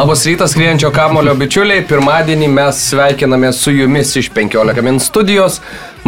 [0.00, 1.82] Labas rytas, skrienčio kamulio bičiuliai.
[1.84, 5.58] Pirmadienį mes sveikiname su jumis iš 15 min studijos.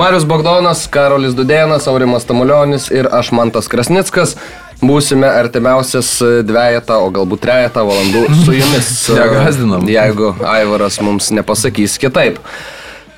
[0.00, 4.32] Marius Bogdonas, Karolis Dudėnas, Aurimas Tamulionis ir aš Mantas Krasnickas.
[4.80, 6.14] Būsime artimiausias
[6.48, 8.88] dviejatą, o galbūt trejatą valandų su jumis.
[9.12, 9.84] Negazdinam.
[9.92, 12.40] Jeigu Aivaras mums nepasakys kitaip.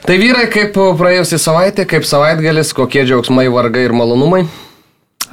[0.02, 4.42] Tai vyrai, kaip praėjusią savaitę, kaip savaitgalis, kokie džiaugsmai, vargai ir malonumai?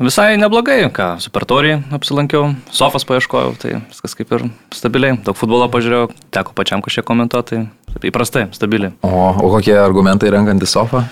[0.02, 5.20] Visai neblogai, ką, supertorijai apsilankiau, sofas paieškojau, tai viskas kaip ir stabiliai.
[5.22, 7.60] Daug futbolo pažiūrėjau, teko pačiam kažkiek komentuoti,
[7.94, 8.96] tai įprastai, stabiliai.
[9.06, 11.04] O, o kokie argumentai renkantį sofą?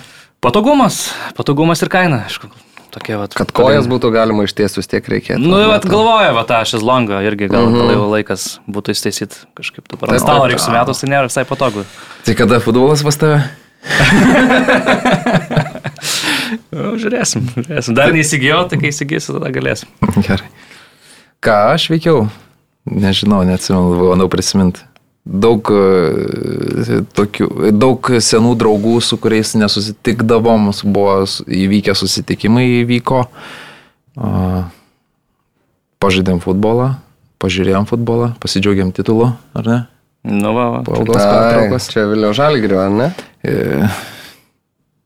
[0.42, 1.04] Patogumas,
[1.38, 2.50] patogumas ir kaina, aišku.
[2.90, 5.38] Tokie, vat, Kad kojas būtų galima išties vis tiek reikėtų.
[5.38, 8.10] Nu, vat galvoju, va, tą šezlongą irgi gal, mm -hmm.
[8.16, 10.10] laikas būtų įstaisyti kažkaip dabar.
[10.10, 11.86] Ant stalo reikia sumetus, tai nėra visai patogu.
[12.26, 13.44] Tai kada futbolas pas tave?
[16.74, 17.96] Nu, žiūrėsim, žiūrėsim.
[17.98, 19.90] Dar neįsigijau, tai kai įsigysiu, tada galėsim.
[20.26, 20.48] Gerai.
[21.44, 22.24] Ką aš veikiau?
[22.90, 24.82] Nežinau, neatsimenu, bandau prisiminti.
[25.30, 33.26] Daug, e, tokių, daug senų draugų, su kuriais nesusitikdavom, buvo įvykę susitikimai įvyko.
[34.16, 34.64] A,
[36.00, 36.94] Pažaidėm futbolą,
[37.44, 39.80] pažiūrėjom futbolą, pasidžiaugiam titulu, ar ne?
[40.24, 40.78] Nu, va, va.
[40.84, 41.88] Po ilgos Ai, pertraukos.
[41.92, 43.08] čia Vilnių Žalgirio, ar ne?
[43.44, 43.88] E,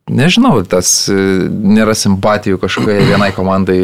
[0.05, 1.15] Nežinau, tas e,
[1.49, 3.79] nėra simpatijų kažkokiai vienai komandai,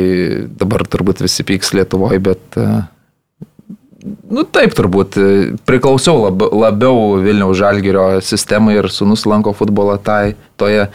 [0.61, 2.67] dabar turbūt visi pyks Lietuvoje, bet, e,
[4.29, 10.35] nu taip turbūt, e, priklausiau lab, labiau Vilniaus Žalgirio sistemai ir sunus lanko futbolą tai,
[10.61, 10.91] toje,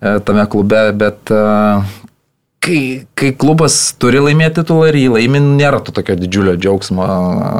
[0.00, 1.30] tame klube, bet
[2.64, 7.04] kai, kai klubas turi laimėti titulą ir jį laimi, nėra to tokio didžiulio džiaugsmo.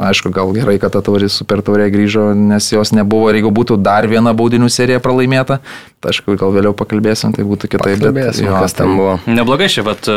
[0.09, 3.77] Aišku, gal gerai, kad ta taurė super taurė grįžo, nes jos nebuvo ir jeigu būtų
[3.85, 5.59] dar viena baudinių serija pralaimėta,
[6.01, 8.01] tai aišku, gal vėliau pakalbėsim, tai būtų kitaip.
[8.01, 9.19] Kalbėsim, kas tai- ten buvo.
[9.29, 10.09] Neblogai šiaip, bet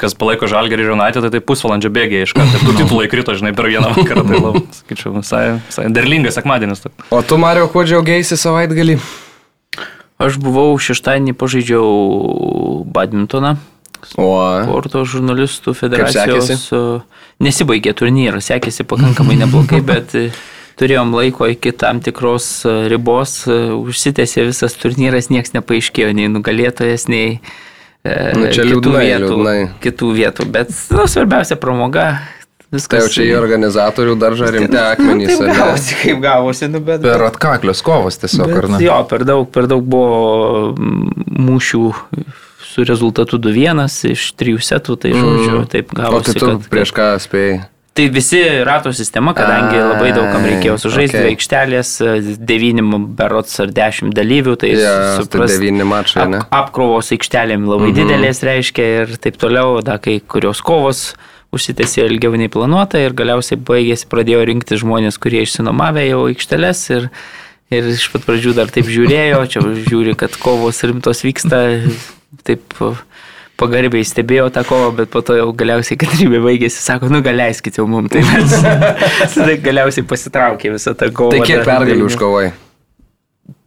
[0.00, 2.60] kas palaiko Žalgerį ir United, tai, tai pusvalandžio bėgiai iš karto.
[2.68, 4.26] Du titulai krito, žinai, per vieną vakarą.
[4.28, 6.84] Tai labai, sakyčiau, visai, visai derlingas sekmadienis.
[7.10, 8.98] O tu, Mario, kuo džiaugiaisi savaitgalį?
[10.18, 13.56] Aš buvau šeštadienį pažaidžiau badmintoną.
[14.18, 14.28] O,
[14.64, 16.70] Sporto žurnalistų federacijos.
[17.42, 20.24] Nesibaigė turnyras, sekėsi pakankamai neblogai, bet e,
[20.80, 27.08] turėjom laiko iki tam tikros e, ribos, e, užsitęsė visas turnyras, niekas nepaaiškėjo, nei nugalėtojas,
[27.12, 27.40] nei
[28.08, 29.56] Nu, kitų, liūdnai, vietų, liūdnai.
[29.84, 30.44] kitų vietų.
[30.54, 32.04] Bet nu, svarbiausia pramoga.
[32.70, 33.02] tai Viskas.
[33.02, 35.32] jau čia į organizatorių daržą rimti Nu, akmenys.
[35.34, 35.56] taip ar ne?
[35.58, 37.02] gavosi, kaip gavosi, nu, bet.
[37.04, 38.80] Per atkaklios kovos tiesiog, ar Bet ne?
[38.86, 41.82] Jo, per daug, per daug buvo mūšių
[42.68, 46.36] su rezultatu 2-1 iš trijų setų, tai žodžiu, taip O tai gavosi.
[46.38, 47.58] tu kad, prieš ką spėjai?
[47.98, 51.32] Tai visi rato sistema, kadangi Ai, labai daug kam reikėjo sužaisti okay.
[51.32, 51.88] aikštelės,
[52.46, 56.44] devynim berots ar dešimt dalyvių, tai Ja, tai supras- devyni mačai, ne?
[56.44, 57.96] ap, apkrovos aikštelėm labai mhm.
[57.98, 61.16] didelės reiškia ir taip toliau, da, kai kurios kovos
[61.50, 67.08] užsitęsė ilgiau nei planuota ir galiausiai baigėsi, pradėjo rinkti žmonės, kurie išsinomavę jau aikšteles ir,
[67.72, 71.64] ir iš pat pradžių dar taip žiūrėjo, čia žiūri, kad kovos rimtos vyksta,
[72.46, 72.78] taip
[73.58, 77.80] pagarbiai stebėjo tą kovą, bet po to jau galiausiai, kad rybė baigėsi, sako, nu galeiskit
[77.80, 78.54] jau mum, tai mes
[79.34, 81.34] tada galiausiai pasitraukė visą tą kovą.
[81.34, 82.46] Tai kiek pergalių užkovai?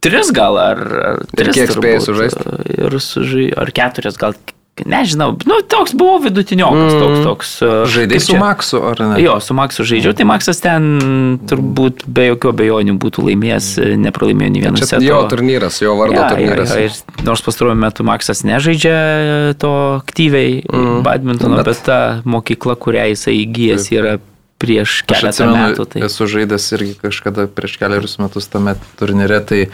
[0.02, 1.54] Tris gal, ar, ar tris.
[1.54, 2.40] kiek spėjai turbūt, sužaist?
[2.74, 4.34] Ir sužai, ar keturias, gal,
[4.88, 7.00] nežinau, nu, toks buvo vidutiniokas, Mm.
[7.02, 7.48] toks, toks.
[7.62, 8.36] uh, Žaidai kaip su?
[8.40, 9.18] Maksu, ar ne?
[9.22, 13.68] Jo, su Maksu žaidžiau, tai Maksas ten turbūt be jokių abejonių būtų laimėjęs,
[14.00, 15.04] nepralaimėjo nei vieną Čia setą.
[15.04, 16.72] jo turnyras, jo vardo Ja, ja, turnyras.
[16.72, 20.78] ja, ir nors pastaruoju metu Maksas nežaidžia to aktyviai Mm.
[20.80, 21.02] mm.
[21.04, 21.82] badmintono, Bet- bet...
[21.84, 24.18] ta mokykla, kurią jisai įgyjęs, yra
[24.62, 25.84] prieš keletą atsimenu, metų.
[25.90, 26.00] Tai...
[26.06, 29.66] esu žaidęs irgi kažkada prieš keliarius metus tame turnyre, tai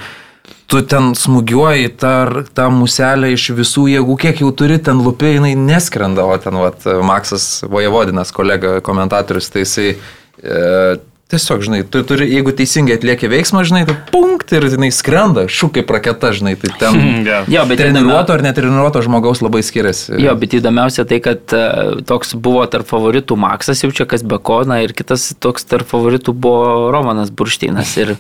[0.69, 2.15] tu ten smūgiuoji tą,
[2.57, 6.85] tą muselę iš visų jėgų, kiek jau turi, ten lupė, jinai neskrenda, o ten, vat,
[7.09, 10.99] Maksas Vojevodinas, kolega komentatorius, tai jisai e,
[11.33, 15.87] tiesiog, žinai, tu turi, jeigu teisingai atlieki veiksmą, žinai, tai punkt ir jinai skrenda, šūkai
[15.89, 17.41] praketa, žinai, tai ten Ja.
[17.49, 20.19] Jo, bet treniruoto ar netreniruoto žmogaus labai skiriasi.
[20.21, 21.65] Jo, bet įdomiausia tai, kad e,
[22.09, 26.93] toks buvo tarp favoritų Maksas, jau čia kas Bekona, ir kitas toks tarp favoritų buvo
[26.93, 27.97] Romanas Buršteinas.
[28.05, 28.17] Ir,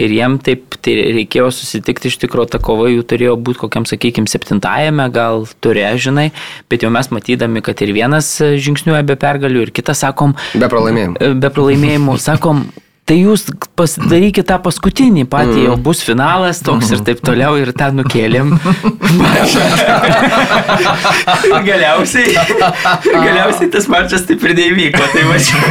[0.00, 4.30] ir jiem taip tai reikėjo susitikti, iš tikrųjų ta kova jų turėjo būti kokiam, sakykime,
[4.30, 6.26] septintajame, gal turėjo, žinai,
[6.70, 11.32] bet jau mes matydami, kad ir vienas žingsniuoja be pergalių, ir kitas, sakom, Be pralaimėjimų.
[11.40, 12.66] be pralaimėjimų, sakom,
[13.06, 13.44] tai jūs
[13.78, 18.56] pasidarykite tą paskutinį patį, jau bus finalas toks ir taip toliau ir tą nukėlėm.
[21.68, 22.34] galiausiai,
[23.04, 25.04] galiausiai tas mačas taip ir neįvyko.
[25.14, 25.62] Tai va čia,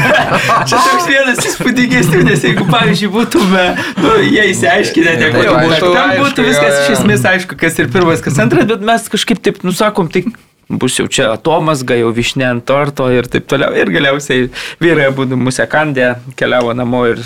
[0.63, 3.65] čia toks vienas įspūdingesnių, nes jeigu, pavyzdžiui, būtume,
[3.99, 7.91] nu, jie įsiaiškinę, Tai ten aišku, būtų, ten būtų viskas iš esmės aišku, kas ir
[7.91, 10.21] pirmas, kas antras, bet mes kažkaip taip nusakom, tai
[10.69, 13.75] bus jau čia atomas, gal jau višnė ant torto ir taip toliau.
[13.77, 14.49] Ir galiausiai
[14.81, 17.21] vyrai būdų mūsų kandė, keliavo namo ir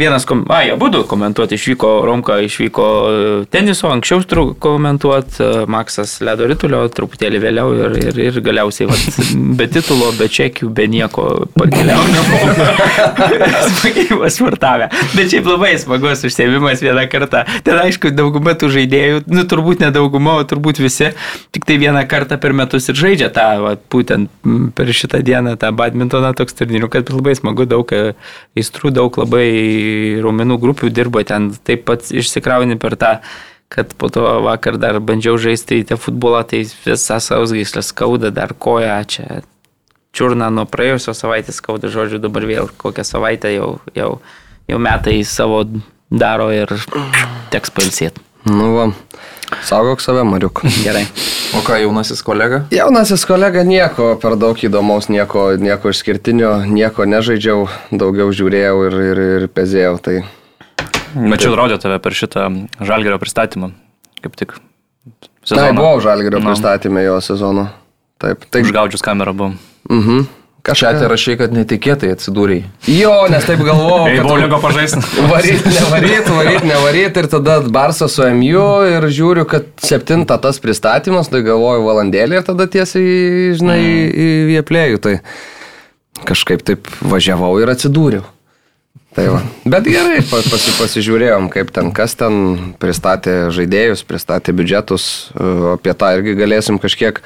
[0.00, 0.42] vienas, kom...
[0.50, 6.82] a, jie būtų komentuoti, išvyko Romka, išvyko e, teniso, anksčiau tru komentuoti, Maksas ledo rytulio,
[6.94, 9.20] truputėlį vėliau ir, ir, ir galiausiai vat,
[9.60, 12.00] be titulo, be čekių, be nieko pakeliau.
[13.80, 14.90] Smagiai sportavę.
[15.14, 17.44] Bet šiaip labai smagus užsiemimas vieną kartą.
[17.66, 21.12] Ten aišku, dauguma tų žaidėjų, nu turbūt ne dauguma, o turbūt visi,
[21.54, 24.30] tik tai vieną kartą per metus ir žaidžia tą, va, būtent
[24.76, 28.14] per šitą dieną tą badmintoną toks turnyrių, kad labai smagu, daug e,
[28.58, 29.46] aistrų, daug labai
[30.24, 33.18] raumenų grupių dirbo ten, taip pat išsikrauni per tą
[33.70, 38.50] kad po to vakar dar bandžiau žaisti į tą futbolą, tai visą sausgyslę skauda, dar
[38.58, 39.44] koja čia.
[40.10, 44.16] Čiurna nuo praėjusios savaitės skauda, žodžiu, dabar vėl kokią savaitę jau, jau,
[44.66, 45.62] jau metai savo
[46.10, 46.74] daro ir
[47.54, 48.26] teks pailsėti.
[48.50, 48.88] Nu, va.
[49.66, 50.62] Saugok save, Mariuk.
[50.86, 51.04] Gerai.
[51.56, 52.62] O ką, jaunasis kolega?
[52.74, 59.22] Jaunasis kolega nieko per daug įdomaus, nieko, nieko išskirtinio, nieko nežaidžiau, daugiau žiūrėjau ir, ir,
[59.40, 59.96] ir pezėjau.
[60.04, 60.16] Tai
[61.14, 62.46] Mačiau, rodė tave per šitą
[62.86, 63.72] žalgerio pristatymą.
[64.22, 64.54] Kaip tik.
[65.48, 66.50] Tai buvau žalgerio Nu.
[66.52, 67.66] pristatymę jo sezono.
[68.20, 68.62] Taip, taip.
[68.68, 69.52] Užgaudžius kamerą buvo.
[69.90, 70.26] Mhm.
[70.66, 72.64] Čia te rašai, kad netikėtai atsidūrėjai.
[72.92, 75.00] Jo, nes taip galvojau, kad bowlingo pažaisti.
[75.30, 81.30] Varyt, nevaryt, varyt, nevaryt ir tada Barsas su MU ir žiūriu, kad septinta tas pristatymas,
[81.32, 83.80] tai galvoju valandėlį ir tada tiesiai, žinai,
[84.10, 85.00] į vieplėjų.
[85.06, 85.14] Tai
[86.28, 88.26] kažkaip taip važiavau ir atsidūriau.
[89.16, 89.40] Tai va.
[89.66, 95.06] Bet gerai, pa- pasi, pasižiūrėjom, kaip ten, kas ten pristatė žaidėjus, pristatė biudžetus,
[95.74, 97.18] apie tą irgi galėsim kažkiek.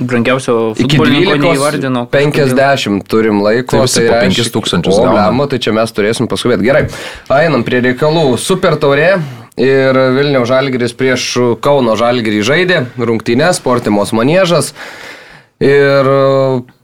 [0.00, 2.04] Brangiausio futbolininko 12, neįvardino.
[2.12, 3.76] 50 turim laiko.
[3.76, 6.66] Tai visi po 5000 O, blemo, tai čia mes turėsim paskubėti.
[6.66, 6.86] Gerai,
[7.40, 8.34] einam prie reikalų.
[8.40, 9.12] Super taurė
[9.60, 11.26] ir Vilniaus Žalgiris prieš
[11.64, 14.72] Kauno Žalgirį žaidė, rungtynės, sportimos manėžas.
[15.60, 16.06] Ir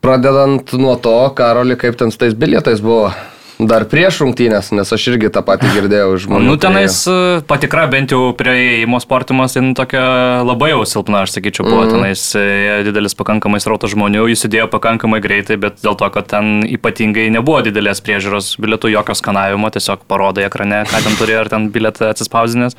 [0.05, 3.09] pradedant nuo to, Karoli, kaip ten su tais bilietais buvo.
[3.57, 6.45] Dar prieš rungtynės, nes aš irgi tą patį girdėjau iš žmonių.
[6.45, 10.03] Nu, kurie- tenais e, patikra bent jau prie įėjimo sportimas, tai nu, tokia
[10.45, 11.87] labai jau silpna, aš sakyčiau, buvo.
[11.87, 11.95] Mm.
[11.95, 12.45] Tenais e,
[12.85, 17.63] didelis pakankamai srautas žmonių, jis įdėjo pakankamai greitai, bet dėl to, kad ten ypatingai nebuvo
[17.65, 22.77] didelės priežiūros bilietų, jokio skanavimo, tiesiog parodai ekrane, ką ten turi, ar ten bilietą atsispausdinės.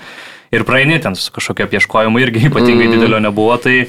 [0.53, 2.93] Ir praeini ten su kažkokio apieškojimo irgi ypatingai mm.
[2.93, 3.57] didelio nebuvo.
[3.65, 3.79] Tai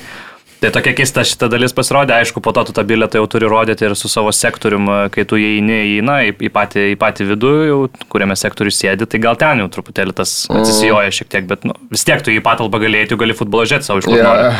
[0.59, 3.85] Tai tokia keista šita dalis pasirodė, aišku, po to tu tą bilietą jau turi rodyti
[3.87, 7.53] ir su savo sektorium, kai tu įeini į, na, į, į, patį, į patį vidų,
[7.69, 7.77] jau,
[8.11, 12.03] kuriame sektoriui sėdi, tai gal ten jau truputėlį tas atsisijoja šiek tiek, bet nu, vis
[12.09, 14.27] tiek tu į patalpą galėjai, tu gali futbolo žiūrėti savo iš kur Ja.
[14.27, 14.51] nori.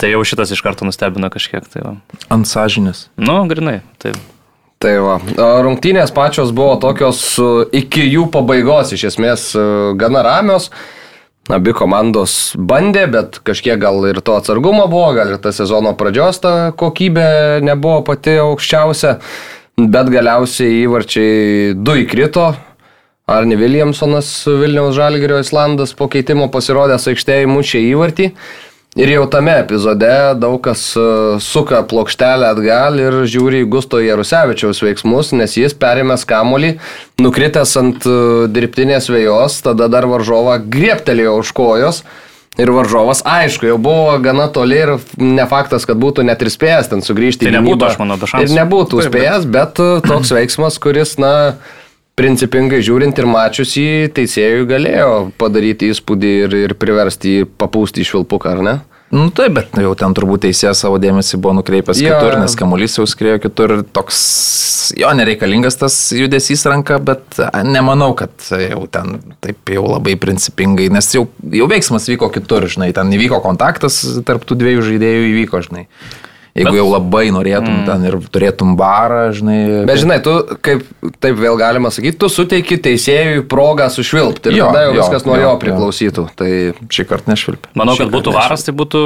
[0.00, 1.66] Tai jau šitas iš karto nustebino kažkiek.
[1.74, 1.90] Tai va.
[2.32, 3.08] Ant sąžinės.
[3.20, 3.80] nu, grinai.
[3.98, 4.14] Tai.
[4.80, 7.48] Tai va, o rungtynės pačios buvo tokios e,
[7.82, 9.64] iki jų pabaigos, iš esmės e,
[10.00, 10.70] gana ramios.
[11.50, 16.38] Abi komandos bandė, bet kažkiek gal ir to atsargumo buvo, gal ir ta sezono pradžios
[16.44, 19.16] ta kokybė nebuvo pati aukščiausia,
[19.80, 22.52] bet galiausiai įvarčiai du įkrito.
[23.30, 28.30] Arni Williamsonas Vilniaus Žalgirio Islandas po keitimo pasirodęs aikštėje mušė įvartį.
[28.98, 30.10] Ir jau tame epizode
[30.42, 31.02] daug kas e,
[31.38, 36.72] suka plokštelę atgal ir žiūri į Gusto Jarusevičiaus veiksmus, nes jis perėmęs kamolį,
[37.22, 38.16] nukritęs ant e,
[38.50, 42.02] dirbtinės vėjos, tada dar varžovą grieptelėjo už kojos.
[42.58, 46.90] Ir varžovas, aišku, jau buvo gana toli ir ne faktas, kad būtų net ir spėjęs
[46.90, 47.92] ten sugrįžti Tai į nebūtų, gynybą.
[47.94, 48.42] aš manau, šansų.
[48.42, 51.32] Ir nebūtų spėjęs, bet e, toks veiksmas, kuris, na,
[52.20, 55.10] principingai žiūrint ir mačius jį, teisėjui galėjo
[55.40, 58.78] padaryti įspūdį ir, ir priversti jį papūsti iš vilpuką, ar ne?
[59.10, 62.94] Nu taip, bet jau ten turbūt teisėjas savo dėmesį buvo nukreipęs Jo, kitur, nes kamuolys
[62.94, 64.20] jau skriejo kitur ir toks,
[65.00, 71.10] jo, nereikalingas tas judesys ranka, bet nemanau, kad jau ten taip jau labai principingai, nes
[71.16, 73.98] jau, jau veiksmas vyko kitur, žinai, ten įvyko kontaktas
[74.28, 75.88] tarp tų dviejų žaidėjų įvyko, žinai.
[76.56, 77.84] Jeigu Bet- jau labai norėtum mm.
[77.86, 79.58] ten ir turėtum barą, žinai.
[79.86, 80.34] Bet žinai, tu,
[80.66, 80.82] kaip
[81.22, 85.26] taip vėl galima sakyti, tu suteiki teisėjui progą sušvilpti ir Jo, tada jau jo, viskas
[85.28, 85.58] nuo jo, jo jo.
[85.62, 86.26] priklausytų.
[86.40, 86.50] Tai
[86.90, 87.70] šį kartą nešvilpė.
[87.78, 89.04] Manau, Šį kad būtų varas, tai būtų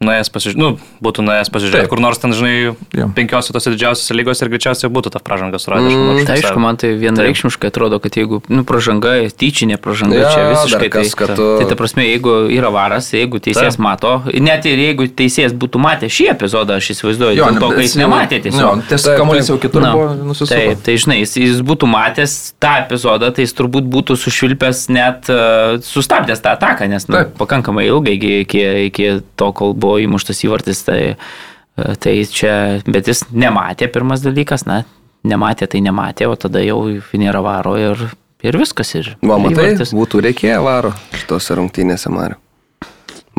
[0.00, 0.68] nuėjęs pasižiūrėti, nu,
[1.04, 1.90] būtų nuėjęs pasižiūrėti, Taip.
[1.92, 3.08] kur nors ten, žinai, Jo.
[3.12, 5.92] penkiose tose didžiausiose lygose ir greičiausiai būtų ta pražanga suradęs.
[5.92, 10.46] Mm, Tai aišku, man tai vienareikšmiškai atrodo, kad jeigu nu, pražanga, tyčinė pražanga, Jo, čia
[10.54, 13.84] visiškai kas, tai, kad tu- tai ta prasme, jeigu yra varas, jeigu teisėjas Taip.
[13.84, 17.84] mato, net ir jeigu teisėjas būtų matę šį epizodą, aš įsivaizduoju, Jo, dėl to, kad
[17.84, 18.82] jis nematė Jo, tiesiog.
[18.88, 20.80] tiesiog kamuolys jau kitur Na, buvo Tai, nusisuko.
[20.82, 25.76] tai žinai, jis, jis būtų matęs tą epizodą, tai jis turbūt būtų sušvilpęs net uh,
[25.84, 30.84] sustabdęs tą ataką, nes nu, pakankamai ilgai iki, iki, iki to, kol buvo įmuštas įvartis.
[30.86, 32.54] Tai, uh, tai čia,
[32.86, 34.82] bet jis nematė pirmas dalykas, na,
[35.26, 36.78] nematė, tai nematė, o tada jau
[37.18, 38.06] nėra varo ir,
[38.46, 38.94] ir viskas.
[39.00, 39.94] Ir, Va, matai, įvartis.
[39.96, 42.38] būtų reikėję varo šitose rungtynėse, Mariu.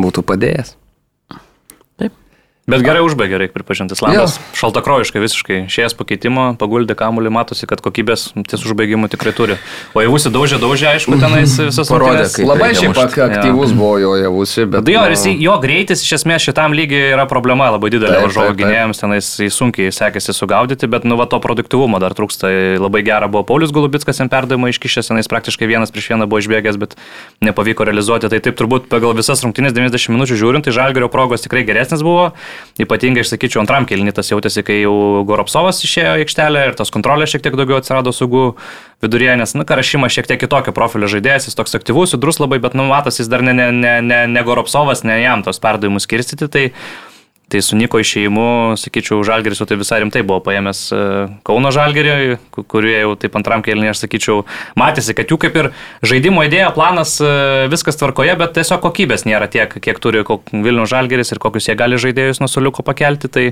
[0.02, 0.76] Būtų padėjęs.
[2.70, 3.96] Bet gerai užbaigė, reikia pripažinti.
[3.98, 5.56] Islandas šaltakrojiškai visiškai.
[5.74, 9.56] Šėjęs pakeitimo, paguldė kamuolį, matosi, kad kokybės ties užbaigimų tikrai turi.
[9.98, 14.86] O javusi daužė, daužė, aišku, tenais visas Parodė, Labai šiaip aktyvus buvo jo javusi, bet...
[14.86, 18.22] Bet jo, nu, ir jisai, jo greitis iš esmės šitam lygiai yra problema labai didelė
[18.28, 22.54] varžovo gynėjams, tenais jį sunkiai sekėsi sugaudyti, bet nu va to produktivumo dar trūksta.
[22.82, 26.78] Labai gera buvo Paulius Golubitskas, jam perdavimą iškišęs, tenais praktiškai vienas prieš vieną buvo išbėgęs,
[26.80, 26.96] bet
[27.42, 28.30] nepavyko realizuoti.
[28.32, 32.32] Tai taip turbūt pagal visas rungtynės 90 minučių žiūrint, tai Žalgerio progos tikrai geresnis buvo.
[32.82, 34.94] Ypatingai, aš sakyčiau, antram kelnytas jautėsi, kai jau
[35.28, 38.46] Goropsovas išėjo aikštelę ir tos kontrolės šiek tiek daugiau atsirado saugų
[39.04, 42.78] viduryje, nes, na, Karašymas šiek tiek kitokio profilio žaidėjas, jis toks aktyvus, judrus labai, bet,
[42.78, 43.70] nu, matas, jis dar ne, ne,
[44.02, 46.50] ne, ne, Goropsovas, ne jam tos perdavimus skirstyti.
[46.52, 46.66] Tai,
[47.52, 48.46] Tai su Niko išėjimu,
[48.80, 51.00] sakyčiau, Žalgeris jau tai visai rimtai buvo paėmęs e,
[51.48, 54.46] Kauno Žalgerį, ku- kurie jau taip antram kelnį, aš sakyčiau,
[54.80, 55.70] matėsi, kad jų kaip ir
[56.08, 61.36] žaidimo idėja, planas, e, viskas tvarkoje, bet tiesiog kokybės nėra tiek, kiek turi Vilniaus Žalgeris
[61.36, 63.28] ir kokius jie gali žaidėjus nuo soliuko pakelti.
[63.32, 63.46] Tai,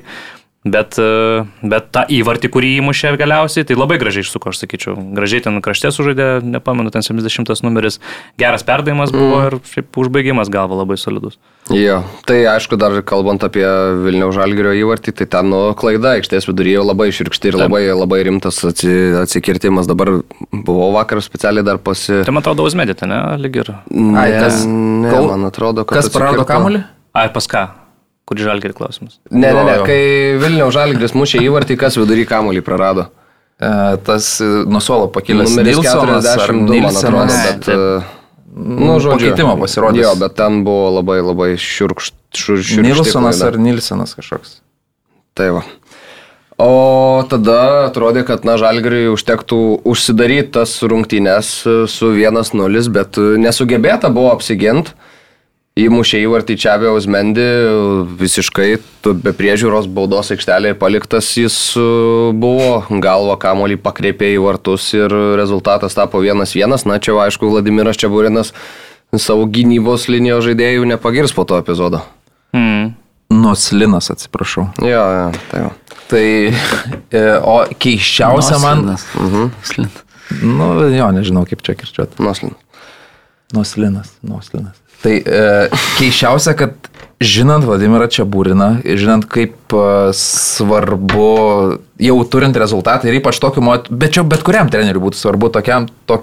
[0.68, 4.98] Bet, e, bet tą įvartį, kurį įmušė galiausiai, tai labai gražiai išsuko, aš sakyčiau.
[5.16, 8.02] Gražiai ten krašte sužaidė, nepamenu, ten 70 numeris,
[8.42, 11.40] geras perdavimas buvo ir šiaip užbaigimas galva labai solidus.
[11.72, 13.64] Jo, tai aišku, dar kalbant apie
[14.04, 18.60] Vilniaus Žalgirio įvartį, tai ten nu, klaida, aikštės viduryje labai išrikšti ir labai, labai rimtas
[18.68, 18.92] atsi,
[19.24, 19.88] atsikirtimas.
[19.88, 20.18] Dabar
[20.52, 22.20] buvau vakar specialiai dar pasi...
[22.28, 23.78] Tai man atrodo, Uzmedite, ne, lyg ir.
[23.96, 26.02] Ne, Ai, kas- ne, man atrodo, kad...
[26.04, 26.84] Kas prarado kamuolį?
[27.16, 27.70] Ai, pas ką?
[28.30, 29.18] Kurį žalgerį klausimas?
[29.32, 29.86] Ne, ne, ne, Jo, jo.
[29.90, 30.02] kai
[30.44, 33.08] Vilniaus Žalgiris mušė įvartį, kas vidury kamuolį prarado.
[33.58, 33.72] E,
[34.06, 37.66] Tas e, nuo suolo pakilęs Numeris Nilsonas ar 42, man atrodo, Nilsenas.
[37.66, 37.70] bet...
[37.74, 38.16] e,
[38.60, 40.02] Nu, žodžiu, Pakeitimo pasirodys.
[40.04, 42.72] Jo, bet ten buvo labai, labai šiurkštus.
[42.82, 44.56] Nilsonas ar Nilsenas kažkoks.
[45.38, 45.62] Tai va.
[46.60, 51.52] O tada atrodė, kad, na, Žalgiriui užtektų užsidaryti tas rungtynes
[51.94, 54.92] su 1-0, bet nesugebėta buvo apsiginti.
[55.78, 57.46] Įmušė įvartį Čiavė Uzmendi,
[58.20, 58.68] visiškai
[59.06, 61.84] tu be priežiūros baudos aikštelėje paliktas jis e,
[62.36, 66.76] buvo, galva kamolį pakreipė į vartus ir rezultatas tapo 1-1.
[66.90, 68.52] Na, čia aišku, Vladimiras Čiaburinas
[69.16, 72.04] savo gynybos linijos žaidėjų nepagirs po to epizodo.
[72.52, 72.92] Hmm.
[73.30, 74.68] Nuslinas, atsiprašau.
[74.82, 75.72] Jo, jo, tai jo.
[76.10, 76.26] Tai,
[77.14, 78.88] e, o keiščiausia man...
[78.98, 79.52] Mhm.
[80.46, 82.20] Nu, jo, nežinau kaip čia kirčiuoti.
[82.26, 82.58] Noslin.
[83.54, 84.78] Nuslinas, nuslinas.
[85.00, 85.44] Tai e,
[86.00, 86.90] keiščiausia, kad
[87.24, 89.84] žinant Vladimirą Čiabūriną, žinant kaip e,
[90.16, 91.28] svarbu,
[92.04, 95.88] jau turint rezultatą ir ypač tokiu motu, bet čia bet kuriam treneriui būtų svarbu tokiam,
[96.10, 96.22] to,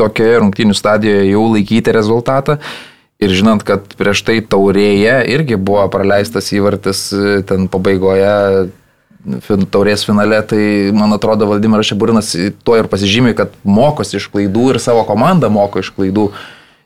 [0.00, 2.58] tokioje rungtynių stadijoje jau laikyti rezultatą.
[3.22, 8.70] Ir žinant, kad prieš tai taurėje irgi buvo praleistas įvartis e, ten pabaigoje
[9.70, 12.32] taurės finale, tai man atrodo Valdimiras Šeburinas
[12.66, 16.32] tuo ir pasižymė, kad mokosi iš klaidų ir savo komandą moko iš klaidų.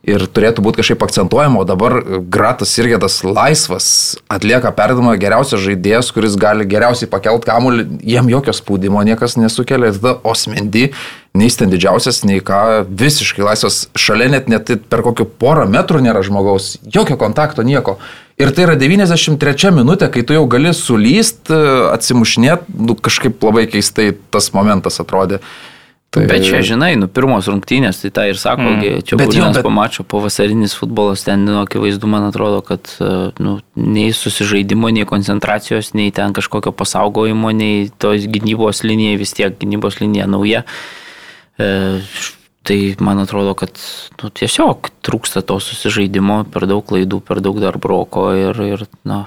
[0.06, 1.96] Ir turėtų būti kažkaip akcentuojama, o dabar
[2.30, 3.88] Gratas irgi tas laisvas
[4.30, 9.90] atlieka perdamą geriausias žaidėjas, kuris gali geriausiai pakelt kamuolį, jam jokio spaudimo niekas nesukelia.
[9.96, 10.92] Tada Osmendi,
[11.34, 16.22] nei ten didžiausias, nei ką, visiškai laisvas, šalia net, net per kokį porą metrų nėra
[16.26, 17.98] žmogaus, jokio kontakto, nieko.
[18.38, 21.50] Ir tai yra 93 minutė, kai tu jau gali sulyst,
[21.90, 25.42] atsimušnėt, nu, kažkaip labai keistai tas momentas atrodė.
[26.10, 26.22] Tai...
[26.30, 29.02] Bet čia, žinai, nu, pirmos rungtynės, tai tą ir sako, mm.
[29.04, 33.10] čia Bet bet pamačio pavasarinis futbolas, ten, nu, akivaizdu, man atrodo, kad e,
[33.42, 39.58] nu, nei susižaidimo, nei koncentracijos, nei ten kažkokio pasaugojimo, nei tos gynybos linija, vis tiek
[39.60, 40.62] gynybos linija nauja.
[41.58, 41.68] E,
[42.66, 43.76] tai man atrodo, kad
[44.22, 49.26] nu, tiesiog trūksta to susižaidimo, per daug klaidų, per daug dar broko ir, ir na,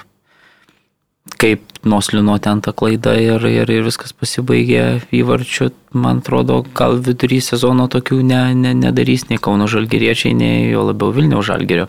[1.39, 7.39] kaip nuoslino ten ta klaida ir, ir, ir viskas pasibaigė įvarčiu, man atrodo, gal vidury
[7.43, 11.87] sezono tokių ne, ne, nedarys nei Kauno žalgeriečiai, nei jo labiau Vilniaus žalgerio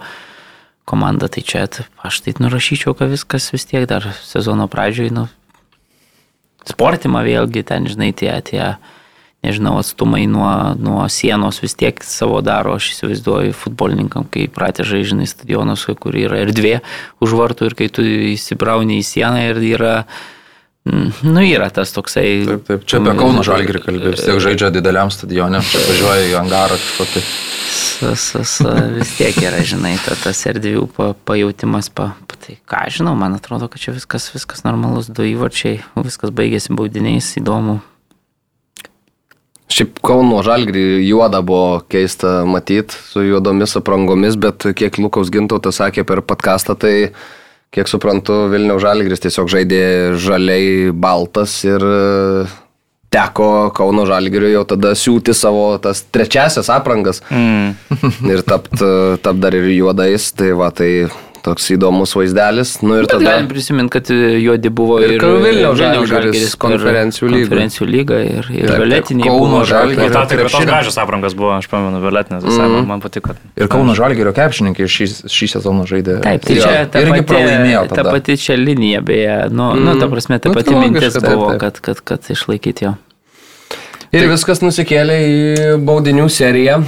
[0.88, 1.28] komanda.
[1.32, 5.26] Tai čia aš tai nurašyčiau, kad viskas vis tiek dar sezono pradžioj, nu,
[6.68, 8.74] sportimą vėlgi ten, žinai, tie, tie
[9.42, 15.28] nežinau, atstumai nuo, nuo sienos vis tiek savo daro, aš įsivaizduoju futbolininkam, kai pratė žaidžiai
[15.28, 16.80] stadionuose, kur yra erdvė
[17.24, 19.94] už vartų ir kai tu įsibrauni į sieną ir yra,
[20.88, 22.26] mm, nu yra tas toksai.
[22.50, 26.36] Taip, taip, čia apie Kauno Žalgirį kalbėjau, vis tiek žaidžia dideliam stadione, čia važiuoja į
[26.44, 27.24] angarą kažkokį.
[27.70, 28.64] S, s, s,
[28.96, 33.36] vis tiek yra, žinai, ta, tas erdvių pa, pajūtimas, pa, pa, tai ką žinau, man
[33.38, 37.78] atrodo, kad čia viskas, viskas normalus, du įvarčiai, viskas baigėsi baudiniais, įdomu.
[39.70, 46.02] Šiaip Kauno Žalgrį juoda buvo keista matyti su juodomis aprangomis, bet kiek Lukaus Gintautas sakė
[46.08, 46.94] per podcastą, tai
[47.70, 49.84] kiek suprantu, Vilniaus Žalgris tiesiog žaidė
[50.18, 52.48] žaliai baltas ir e,
[53.14, 57.74] teko Kauno Žalgiriui jau tada siūti savo tas trečiasias aprangas Mm.
[58.34, 58.74] ir tapt,
[59.22, 61.06] tap dar ir juodais, tai va, tai
[61.44, 62.76] toks įdomus vaizdelis.
[62.84, 63.24] Nu ir Bet tada...
[63.30, 67.46] galim prisiminti, kad juodi buvo Ir ir, Vilniaus Žalgiris per konferencijų lygoj.
[67.48, 70.00] Konferencijų lyga ir, ir violetiniai Kauno buvo Žalgiris.
[70.00, 70.70] Ir Ir ta tikrai tos krepšinio.
[70.70, 72.86] gražios aprangos buvo, aš pamenu, violetinės visai, Mhm.
[72.92, 73.34] man, patiko.
[73.56, 76.20] Ir Kauno Žalgerio krepšininkai šį, šį sezoną žaidė.
[76.22, 79.84] Taip, tai čia ta irgi pralaimėjo ta pati čia linija, beje, nu, mm.
[79.84, 82.94] nu, ta prasme, ta Nu, pati tai mintis buvo, kad, kad, kad išlaikyti jo.
[84.10, 85.34] Ir viskas nusikėlė į
[85.86, 86.80] baudinių seriją,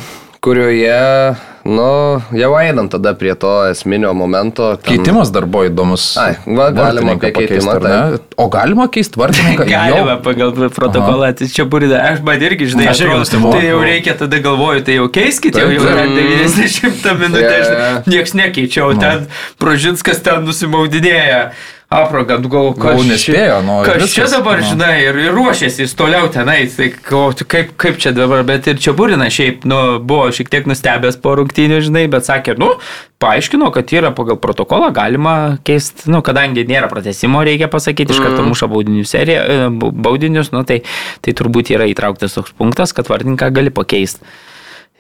[0.43, 4.77] kurioje, nu, jau einam tada prie to esminio momento.
[4.77, 6.17] ten- Keitimas dar buvo įdomus.
[6.19, 8.19] Ai, va, galima apie keitimą, ar ne?
[8.37, 9.65] O galima keisti vartininką?
[9.71, 10.23] Galima Jau?
[10.27, 13.53] pagal protokolą, tai čia burida, aš man irgi, žinai, Aš nustebau.
[13.55, 16.35] tai jau reikia, tada galvoju, tai jau keiskit, jau, jau yra taip.
[16.51, 18.03] 90 minutę, Jo, jo, žinai, jo.
[18.17, 19.29] nieks nekeičia, o ten
[19.63, 21.53] Prožinskas ten nusimaudinėja.
[21.93, 24.69] Aprangą, galvoju, Gal kas, nespėjo, nu, kas čia dabar, nu.
[24.73, 28.95] žinai, ir, ir ruošiasi jis toliau tenai, tai kaip, kaip čia dabar, bet ir čia
[28.97, 32.71] burina šiaip, nu, buvo šiek tiek nustebęs po rungtynių, žinai, bet sakė, nu,
[33.23, 35.35] paaiškino, kad yra pagal protokolą galima
[35.69, 40.51] keisti, nu, kadangi nėra pratesimo, reikia pasakyti, iš karto muša baudinių seriją, e, bau- baudinius,
[40.55, 40.81] nu, tai,
[41.23, 44.25] tai turbūt yra įtrauktas toks punktas, kad vartininką gali pakeisti.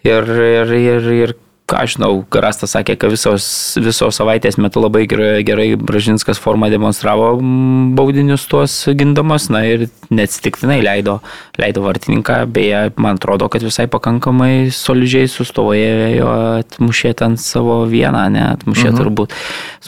[0.03, 1.35] Ir, ir, ir, ir
[1.71, 3.45] ką aš žinau, Garastas sakė, kad visos,
[3.81, 9.87] visos savaitės metu labai gerai, gerai Bražinskas formą demonstravo mm, baudinius tuos gindamas, na ir
[10.13, 11.21] neatsitiktinai leido,
[11.61, 18.45] leido vartininką, beje, man atrodo, kad visai pakankamai solidžiai sustojo, atmušė ten savo vieną, ne,
[18.59, 19.01] atmušė mhm.
[19.01, 19.39] turbūt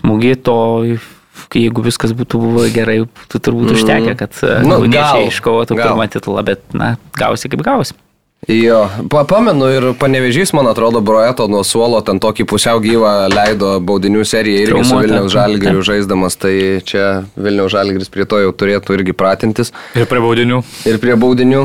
[0.01, 0.63] smūgį to.
[1.55, 2.97] Jeigu viskas būtų buvę gerai,
[3.31, 7.95] tu turbūt užtekė, kad Nu, nu, gal, iškovotų pirmą titulą, bet, na, gausi kaip gausi.
[8.49, 13.79] Jo, pa, pamenu ir panevežys, man atrodo, Broeto nuo suolo ten tokį pusiau gyvą leido
[13.81, 14.99] baudinių seriją irgi su.
[15.01, 20.21] Vilniaus Žalgiriu žaisdamas, tai čia Vilniaus Žalgiris prie to jau turėtų irgi pratintis Ir prie
[20.21, 20.61] baudinių.
[20.91, 21.65] ir prie baudinių,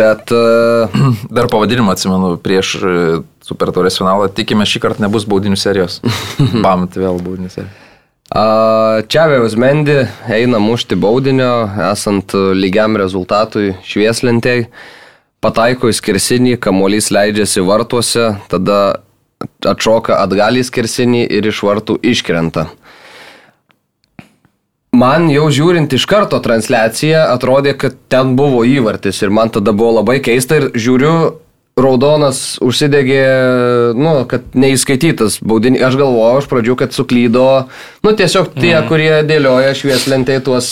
[0.00, 0.98] bet uh,
[1.36, 2.98] Dar pavadinimą atsimenu prieš e,
[3.44, 4.30] Super Taurės finalą.
[4.32, 6.00] Tikime šį kartą nebus baudinių serijos.
[6.64, 7.80] Bamt vėl baudinių serijos.
[9.12, 9.98] Čiavėjus Mendi
[10.32, 14.64] eina mušti baudinio, esant lygiam rezultatui švieslentėjai,
[15.44, 18.78] pataiko į skirsinį, kamuolys leidžiasi vartuose, tada
[19.64, 22.68] atšoka atgal į skirsinį ir iš vartų iškrenta.
[24.94, 29.96] Man jau žiūrint iš karto transliaciją atrodė, kad ten buvo įvartis ir man tada buvo
[29.98, 31.14] labai keista ir žiūriu,
[31.74, 33.24] raudonas užsidegė,
[33.98, 35.82] nu, kad neįskaitytas baudinys.
[35.88, 37.46] Aš galvojau iš pradžių, kad suklydo,
[38.06, 38.86] nu, tiesiog tie, mm.
[38.90, 40.70] kurie dėlioja švieslentai tuos,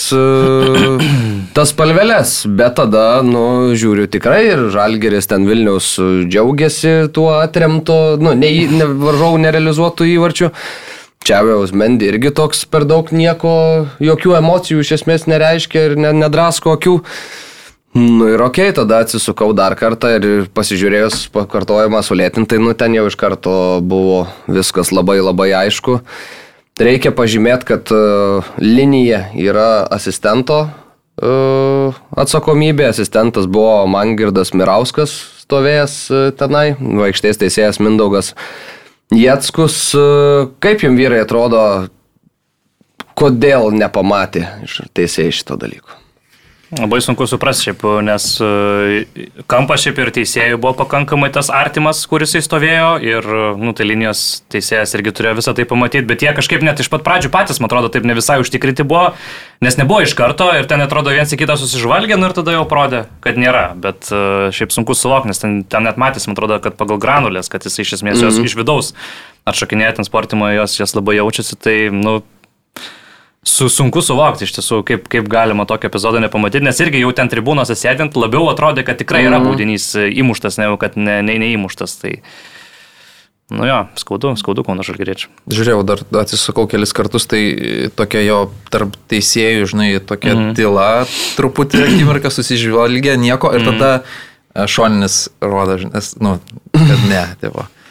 [1.57, 2.37] tas palveles.
[2.47, 8.87] Bet tada, nu, žiūriu tikrai ir Žalgeris ten Vilnius džiaugiasi tuo atremto, nu, ne, ne
[9.03, 10.53] varžovų nerealizuotų įvarčių.
[11.23, 13.53] Čiaviaus Mendi irgi toks per daug nieko,
[14.03, 17.01] jokių emocijų iš esmės nereiškia ir ne, nedrasko akių.
[17.93, 23.17] Nu ir ok, tada atsisukau dar kartą ir pasižiūrėjus pakartojimą sulėtintai, nu ten jau iš
[23.21, 23.53] karto
[23.85, 25.99] buvo viskas labai labai aišku.
[26.81, 32.89] Reikia pažymėti, kad uh, linija yra asistento uh, atsakomybė.
[32.89, 35.13] Asistentas buvo Mangirdas Mirauskas
[35.45, 38.33] stovėjęs uh, tenai, vaikštės teisėjas Mindaugas
[39.13, 39.77] Jetskus.
[39.93, 41.61] Uh, kaip jums vyrai atrodo,
[43.13, 44.47] kodėl nepamatė
[44.97, 46.02] teisėjai šito dalyko?
[46.73, 52.33] Labai sunku suprasti šiaip, nes e, kampas šiaip ir teisėjų buvo pakankamai tas artimas, kuris
[52.39, 53.27] įstovėjo ir,
[53.61, 57.05] nu, tai linijos teisėjas irgi turėjo visą tai pamatyti, bet jie kažkaip net iš pat
[57.05, 59.11] pradžių patys, man atrodo, taip ne visai užtikrinti buvo,
[59.63, 62.65] nes nebuvo iš karto ir ten atrodo viens į kitą susižvalgė nu, ir tada jau
[62.69, 64.23] parodė, kad nėra, bet e,
[64.55, 67.81] šiaip sunku suvokti, nes ten, ten net matys, man atrodo, kad pagal granulės, kad jis
[67.85, 68.49] iš esmės jos Mhm.
[68.49, 68.93] iš vidaus
[69.45, 72.21] atšakinėja ten sportimo, jos, jos labai jaučiasi, tai, nu,
[73.43, 77.27] Su, sunku suvokti iš tiesų, kaip, kaip galima tokio epizodo nepamatyti, nes irgi jau ten
[77.31, 81.97] tribūnose sėdint labiau atrodė, kad tikrai yra baudinys e, įmuštas, negu kad ne, ne, neįmuštas.
[81.99, 82.13] Tai,
[83.51, 85.27] nu jo, skaudu, skaudu, Kauno Žalgiriečių.
[85.51, 87.43] Žiūrėjau, dar atsisukau kelis kartus, tai
[87.99, 88.39] tokia jo
[88.71, 90.49] tarp teisėjų, žinai, tokia mm.
[90.59, 90.89] tyla,
[91.35, 96.37] truputį akimirką susižvalgia, nieko ir tada e, šoninis rodo, žinai, nu,
[96.79, 97.67] kad ne, tėvo.
[97.67, 97.82] Tai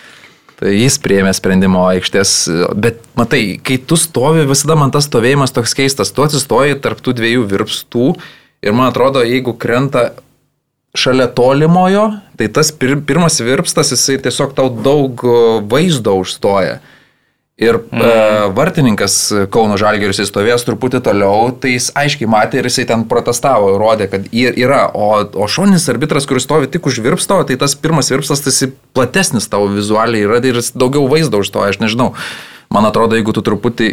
[0.71, 2.33] jis prieėmė sprendimo aikštės,
[2.79, 7.17] bet matai, kai tu stovi, visada man tas stovėjimas toks keistas, tu atsistoji tarp tų
[7.19, 8.13] dviejų virpstų
[8.63, 10.13] ir man atrodo, jeigu krenta
[10.95, 15.25] šalia tolimojo, tai tas pir, pirmas virpstas, jisai tiesiog tau daug
[15.71, 16.81] vaizdo užstoja.
[17.63, 18.03] Ir mm.
[18.03, 19.17] uh, vartininkas
[19.53, 24.27] Kauno Žalgeris įstovėjęs truputį toliau, tai jis aiškiai matė ir jisai ten protestavo, rodė, kad
[24.33, 24.85] yra.
[24.95, 28.73] O, o šoninis arbitras, kuris stovi tik už virpsto, tai tas pirmas virpstas, tai jisai
[28.97, 32.13] platesnis tavo vizualiai yra ir jis daugiau vaizdo užstoja, aš nežinau.
[32.73, 33.89] Man atrodo, jeigu tu truputį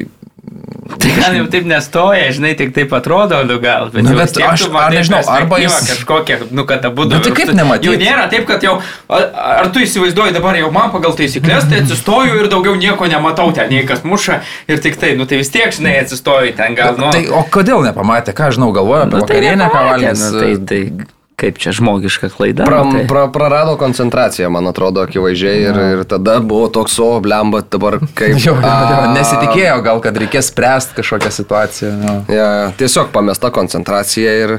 [1.00, 3.90] Tai gal jau taip nestoja, žinai, tik taip atrodo, nu gal.
[3.94, 7.52] Bet, jau bet aš- ar nežinau, arba jis- Kažkokia, nu kad abu Bet tai kaip
[7.54, 7.86] nematyt?
[7.86, 12.40] Jau nėra taip, kad jau, ar tu įsivaizduoji dabar jau man pagal taisyklės, tai atsistoju
[12.42, 15.70] ir daugiau nieko nematau ten, nei kas muša ir tik tai, nu tai vis tiek,
[15.72, 17.12] žinai, atsistoju ten gal, nu.
[17.14, 20.26] Tai o kodėl nepamatė, ką žinau, galvoju apie nu, tai vakarienę, ką valgys.
[20.34, 22.68] nu, tai, tai kaip čia žmogiška klaida.
[22.68, 23.08] Pra, nu, tai.
[23.08, 28.38] pra, prarado koncentraciją, man atrodo, akivaizdžiai ir, ir tada buvo toks, o, blemba, dabar kaip...
[28.50, 31.92] Jo, a, nesitikėjo gal, kad reikės spręsti kažkokią situaciją.
[32.04, 32.16] Jo.
[32.34, 32.48] Ja,
[32.80, 34.56] tiesiog pamesta koncentracija ir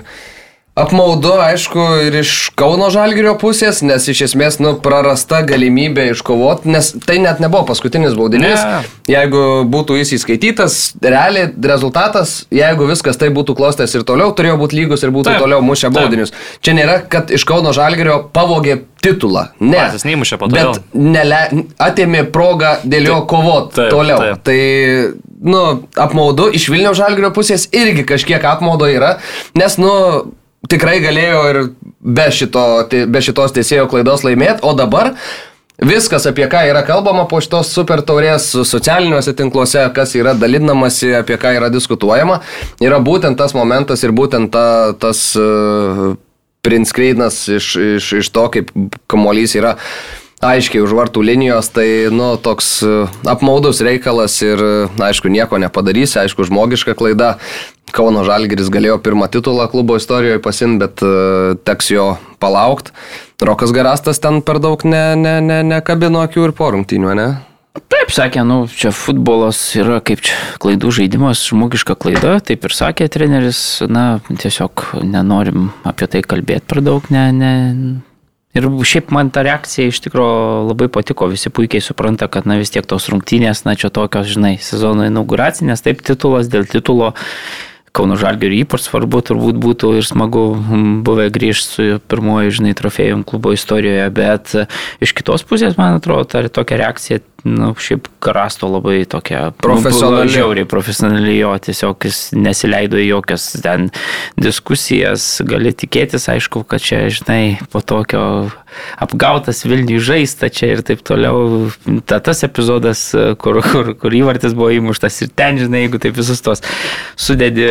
[0.82, 6.92] apmaudu, aišku, ir iš Kauno Žalgirio pusės, nes iš esmės, nu, prarasta galimybė iškovoti, nes
[7.06, 8.60] tai net nebuvo paskutinis baudinys.
[8.60, 8.82] Ne.
[9.10, 14.80] Jeigu būtų jis įskaitytas, realiai rezultatas, jeigu viskas tai būtų klostęs ir toliau, turėjo būti
[14.80, 15.98] lygus ir būtų Taip, toliau mušę taip.
[15.98, 16.34] baudinius.
[16.64, 19.46] Čia nėra, kad iš Kauno Žalgirio pavogė titulą.
[19.60, 19.78] Ne.
[19.78, 21.40] Patys neįmušė po to Bet nele,
[21.80, 24.20] atėmė progą dėl jo kovot taip, toliau.
[24.20, 24.42] taip.
[24.44, 24.58] Tai,
[25.40, 25.62] nu,
[25.96, 29.14] apmaudu, iš Vilniaus žalgrio pusės irgi kažkiek apmaudo yra,
[29.56, 29.92] nes, nu,
[30.68, 31.60] tikrai galėjo ir
[32.00, 35.14] be, šito, be šitos teisėjo klaidos laimėti, o dabar
[35.80, 41.38] Viskas, apie ką yra kalbama po šitos super taurės socialiniuose tinkluose, kas yra dalinamasi, apie
[41.40, 42.42] ką yra diskutuojama,
[42.84, 46.10] yra būtent tas momentas ir būtent ta, tas uh,
[46.60, 48.68] prinskreinas iš, iš, iš to, kaip
[49.08, 49.78] kamuolys yra
[50.44, 52.94] aiškiai už vartų linijos, tai, nu, toks e,
[53.28, 57.36] apmaudus reikalas ir, e, aišku, nieko nepadarysi, aišku, žmogiška klaida.
[57.90, 62.04] Kauno Žalgiris galėjo pirmą titulą klubo istorijoje pasimti, bet uh, teks jo
[62.38, 62.92] palaukti.
[63.42, 67.26] Rokas Garastas ten per daug ne, ne, ne, nekabino akių ir po rungtynių, ne?
[67.90, 73.10] Taip sakė, nu, čia futbolas yra kaip čia klaidų žaidimas, žmogiška klaida, taip ir sakė
[73.10, 77.52] treneris, na, tiesiog nenorim apie tai kalbėti per daug, ne, ne.
[78.50, 82.72] Ir šiaip man ta reakcija iš tikrųjų labai patiko, visi puikiai supranta, kad na vis
[82.74, 87.14] tiek tos rungtynės, na čia tokios, žinai, sezono inauguracinės, taip titulas dėl titulo.
[87.90, 90.44] Kauno Žalgiriui ypač svarbu turbūt būtų ir smagu
[91.02, 94.52] buvę grįžti su pirmoju, žinai, trofėjum klubo istorijoje, bet
[95.02, 99.50] iš kitos pusės, man atrodo, ta tokia reakcija, nu, šiaip karasto labai tokia.
[100.26, 103.88] Nu, žiauriai profesionali jo, tiesiog jis nesileido į jokias ten
[104.40, 108.22] diskusijas, gali tikėtis, aišku, kad čia, žinai, po tokio
[109.02, 111.70] apgautas Vilniui žaista čia ir taip toliau.
[112.06, 113.08] Ta, tas epizodas,
[113.42, 116.64] kur, kur, kur įvartis buvo įmuštas ir ten, žinai, jeigu taip visus tos
[117.20, 117.66] sudėdi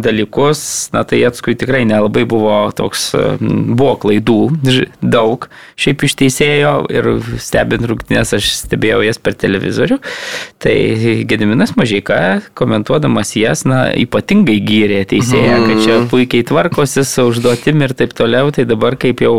[0.00, 4.40] dalykus, na tai atskui tikrai nelabai buvo toks, buvo klaidų
[5.00, 5.46] daug
[5.80, 7.10] šiaip iš teisėjo ir
[7.42, 9.98] stebint rungtynės aš stebėjau jas per televizorių.
[10.62, 10.74] Tai
[11.28, 17.94] Gediminas Mažyka, komentuodamas jas, na, ypatingai gyrė teisėją, kad čia puikiai tvarkosi su užduotim ir
[17.98, 18.52] taip toliau.
[18.54, 19.34] Tai dabar kaip jau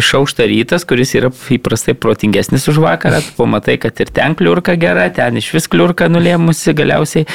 [0.00, 5.40] išaušta rytas, kuris yra įprastai protingesnis už vakarą, pamatai, kad ir ten kliurka gera, ten
[5.40, 7.28] iš vis kliurka nulėmusi galiausiai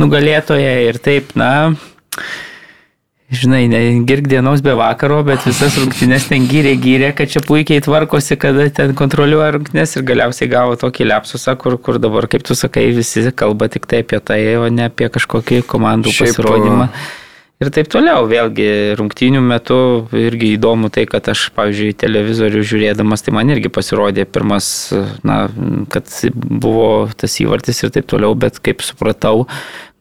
[0.00, 1.72] nugalėtoje ir taip, na.
[3.26, 3.66] Žinai,
[4.06, 8.68] girk dienos be vakaro, bet visas rungtynės ten gyrė, gyrė, kad čia puikiai tvarkosi, kada
[8.70, 13.26] ten kontroliuoja rungtynės ir galiausiai gavo tokį lepsusą, kur, kur dabar, kaip tu sakai, visi
[13.34, 16.86] kalba tik tai apie tai, o ne apie kažkokį komandų Šiaip, pasirodymą.
[17.56, 18.68] Ir taip toliau, vėlgi,
[19.00, 19.78] rungtynių metu
[20.14, 24.68] irgi įdomu tai, kad aš, pavyzdžiui, televizorių žiūrėdamas, tai man irgi pasirodė pirmas,
[25.26, 25.46] na,
[25.90, 29.46] kad buvo tas įvartis ir taip toliau, bet kaip supratau,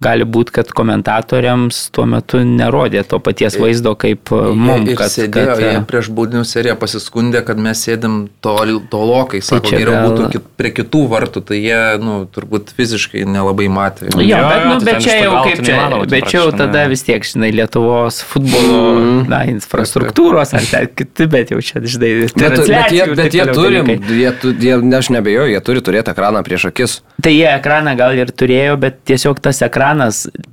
[0.03, 5.53] gali būti, kad komentatoriams tuo metu nerodė to paties vaizdo kaip mums, Ir kad, sėdėjo,
[5.55, 10.05] kad jie prieš baudinių seriją pasiskundė, kad mes sėdim tol, tolokai, sako, čia geriau gal-
[10.11, 14.11] būtų kit, prie kitų vartų, tai jie, nu, turbūt fiziškai nelabai matė.
[14.11, 16.51] Jo, Jo, bet, jo, nu, tai bet čia jau kaip čia, tai bet čia jau
[16.51, 16.91] tada ne.
[16.93, 18.83] vis tiek, žinai, Lietuvos futbolo,
[19.31, 23.81] na, infrastruktūros ar ten kiti, bet jau čia, žinai, Bet, bet jie, bet jie turi,
[24.19, 26.99] jie, tu- jie, aš nebejoju, jie turi turėti ekraną prieš akis.
[27.23, 29.84] Tai jie ekraną gal ir turėjo, bet tiesiog tas ekranas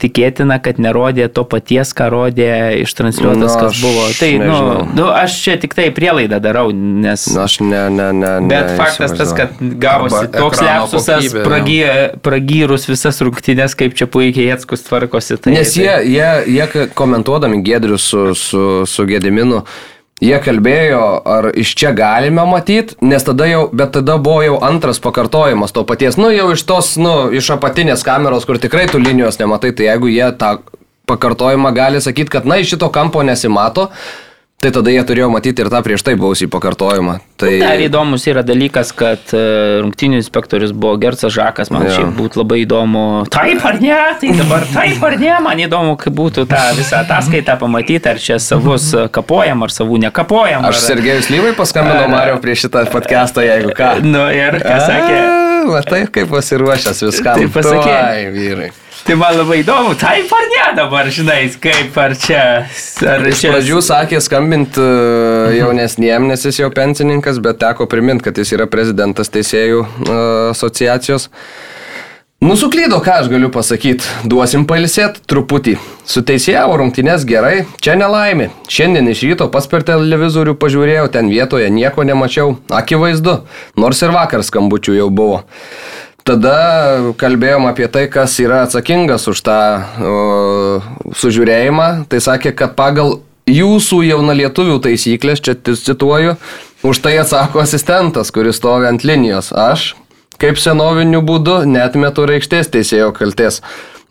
[0.03, 2.49] tikėtina, kad nerodė to paties, ką rodė
[2.83, 4.05] ištransliuotas, Nu, kas buvo.
[4.19, 4.59] Tai, nu,
[4.99, 7.25] nu, aš čia tik tai prielaidą darau, nes...
[7.35, 8.33] Na, aš ne, ne, ne.
[8.51, 11.79] Bet ne faktas tas, kad gavosi Arba toks lepsusas, pragy,
[12.25, 15.39] pragyrus visas rungtynės, kaip čia puikiai Jėtskus tvarkosi.
[15.43, 19.63] Tai, Nes jie, jie, jie ka- komentuodami Gedrių su, su, su Gediminu,
[20.23, 25.03] jie kalbėjo, ar iš čia galime matyti, nes tada jau, bet tada buvo jau antras
[25.03, 29.41] pakartojimas to paties, nu jau iš tos, nu, iš apatinės kameros, kur tikrai tų linijos
[29.43, 30.59] nematai, tai jeigu jie tą
[31.11, 33.89] pakartojimą gali sakyti, kad na iš šito kampo nesimato,
[34.63, 37.17] tai tada jie turėjo matyti ir tą prieš tai buvusį pakartojimą.
[37.43, 37.51] Tai...
[37.59, 39.43] Dar įdomus yra dalykas, kad e,
[39.83, 41.97] rungtynių inspektorius buvo Gersas Žakas, man Jo.
[41.97, 43.03] šiaip būtų labai įdomu.
[43.35, 47.59] Taip ar ne, tai dabar taip ar ne, man įdomu, kaip būtų tą visą ataskaitą
[47.59, 50.69] pamatyti, ar čia savus kapojam, ar savų nekapojam.
[50.71, 50.87] Aš ar...
[50.93, 53.97] Sergejus Lyvai paskambinau Ar- Mario prieš šitą podcastą, jeigu ką.
[54.07, 55.19] Nu ir ką sakė.
[55.73, 57.39] Matai, kaip pasiruošęs viskam.
[57.39, 57.93] Tai pasakė.
[57.99, 58.71] Ai, vyrai.
[59.03, 62.43] Tai man labai įdomu, taip ar ne dabar, žinai, kaip ar čia.
[63.03, 64.85] Ar Iš pradžių sakė skambinti
[65.57, 70.19] jaunesniem, nes jis jau pensininkas, bet teko priminti, kad jis yra prezidentas teisėjų e,
[70.53, 71.27] asociacijos.
[72.43, 74.07] Nusuklydo, ką aš galiu pasakyti.
[74.27, 75.77] Duosim pailsėti truputį.
[76.07, 78.49] Su teisėjavo rungtynės gerai, čia nelaimė.
[78.71, 82.57] Šiandien iš ryto pas per televizorių pažiūrėjau, ten vietoje nieko nemačiau.
[82.71, 83.37] Akivaizdu,
[83.79, 85.45] nors ir vakar skambučių jau buvo.
[86.23, 90.11] Tada kalbėjom apie tai, kas yra atsakingas už tą o,
[91.19, 91.89] sužiūrėjimą.
[92.11, 93.17] Tai sakė, kad pagal
[93.51, 96.37] jūsų jaunalietuvių taisyklės, čia cituoju,
[96.87, 99.51] už tai atsako asistentas, kuris stovi ant linijos.
[99.51, 99.97] Aš,
[100.39, 103.59] kaip senoviniu būdu, net metu reikštės teisėjo kalties.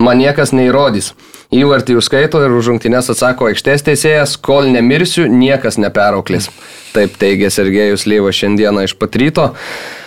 [0.02, 1.14] Man niekas neįrodys.
[1.56, 6.50] Įvartį užskaito ir už rungtynės atsako aikštės teisėjas, kol nemirsiu, niekas neperauklės.
[6.92, 9.52] Taip teigia Sergejus Lyva šiandieną iš patryto.
[9.52, 10.01] Uh,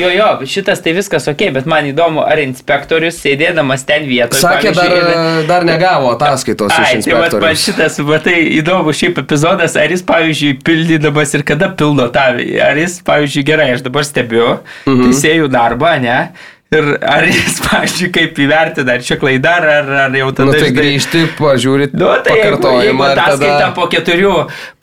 [0.00, 4.40] jo, jo, šitas tai viskas ok, bet man įdomu, ar inspektorius sėdėdamas ten vietoje.
[4.40, 5.08] Sakė, dar, ir...
[5.50, 7.34] dar negavo ataskaitos ai, iš inspektoriaus.
[7.36, 12.28] Tai man šitas, matai, įdomu šiaip epizodas, ar jis, pavyzdžiui, pildydamas ir kada pildo tą,
[12.70, 15.10] ar jis, pavyzdžiui, gerai, aš dabar stebiu mhm.
[15.10, 16.20] teisėjų darbą, ne?
[16.68, 20.50] Ir ar jis, pažiūrėjau, kaip įvertina, ar čia klaida, ar, ar jau tada...
[20.50, 22.82] Nu, tai grįžti, pažiūrėti, nu, tai pakartojimą.
[22.84, 23.68] Jeigu ataskaitą tada...
[23.78, 24.32] po, keturių,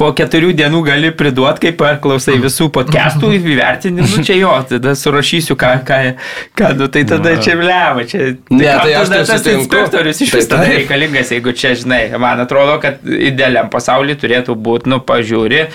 [0.01, 5.75] po keturių dienų gali priduoti, kaip klausai visų podcastų įvertinimų, čia jo, tada surašysiu, ką,
[5.85, 5.99] ką,
[6.57, 8.31] ką nu, tai tada čia vleva, čia...
[8.49, 12.79] Ne, tai aš tada tas inspektorius iš vis tada reikalingas, jeigu čia, žinai, man atrodo,
[12.81, 15.67] kad idealiam pasauliu turėtų būti, nu, pažiūri.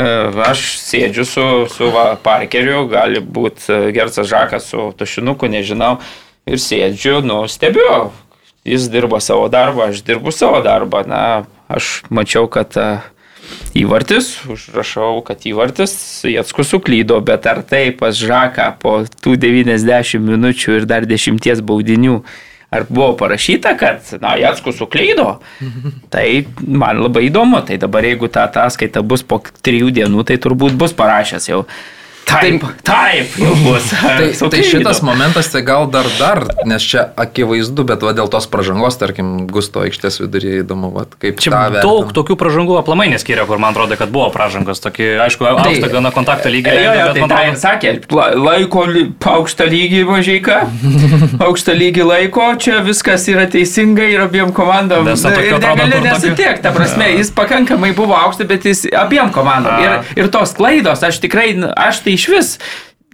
[0.00, 0.06] E,
[0.46, 5.98] aš sėdžiu su, su va, parkeriu, gali būti e, Gersas Žakas su tušinuku, nežinau,
[6.48, 8.10] ir sėdžiu, nu, stebiu.
[8.64, 11.02] Jis dirba savo darbą, aš dirbu savo darbą.
[11.08, 11.22] Na,
[11.72, 12.86] aš mačiau, kad e,
[13.82, 15.94] įvartis, užrašau, kad įvartis,
[16.28, 22.22] Jatskus suklydo, bet ar tai pas Žaką po tų 90 minučių ir dar 10 baudinių
[22.70, 25.40] ar buvo parašyta, kad, na, Jatskus suklydo,
[26.12, 27.64] tai man labai įdomu.
[27.66, 31.64] Tai dabar jeigu ta ataskaita bus po trijų dienų, tai turbūt bus parašęs jau
[32.30, 33.90] Taip, taip, jau bus.
[34.18, 38.46] tai, tai šitas momentas, tai gal dar dar, nes čia akivaizdu, bet va, dėl tos
[38.50, 42.14] pažangos, tarkim, Gusto aikštės viduryje įdomu, va, kaip čia daug vertina.
[42.20, 46.12] tokių pažangų aplamai neskiria, kur man atrodo, kad buvo pažangos, tokį, aišku, tai, aukštą gana
[46.14, 46.74] kontaktą lygį.
[46.76, 47.94] Jo, jo, tai tai ir sakė,
[48.38, 48.86] laiko
[49.34, 50.60] aukštą lygį mažyką,
[51.48, 55.08] aukštą lygį laiko, čia viskas yra teisingai ir abiem komandom.
[55.08, 59.82] Nes ir negali nesitiek, ta prasme, jis pakankamai buvo aukštas, bet jis abiem komandom.
[59.82, 62.50] Ir, ir tos klaidos, aš tikrai, aš tai iš vis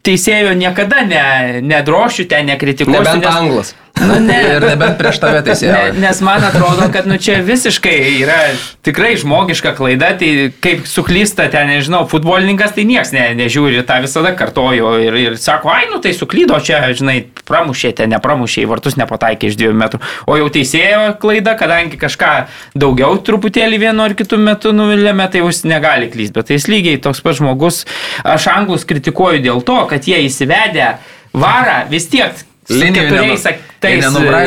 [0.07, 1.25] teisėjo niekada ne,
[1.67, 3.03] nedrošiu ten, nekritikuosiu.
[3.03, 3.75] Nebent nes, anglas.
[3.97, 5.73] Nu, ne, ir nebent prieš tave teisėjo.
[5.73, 8.37] Ne, nes man atrodo, kad nu, čia visiškai yra
[8.85, 14.35] tikrai žmogiška klaida, tai kaip suklysta ten, nežinau, futbolininkas, tai niekas ne, nežiūri, tą visada
[14.37, 19.51] kartoju ir, ir sako, ai, nu tai suklydo čia, žinai, pramušėte, nepramušė, į vartus nepataikė
[19.51, 20.03] iš dviejų metrų.
[20.29, 22.35] O jau teisėjo klaida, kadangi kažką
[22.77, 27.01] daugiau truputėlį vienu ar kitu metu nuvilėme, tai jūs negali klysti, bet tai jis lygiai
[27.01, 27.83] toks pat žmogus,
[28.29, 30.93] aš anglus kritikuoju dėl to, kad jie įsivedę
[31.33, 33.47] varą vis tiek keturiais
[33.81, 34.07] tais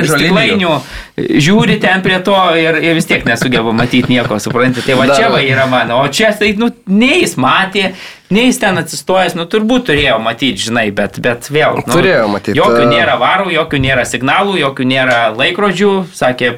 [0.09, 0.71] stiklainių,
[1.17, 4.85] žiūri ten prie to ir, ir vis tiek nesugeba matyti nieko, suprantate.
[4.87, 5.19] Tai va Dar.
[5.19, 7.93] čia va yra mano, o čia tai, nu, nei jis matė,
[8.33, 11.79] nei jis ten atsistojęs, nu, turbūt turėjo matyti, žinai, bet, bet vėl.
[11.79, 12.57] Nu, turėjo matyti.
[12.59, 16.57] Jokių nėra varų, jokių nėra signalų, jokių nėra laikrodžių, sakė,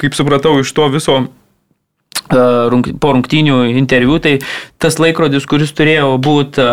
[0.00, 1.20] kaip supratau iš to viso
[2.30, 4.38] po rungtynių interviu, tai
[4.80, 6.64] tas laikrodis, kuris turėjo būti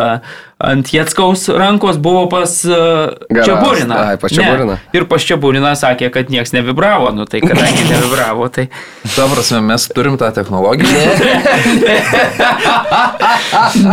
[0.58, 3.94] ant Jetskaus rankos, buvo pas Čiaburiną.
[3.94, 4.78] Ai, pas Čiaburiną.
[4.98, 8.70] Ir pas Čiaburiną sakė, kad niekas nevibravo, nu tai kadangi nevibravo, tai...
[9.14, 10.88] Tuo prasme, mes turim tą technologiją.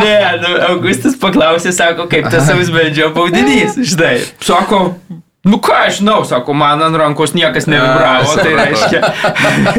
[0.01, 4.17] ne, nu, Augustas paklausė, sako, kaip tas savisbeldžio baudinys, žinai.
[4.45, 4.97] Sako,
[5.45, 9.01] Nu ką aš žinau, sako, man ant rankos niekas nevibravo, tai reiškia.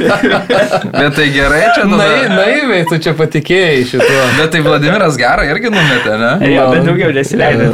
[1.00, 1.98] Bet tai gerai čia nu.
[1.98, 4.20] Nai, naiviai, tu čia patikėjai šituo.
[4.38, 6.52] Bet tai Vladimiras gerą irgi numetė, ne?
[6.54, 7.72] Jo, bet daugiau nesileido.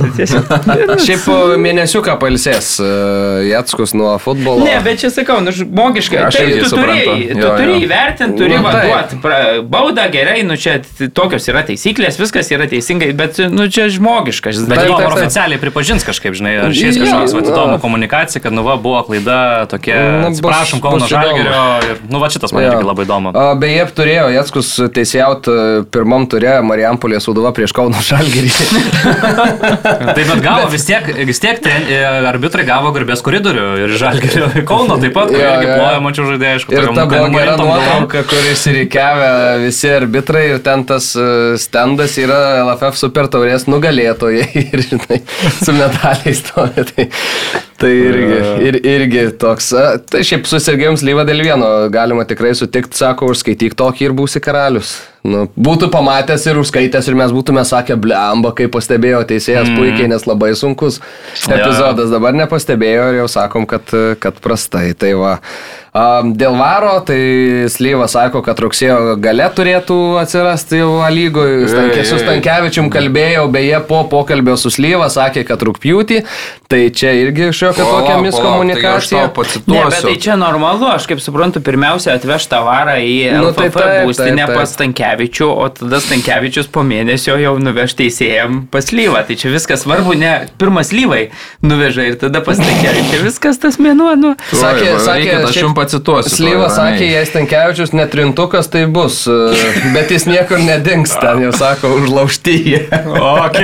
[1.06, 1.28] Šiaip
[1.60, 4.64] mėnesiuką palsės uh, Jatskus nuo futbolo.
[4.64, 6.22] Ne, bet čia sakau, nu žmogiškai.
[6.30, 9.20] Aš tai, tu turėjai, tu turi įvertinti, turi nu, vaduoti
[9.72, 10.78] baudą gerai, nu čia
[11.12, 14.64] tokios yra taisyklės, viskas yra teisingai, bet nu čia žmogiškas.
[14.72, 19.02] Bet jo oficialiai pripažins kažkaip, žinai, ar šis kažkoks vadovas komunikacija, kad nu va buvo
[19.08, 19.98] klaida tokia,
[20.44, 23.34] prašom Kauno Žalgerio ir nu va šitas man irgi labai įdomu.
[23.62, 28.52] Beje, turėjo Jackus teisėjauti e, pirmam turė Marijampolės Sudova prieš Kauno Žalgerį.
[30.16, 32.00] taip pat gavo vis tiek, vis tiek ten, e,
[32.32, 36.76] arbitrai gavo garbės koridorių ir Žalgerio Kauno taip pat, kur irgi ploja mačiau žaidėjai, aišku.
[36.78, 39.32] Ir ta buvo gera nuotrauka, kuris įrikiavę
[39.66, 45.22] visi arbitrai ir ten tas e, stendas yra LFF super taurės nugalėtojai ir, žinai,
[45.62, 46.88] su medaliais stovi.
[46.92, 47.08] Tai
[47.82, 52.54] Tai irgi, ir, irgi toks, a, tai šiaip su Sergejum Slyva dėl vieno galima tikrai
[52.58, 55.00] sutikti, sako, užskaityk tokį ir būsi karalius.
[55.22, 59.78] Nu, būtų pamatęs ir užskaitęs ir mes būtume sakę, blemba, kaip pastebėjo teisėjas mm.
[59.78, 60.98] puikiai, nes labai sunkus
[61.46, 64.90] epizodas dabar nepastebėjo ir jau sakom, kad, kad prastai.
[64.98, 65.36] Tai va.
[65.92, 71.66] Dėl varo, tai Slyva sako, kad rugsėjo gale turėtų atsirasti jau lygoje.
[71.68, 76.22] Stankė, su Stankievičium kalbėjau, beje, po pokalbio su Slyva sakė, kad rūpjūtį.
[76.72, 79.26] Tai čia irgi šiokia tokia miskomunikacija.
[79.36, 83.52] Tai ne, bet tai čia normalu, aš kaip suprantu, pirmiausia atveš tą varą į Nu,
[83.52, 83.68] tai
[84.08, 84.56] būstinę taip.
[84.56, 84.78] pas
[85.12, 89.24] Stankievičių, o tada Stankievičius po mėnesio jau nuveš teisėjam pas Lyvą.
[89.28, 93.20] Tai čia viskas svarbu, ne pirmas Lyvai nuveža ir tada pas Stankievičių.
[93.26, 94.34] Viskas tas mėnuo, nu.
[94.52, 96.36] Sakė, sakė, aš šiaip jums pacituosiu.
[96.36, 101.52] Slyva tuoj, sakė, jei Stankievičius netrintukas, tai bus, e, bet jis niekur nedings, ten jau
[101.56, 102.82] sako, užlaužti jie.
[103.20, 103.60] Ok.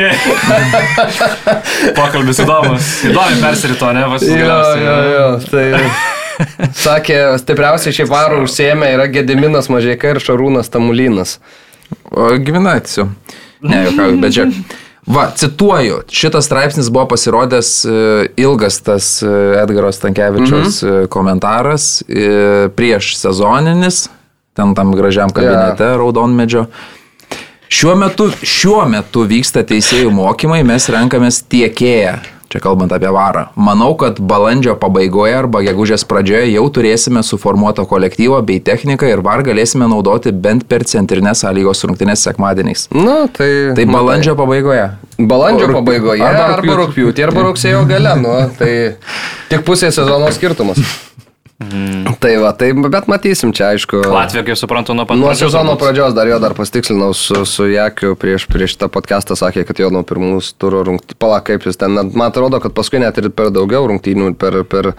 [1.98, 2.94] Pokalbis įdomus.
[3.08, 4.06] Įdomi persirito, ne?
[4.12, 6.17] Vas, Jo, jo, jo, tai
[6.86, 11.38] sakė, stipriausiai šiaip varų užsiemė yra Gediminas Mažėka ir Šarūnas Tamulinas.
[12.12, 13.08] Giminacijų.
[13.65, 14.45] Ne, jokiauju, bet čia.
[15.08, 17.91] Va, cituoju, šitas straipsnis buvo pasirodęs e,
[18.43, 19.30] ilgas tas e,
[19.62, 21.06] Edgaro Stankievičiaus mhm.
[21.10, 24.10] komentaras e, prieš sezoninis,
[24.54, 25.97] ten tam gražiam kabinete yeah.
[26.02, 26.65] Raudonmedžio.
[27.71, 32.17] Šiuo metu, šiuo metu vyksta teisėjų mokymai, mes renkamės tiekėją.
[32.48, 33.48] Čia kalbant apie varą.
[33.60, 39.44] Manau, kad balandžio pabaigoje arba gegužės pradžioje jau turėsime suformuotą kolektyvą bei techniką ir var
[39.44, 42.88] galėsime naudoti bent per centrinės sąlygos rungtynės sekmadieniais.
[42.96, 43.50] Na, tai...
[43.76, 44.86] Tai balandžio pabaigoje.
[45.18, 46.78] Balandžio Rugp- pabaigoje arba arba,
[47.28, 48.72] arba rugsėjo gale, nu, tai
[49.52, 50.80] tik pusė sezono skirtumas.
[51.58, 54.04] Tai va, tai, bet matysim čia, aišku.
[54.13, 57.65] Latvija, kaip suprantu, nuo pat Nuo pradžios sezono pradžios dar jo dar pastikslinau su, su
[57.72, 61.82] Jakiu prieš, prieš tą podcastą, sakė, kad jo nuo pirmų turų rungtynių, pala kaip jis
[61.82, 64.91] ten, man atrodo, kad paskui net ir per daugiau rungtynių, per, per,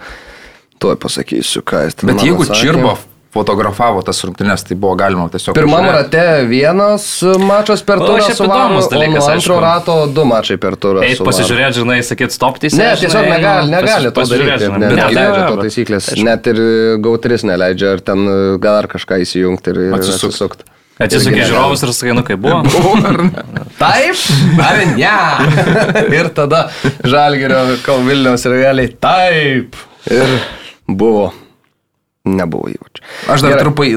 [0.83, 2.97] tuoj pasakysiu, ką jis ten Bet jeigu atsakė.
[3.29, 5.53] Fotografavo tas rungtynės, tai buvo galima tiesiog...
[5.53, 6.17] Pirmam pažiūrėti.
[6.17, 7.03] rate vienas
[7.37, 9.57] mačas per turą Varu, įdomus o dalykas, antro aišku.
[9.61, 11.03] rato du mačai per turą.
[11.05, 11.27] Varu.
[11.27, 12.79] pasižiūrėti, žinai, sakyt, stop teisė.
[12.81, 14.71] Ne, tiesiog negali, negali to daryti.
[14.73, 16.07] Ne, neleidžia to taisyklės.
[16.25, 16.61] Net ir
[17.05, 20.33] gautris neleidžia, ar ten e, gal dar kažką įsijungti ir Atsisukt.
[20.33, 20.69] atsisukti.
[20.99, 22.63] Atsisukė žiūrovus ir sakai, nu kaip buvo.
[23.83, 24.23] Taip,
[24.65, 25.13] ar ne?
[26.17, 26.65] ir tada
[27.05, 29.77] Žalgirio kol Vilniaus ir realiai taip.
[30.11, 30.33] Ir
[30.89, 31.29] buvo.
[32.37, 33.03] Nebuvo įvačių.
[33.33, 33.89] Aš dar trumpai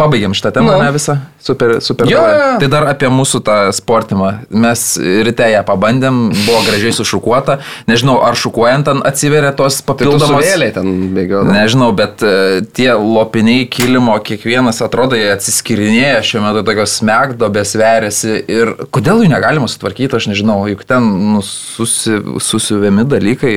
[0.00, 0.82] pabaigiam šitą temą, Nu.
[0.84, 1.16] ne visą.
[1.40, 2.08] Super, super.
[2.10, 2.58] Jo, jo, jo.
[2.60, 4.30] Tai dar apie mūsų tą sportimą.
[4.52, 4.82] Mes
[5.24, 7.58] ryte ją pabandėm, buvo gražiai sušukuota.
[7.88, 10.44] Nežinau, ar šukuojant ten atsiveria tos Tai papildomos...
[10.44, 11.42] vėliai ten bėgio.
[11.48, 18.36] Nežinau, bet e, tie lopiniai kilimo, kiekvienas atrodo, jie atsiskirinėja šiuo metu tokios smegdobės veriasi
[18.50, 23.54] ir kodėl jų negalima sutvarkyti, aš nežinau, juk ten nu, susi, susiuvami dalykai,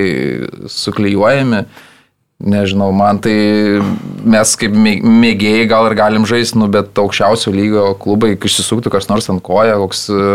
[0.71, 1.65] suklyjuojami.
[2.43, 3.33] Nežinau, man tai
[4.27, 8.91] mes kaip mė- mėgėjai gal ir galim žaisti, nu, bet aukščiausio lygio klubai, kai išsisuktų
[8.91, 10.25] kas nors ant koja, koks e,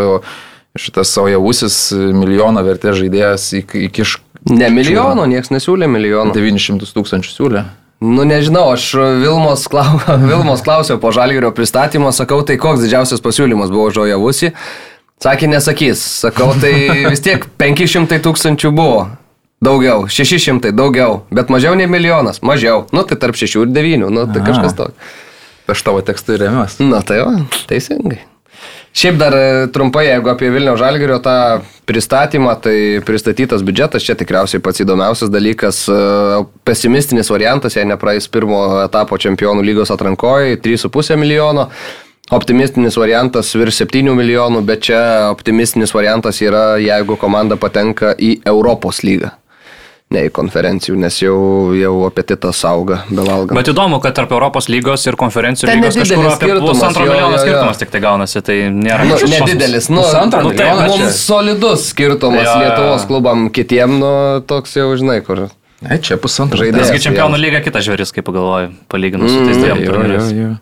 [0.79, 4.17] šitas saujavusis milijono vertės žaidėjas įkiš
[4.49, 6.31] Ne milijono, niekas nesiūlė milijono.
[6.33, 7.63] 900 tūkstančių siūlė.
[7.99, 13.73] Nu nežinau, aš Vilmos, klau, Vilmos klausiau po Žalgirio pristatymo, sakau, tai koks didžiausias pasiūlymas
[13.73, 14.53] buvo žojavusi.
[15.19, 15.99] Sakė, nesakys.
[16.23, 16.71] Sakau, tai
[17.11, 19.09] vis tiek 500 tūkstančių buvo.
[19.59, 22.85] Daugiau, 600, daugiau, bet mažiau nei milijonas, mažiau.
[22.95, 25.15] Nu, tai tarp 6 ir 9, nu, tai kažkas toks.
[25.69, 26.87] Aš tavo tekstą remiuosi.
[26.87, 27.33] Na, tai va,
[27.69, 28.23] teisingai.
[28.95, 34.63] Šiaip dar e, trumpai, jeigu apie Vilnių Žalgirio tą pristatymą, tai pristatytas biudžetas, čia tikriausiai
[34.65, 35.99] pats įdomiausias dalykas, e,
[36.65, 41.67] pesimistinis variantas, jei nepraeis pirmo etapo čempionų lygos atrankoje, 3,5 milijono.
[42.33, 49.03] Optimistinis variantas virš 7 milijonų, bet čia optimistinis variantas yra, jeigu komanda patenka į Europos
[49.05, 49.31] lygą,
[50.13, 51.35] ne į konferencijų, nes jau,
[51.77, 53.53] jau apetitas auga bevalgant.
[53.59, 57.11] Bet įdomu, kad tarp Europos lygos ir konferencijų Ten lygos kažkur apie skirtumas, pusantro jo,
[57.11, 57.41] milijono jo, jo.
[57.43, 61.03] skirtumas tik tai gaunasi, tai nėra Nu, kažkoks nedidelis, nu, Pusantro nu, tai milijono čia.
[61.03, 62.63] mums solidus skirtumas Jo, jo, jo.
[62.65, 64.13] Lietuvos klubam, kitiem, nu,
[64.49, 65.45] toks jau, žinai, kur.
[65.85, 66.57] Ne, čia pusantro.
[66.59, 66.89] Žaidėjas.
[66.89, 69.85] Nesgi čempionų lyga kitas žvėris, kaip pagalvoju, palyginus su tais Mm,
[70.33, 70.57] dviem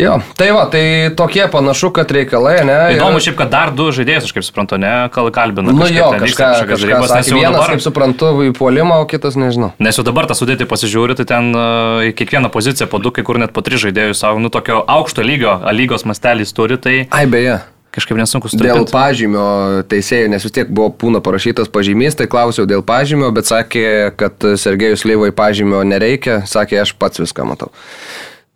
[0.00, 2.76] Jo, tai va, tai tokie panašu, kad reikalai, ne?
[2.96, 5.68] Įdomu ir- šiaip, kad dar du žaidėjus, aš kaip suprantu, ne, kal kalbina.
[5.68, 7.34] Nu jo, ten kažką, kažką derybos, nes sakė.
[7.36, 9.72] Vienas, dabar- kaip suprantu, į puolimą, o kitas nežinau.
[9.78, 13.22] Nes jau dabar tą sudėtį pasižiūri, tai ten uh, į kiekvieną poziciją po du, kai
[13.22, 17.26] kur net po tris žaidėjus savo, nu tokio aukšto lygio, lygos mastelį turi, tai Ai,
[17.26, 17.60] beje.
[17.92, 18.92] kažkaip nesunku Dėl sutarti.
[18.96, 24.16] pažymio teisėjų, nes vis tiek buvo pūna parašytas pažymys, tai klausiau dėl pažymio, bet sakė,
[24.16, 27.68] kad Sergejus Leivai pažymio nereikia, sakė, aš pats viską matau.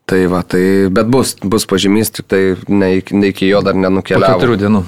[0.06, 3.74] Tai va, tai, bet bus, bus pažymys, tik tai ne, iki- ne iki jo dar
[3.74, 4.38] Po nenukeliavo.
[4.38, 4.82] keturių dienų.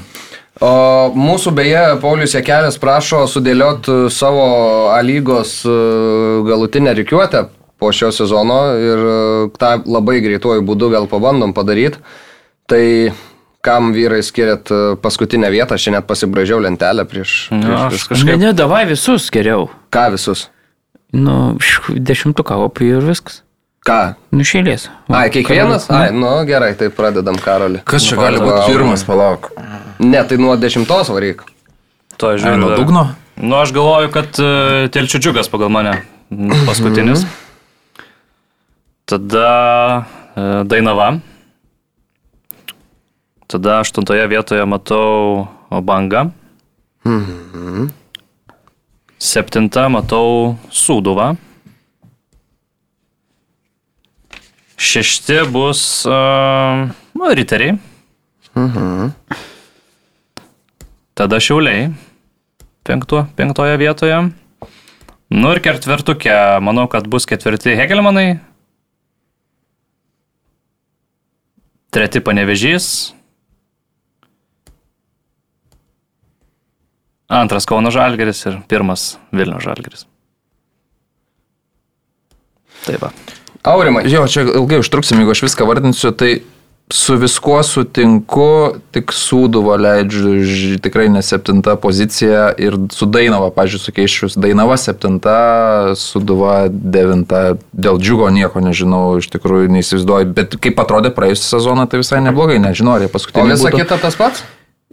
[0.61, 0.71] O
[1.15, 5.71] mūsų beje, Paulius Jekelis prašo sudėlioti savo A lygos e,
[6.47, 7.45] galutinę reikiuotę
[7.79, 11.99] po šio sezono ir e, tą labai greituoju būdu gal pabandom padaryti.
[12.67, 13.13] Tai
[13.63, 18.25] kam vyrai skiriat e, paskutinę vietą, aš net pasibražiau lentelę prieš, Nu, prieš aš viską.
[18.27, 19.69] Ne, ne, davai visus geriau.
[19.95, 20.49] Ką visus?
[21.15, 21.57] Nu,
[21.89, 23.43] dešimtuką opijų ir viskas.
[23.89, 23.99] Ką?
[24.37, 24.89] Nušėlės.
[25.09, 25.87] Ai, kiekvienas?
[25.89, 27.81] Ai, nu gerai, tai pradedam karolį.
[27.89, 29.49] Kas čia gali būti pirmas, palauk.
[30.03, 31.47] Ne, tai nuo dešimtos varyk.
[32.21, 32.61] To Ai, žiūriu.
[32.61, 33.05] nuo dugno?
[33.39, 35.95] Nu, aš galvoju, kad uh, telčių džiugas pagal mane.
[36.35, 37.25] mm, Paskutinis.
[39.09, 39.49] Tada
[40.37, 41.15] uh, Dainava.
[43.49, 46.27] Tada aštuntoje vietoje matau Bangą.
[49.19, 51.33] Septinta matau Sūduvą.
[54.79, 57.75] Šešti bus uh, nu, Riteriai.
[61.19, 61.89] Tada Šiauliai.
[62.87, 64.21] Penktu, penktoje vietoje.
[65.29, 68.39] Nu ir ketvirtukė, manau, kad bus ketvirti Hegelmanai.
[71.93, 73.11] Treti Panevežys.
[77.29, 80.07] Antras Kauno Žalgeris ir pirmas Vilnių Žalgeris.
[82.87, 83.03] Taip.
[83.03, 83.13] va.
[83.67, 84.05] Aurimai.
[84.11, 86.39] Jo, čia ilgai užtruksim, jeigu aš viską vardinsiu, tai
[86.93, 94.37] su viskuo sutinku, tik Sūduvo leidžiu tikrai ne septinta pozicija ir su Dainava, pažiūrėjau, sukeišius
[94.41, 95.35] Dainava septinta,
[95.99, 102.01] Sūduva devinta, dėl džiugo nieko nežinau, iš tikrųjų neįsivaizduoju, bet kaip atrodė praėjusią sezoną, tai
[102.01, 103.53] visai neblogai, nežinau, ar jie O paskutinį.
[103.53, 103.83] visa būtų.
[103.85, 104.47] kita tas pats?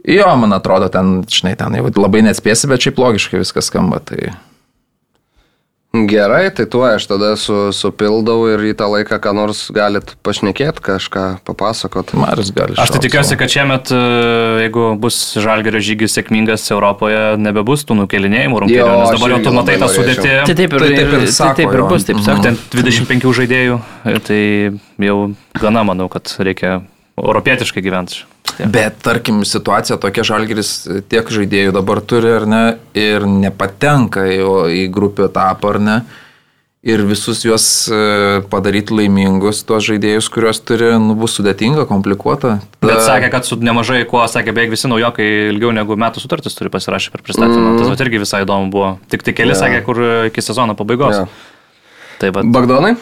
[0.05, 4.03] Jo, man atrodo, ten, žinai, ten labai neatspėsi, bet šiaip logiškai viskas skamba.
[4.03, 4.36] Tai...
[6.10, 10.84] Gerai, tai tuo aš tada su, supildau ir į tą laiką, ką nors galit pašnekėti,
[10.84, 12.12] kažką papasakot.
[12.20, 12.76] Marius gali.
[12.82, 14.00] Aš tai tikiuosi, kad šiemet, e,
[14.66, 19.78] jeigu bus Žalgerio žygis sėkmingas Europoje, nebebus tų nukėlinėjimų rungtynių, nes dabar jau tu matai
[19.82, 20.34] tą sudėtį.
[20.50, 22.50] Tai taip ir, Tai taip ir tai sako, taip ir bus, taip sakant.
[22.50, 23.80] Ten 25 žaidėjų,
[24.28, 24.41] tai
[25.08, 25.18] jau
[25.62, 26.82] gana manau, kad reikia
[27.28, 28.23] europietiškai gyventi.
[28.71, 30.76] Bet tarkim, situacija tokia žalgeris
[31.11, 32.61] tiek žaidėjų dabar turi ar ne
[32.95, 35.97] ir nepatenka jau į grupių etapą ar ne.
[36.86, 37.99] Ir visus juos e,
[38.45, 42.59] padaryti laimingus, tuos žaidėjus, kuriuos turi, nu, bus sudėtinga, komplikuota.
[42.86, 46.69] Bet sakė, kad su nemažai kuo, sakė, beveik visi naujokai ilgiau negu metų sutartis turi
[46.69, 47.71] pasirašę per pristatymą.
[47.71, 47.89] Mm.
[47.89, 48.91] Tas irgi visai įdomu buvo.
[49.09, 49.59] Tik tai keli Jo.
[49.63, 51.23] sakė, kur iki sezono pabaigos.
[51.23, 51.26] Jo.
[52.21, 52.53] Taip pat.
[52.53, 52.93] Bagdonai?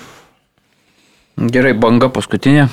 [1.51, 2.69] Gerai, banga paskutinė.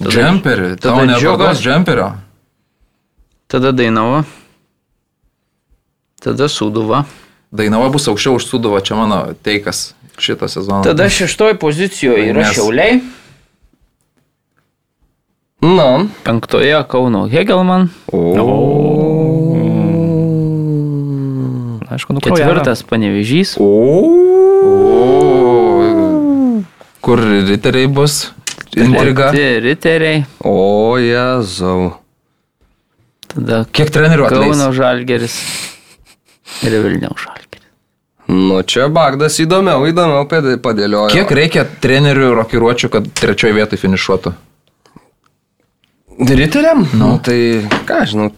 [0.00, 2.12] Džemperį, tau nežiogas džemperio.
[3.50, 4.24] Tada Dainava.
[6.22, 7.04] Tada Sūduva.
[7.52, 10.84] Dainava bus aukščiau už suduvą, čia mano teikas šitą sezoną.
[10.86, 13.00] Tada šeštoji pozicijoje yra Nes- Šiauliai.
[15.60, 16.08] Nu.
[16.24, 17.90] Penktoje Kauno Hegelman.
[21.90, 23.56] Aišku, nu Ketvirtas Panevežys.
[23.58, 23.66] O,
[27.02, 28.30] kur riteriai bus?
[28.76, 29.30] Intriga.
[29.34, 30.24] Riteriai.
[30.46, 31.94] O, Jėzau.
[33.30, 34.52] Tada Kiek trenerių atleis?
[34.54, 35.36] Kauno Žalgeris.
[36.66, 37.66] Ir Vilniaus Žalgeris.
[38.30, 41.10] Nu, čia Bagdas įdomiau, įdomiau padė- padėliojo.
[41.10, 44.34] Kiek reikia trenerių rokiruočių, kad trečioje vietoje finišuotų?
[46.20, 46.84] Riteriam?
[46.94, 48.30] Nu, tai, ką aš žinau,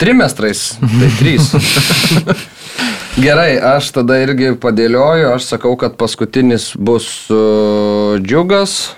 [0.00, 0.62] trimestrais.
[0.80, 1.50] Tai trys.
[3.26, 8.96] Gerai, aš tada irgi padėlioju, aš sakau, kad paskutinis bus uh, džiugas.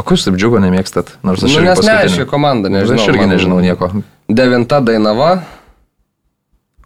[0.00, 1.10] O kur jūs taip džiugo nemėgstat?
[1.22, 1.96] Nors aš Nu, nes paskutinį.
[1.98, 2.96] neaiški komanda, nežinau.
[3.00, 3.90] Aš irgi man- nežinau nieko.
[4.28, 5.42] Devinta Dainava.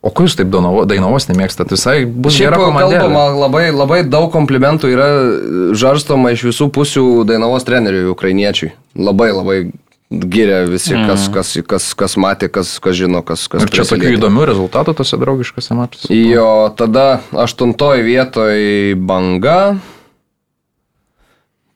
[0.02, 1.70] O kur jūs taip Dainavo- Dainavos nemėgstat?
[1.70, 2.98] Visai bus Šiaip gera komanda.
[2.98, 5.08] kalbama, labai, labai daug komplimentų yra
[5.74, 8.72] žarstoma iš visų pusių Dainavos treneriui, ukrainiečiui.
[8.98, 9.72] Labai, labai
[10.10, 14.18] giria visi, kas, kas, kas, kas matė, kas, kas žino, kas, kas Ir čia tokių
[14.18, 16.06] įdomių rezultatų tose draugiškose matuose.
[16.10, 19.78] Jo, tada aštuntoji vietoje banga,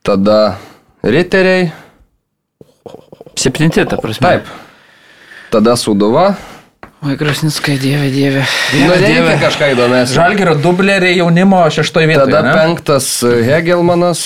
[0.03, 0.57] tada
[1.03, 1.71] riteriai,
[3.35, 4.27] Septinti, ta prasme.
[4.27, 4.45] taip,
[5.49, 6.35] tada suduva.
[7.01, 8.43] Oi, Krasnickai, dieve, dieve.
[8.77, 10.13] Nu, reikia kažką įdomesnio.
[10.19, 12.29] Žalgerio dubleriai jaunimo šeštoje vietoje.
[12.29, 12.53] Tada ne?
[12.53, 14.21] penktas Hegelmanas.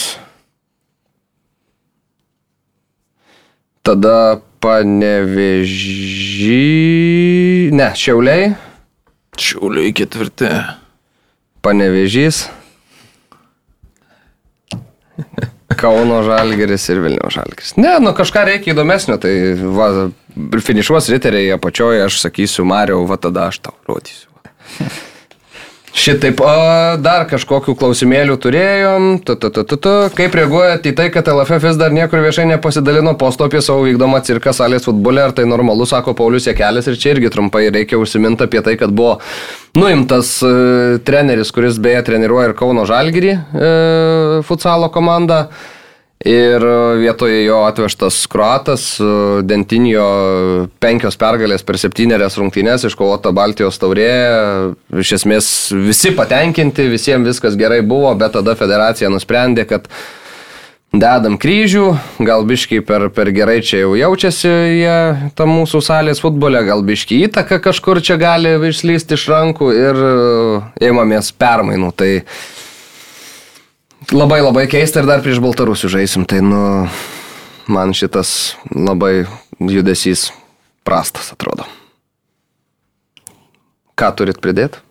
[3.80, 5.72] Tada panevežy.
[7.72, 8.52] Ne, šiauliai.
[9.40, 10.52] Šiauliai ketvirti.
[11.64, 12.52] Panevežys.
[15.80, 17.74] Kauno žalgeris ir Vilniaus žalgeris.
[17.80, 19.34] Ne, nu kažką reikia įdomesnio, tai
[19.78, 19.90] va,
[20.66, 24.32] finišuos riteriai apačioje, aš sakysiu, Mario, va tada aš tau rodysiu.
[25.96, 26.56] Šitaip, o
[27.00, 29.06] dar kažkokių klausimėlių turėjom.
[29.24, 29.94] Tu, tu, tu, tu, tu.
[30.18, 34.20] Kaip reaguojate į tai, kad LFF vis dar niekur viešai nepasidalino posto apie savo vykdomą
[34.28, 38.44] cirką salės futbole, ar tai normalu, sako Paulius Jekelis ir čia irgi trumpai reikia užsiminti
[38.44, 39.22] apie tai, kad buvo
[39.80, 40.52] nuimtas e,
[41.08, 43.72] treneris, kuris beje treniruoja ir Kauno Žalgirį e,
[44.52, 45.46] futsalo komandą.
[46.24, 46.64] Ir
[47.02, 48.86] vietoje jo atvežtas kruatas,
[49.46, 50.06] Dentinio
[50.80, 54.14] penkios pergalės per septynerias rungtynės, iškovota Baltijos taurė.
[54.96, 59.92] Iš esmės visi patenkinti, visiems viskas gerai buvo, bet tada federacija nusprendė, kad
[60.96, 61.86] dedam kryžių,
[62.24, 64.50] gal biškai per, per gerai čia jau jaučiasi
[64.80, 64.98] jie
[65.36, 70.06] tam mūsų salės futbole, gal biškai įtaka kažkur čia gali išslysti iš rankų ir
[70.90, 71.92] ėmamės permainų.
[72.00, 72.12] Tai
[74.14, 76.86] Labai labai keista ir dar prieš Baltarusių žaisim, tai nu,
[77.72, 79.26] man šitas labai
[79.58, 80.30] judesys
[80.86, 81.66] prastas atrodo.
[83.96, 84.84] Ką turit pridėti?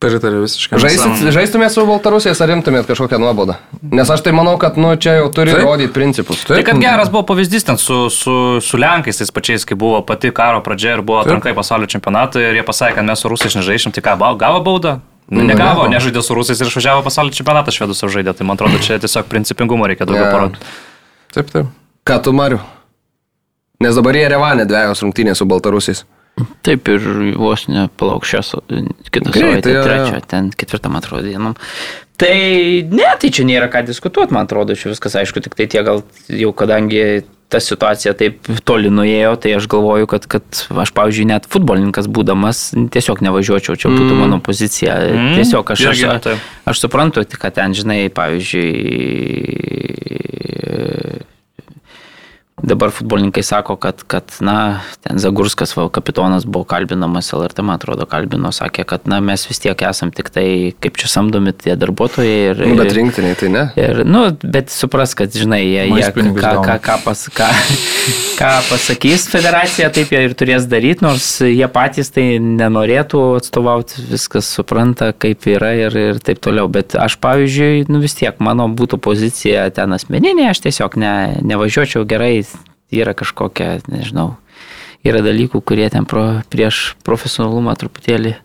[0.00, 0.78] Pritariu visiškai.
[0.80, 3.58] Žaisit, žaistumėt su Baltarusijais ar rimtumėt kažkokią nuobodą?
[3.84, 5.66] Nes aš tai manau, kad nu, čia jau turi Taip.
[5.66, 6.40] rodyti principus.
[6.48, 10.32] Tai kad geras buvo pavyzdys ten su, su, su Lenkais tais pačiais, kai buvo pati
[10.32, 13.58] karo pradžia ir buvo atranka į pasaulio čempionatą ir jie pasakė, kad mes su rusais
[13.60, 14.96] nežaišim, tai ką, gavo baudą?
[15.30, 18.98] Nu, negavo, nežaidė su rusais ir išvažiavo pasaulio čempionatą švedų sužaidė, tai man atrodo, čia
[18.98, 20.32] tiesiog principingumo reikia daugiau Jo.
[20.34, 20.72] parodyti.
[21.36, 21.68] Taip, taip.
[22.06, 22.58] Ką tu mariu?
[23.80, 26.02] Nes dabar jie revanė dviejos rungtynės su Baltarusiais.
[26.66, 27.06] Taip ir
[27.38, 28.54] vos nepalauk šios,
[29.12, 31.54] kitą savaitę, trečią, ten ketvirtą, man atrodo, dienom.
[32.20, 32.34] Tai
[32.90, 36.02] ne, tai čia nėra ką diskutuoti, man atrodo, čia viskas aišku, tik tai tie gal
[36.28, 41.48] jau kadangi ta situacija taip toli nuėjo, tai aš galvoju, kad, kad aš, pavyzdžiui, net
[41.50, 44.94] futbolininkas būdamas tiesiog nevažiuočiau, čia būtų mano pozicija.
[45.10, 46.38] Mm, Tiesiog aš, aš, taip.
[46.70, 48.70] aš suprantu, kad ten, žinai, pavyzdžiui,
[52.62, 58.04] Dabar futbolininkai sako, kad, kad na, ten Zagurskas, va, kapitonas buvo kalbinamas, LRT, man atrodo,
[58.10, 60.46] kalbino, sakė, kad, na, mes vis tiek esam tik tai,
[60.82, 62.36] kaip čia samdomi tie darbuotojai.
[62.50, 63.64] Ir, Nu, bet rinktiniai tai ne.
[63.80, 67.48] Ir, nu, bet supras, kad, žinai, jie, jie ką, ką, ką, pas, ką,
[68.40, 74.50] ką pasakys federacija, taip jie ir turės daryti, nors jie patys tai nenorėtų atstovauti, viskas
[74.52, 76.68] supranta, kaip yra ir, ir taip toliau.
[76.72, 81.14] Bet aš, pavyzdžiui, nu vis tiek, mano būtų pozicija ten asmeninė, aš tiesiog ne,
[81.46, 82.42] nevažiuočiau gerai,
[82.94, 84.34] yra kažkokia, nežinau,
[85.06, 88.36] yra dalykų, kurie ten pro, prieš profesionalumą truputėlį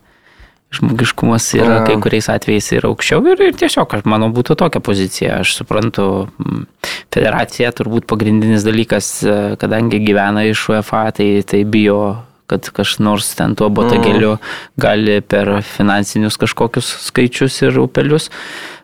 [0.76, 5.40] žmogiškumas yra kai kuriais atvejais yra aukščiau ir, ir tiesiog, aš manau, būtų tokia pozicija.
[5.44, 6.66] Aš suprantu, mm,
[7.14, 13.32] federacija turbūt pagrindinis dalykas, e, kadangi gyvena iš UEFA, tai, tai bijo kad kas nors
[13.38, 14.36] ten tuo botagėliu
[14.78, 18.30] gali per finansinius kažkokius skaičius ir upelius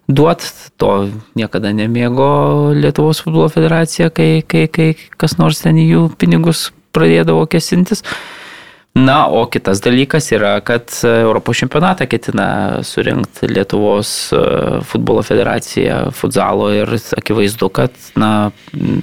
[0.07, 0.45] duot.
[0.81, 7.45] To niekada nemėgo Lietuvos futbolo federacija, kai, kai, kai kas nors ten jų pinigus pradėdavo
[7.51, 8.05] kesintis.
[8.93, 14.41] Na, o kitas dalykas yra, kad Europos čempionatą ketina surinkti Lietuvos e,
[14.83, 18.51] futbolo federacija futzalo ir akivaizdu, kad, na,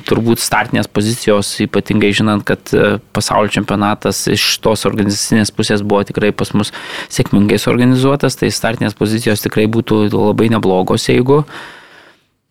[0.04, 6.34] turbūt startinės pozicijos, ypatingai žinant, kad e, pasaulio čempionatas iš tos organizacinės pusės buvo tikrai
[6.36, 6.74] pas mus
[7.08, 11.46] sėkmingai suorganizuotas, tai startinės pozicijos tikrai būtų labai neblogos, jeigu,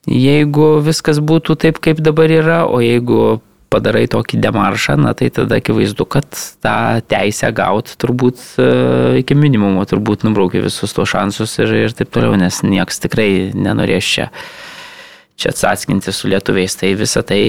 [0.09, 3.37] jeigu viskas būtų taip, kaip dabar yra, o jeigu
[3.73, 6.27] padarai tokį demaršą, na tai tada akivaizdu, kad
[6.63, 6.77] tą
[7.11, 8.67] teisę gauti turbūt e,
[9.21, 14.07] iki minimumo, turbūt nubraukia visus tuos šansus ir, ir taip toliau, nes nieks tikrai nenorės
[14.07, 14.27] čia,
[15.37, 16.77] čia atsaskinti su lietuviais.
[16.79, 17.41] Tai visą tai,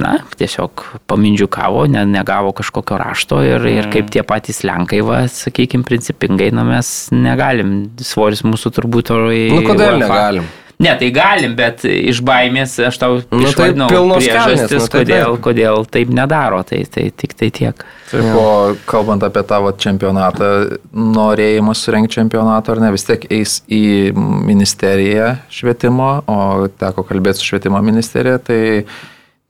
[0.00, 5.86] na, tiesiog pamindžiukavo, ne, negavo kažkokio rašto ir, ir kaip tie patys Lenkai, va, sakykime,
[5.86, 9.50] principingai, na mes negalim, svoris mūsų turbūt oro į...
[9.52, 10.06] Nu, kodėl UEFA.
[10.06, 10.54] negalim?
[10.76, 14.88] Ne, tai galim, bet iš baimės aš tau Nu, tai išvardinau pilnos kalnės, priežastis, nu,
[14.92, 15.42] tai kodėl, taip.
[15.46, 17.80] kodėl taip nedaro, tai, tai tik tai tiek.
[18.10, 18.50] Taip, o
[18.84, 20.50] kalbant apie tavo čempionatą,
[20.92, 27.54] norėjimas surenkti čempionatą ar ne, vis tiek eis į ministeriją švietimo, o teko kalbėti su
[27.54, 28.60] švietimo ministerija, tai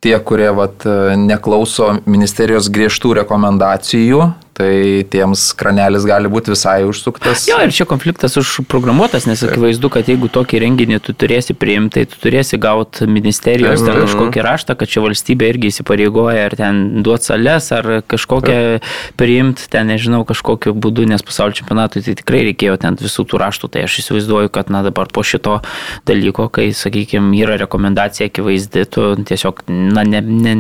[0.06, 0.86] tie, kurie vat,
[1.18, 4.22] neklauso ministerijos griežtų rekomendacijų,
[4.56, 7.44] tai tiems kranelis gali būti visai užsuktas.
[7.50, 12.04] Jo, ir čia konfliktas užprogramuotas, nes akivaizdu, kad jeigu tokį renginį tu turėsi priimti, tai
[12.08, 17.28] tu turėsi gauti ministerijos ten kažkokį raštą, kad čia valstybė irgi įsipareigoja ar ten duoti
[17.28, 18.56] sales, ar kažkokią
[19.20, 23.72] priimti, ten nežinau, kažkokiu būdu, nes pasaulio čempionatui tai tikrai reikėjo ten visų tų raštų,
[23.76, 25.58] tai aš įsivaizduoju, kad na dabar po šito
[26.08, 30.56] dalyko, kai, sakykime, yra rekomendacija akivaizdi, tu tiesiog, na, ne, ne,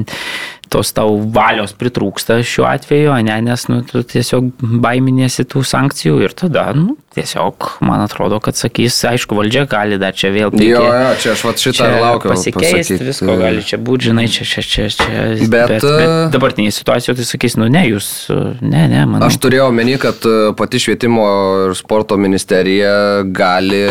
[0.72, 4.52] tos tau valios pritrūksta šiuo atveju, ne, nes nu, tu tiesiog
[4.82, 10.14] baiminėsi tų sankcijų ir tada, nu, tiesiog, man atrodo, kad sakys, aišku, valdžia gali dar
[10.16, 12.30] čia vėl Jo, jo, čia aš vat šitą ir laukiu.
[12.34, 15.08] Pasikeisti, visko gali čia būti, žinai, čia, čia, čia, čia.
[15.48, 19.26] Bet, bet, e, bet dabartinėje situacijoje tai sakys, nu ne, jūs, e, ne, ne, manau.
[19.30, 21.26] Aš turėjau meni, kad e, pati švietimo
[21.70, 22.92] ir sporto ministerija
[23.24, 23.82] gali,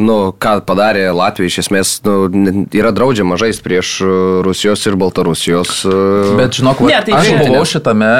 [0.00, 4.10] nu, ką padarė Latvija, iš esmės, nu, yra draudžiama žaisti prieš e,
[4.46, 5.84] Rusijos ir Baltarusijos.
[5.84, 6.00] e,
[6.40, 7.48] Bet žinok, Ne, ne, tai aš žiūrėk.
[7.52, 8.10] buvau šitame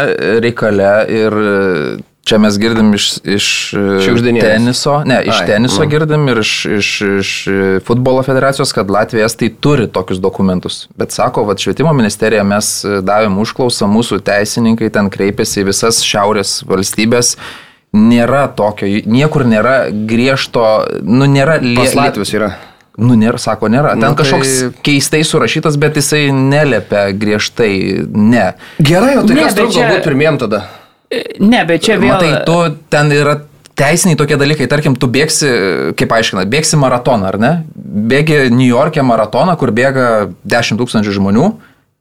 [0.44, 1.40] reikale ir
[2.30, 3.46] čia mes girdim iš, iš
[4.06, 4.46] Šiugždinienės.
[4.54, 5.88] teniso, ne, iš Ai, teniso nu.
[5.90, 7.30] girdim ir iš, iš, iš
[7.86, 10.84] futbolo federacijos, kad Latvija estai turi tokius dokumentus.
[10.96, 12.70] Bet sako, va, švietimo ministerija mes
[13.02, 17.34] davėm užklausą, mūsų teisininkai ten kreipėsi į visas šiaurės valstybės.
[17.90, 20.62] Nėra tokio, niekur nėra griežto,
[21.02, 22.52] nu nėra Pas Latvijos yra.
[23.00, 23.94] Nu, nėra, sako, nėra.
[23.96, 24.82] Ten Nu, nu, kažkoks tai- tai...
[24.86, 27.72] keistai surašytas, bet jisai nelėpia griežtai,
[28.12, 28.52] ne.
[28.78, 30.60] Gerai, o tai Ne, kas trukdo čia- būti pirmiem tada?
[31.40, 32.14] Ne, bet čia vėl.
[32.14, 32.58] Matai, tu
[32.92, 33.40] ten yra
[33.80, 35.50] teisiniai tokie dalykai, tarkim, tu bėgsi,
[35.98, 37.52] kaip aiškina, bėgsi maratoną, ar ne?
[38.10, 41.48] Bėgi New York'e maratoną, kur bėga 10 tūkstančių žmonių,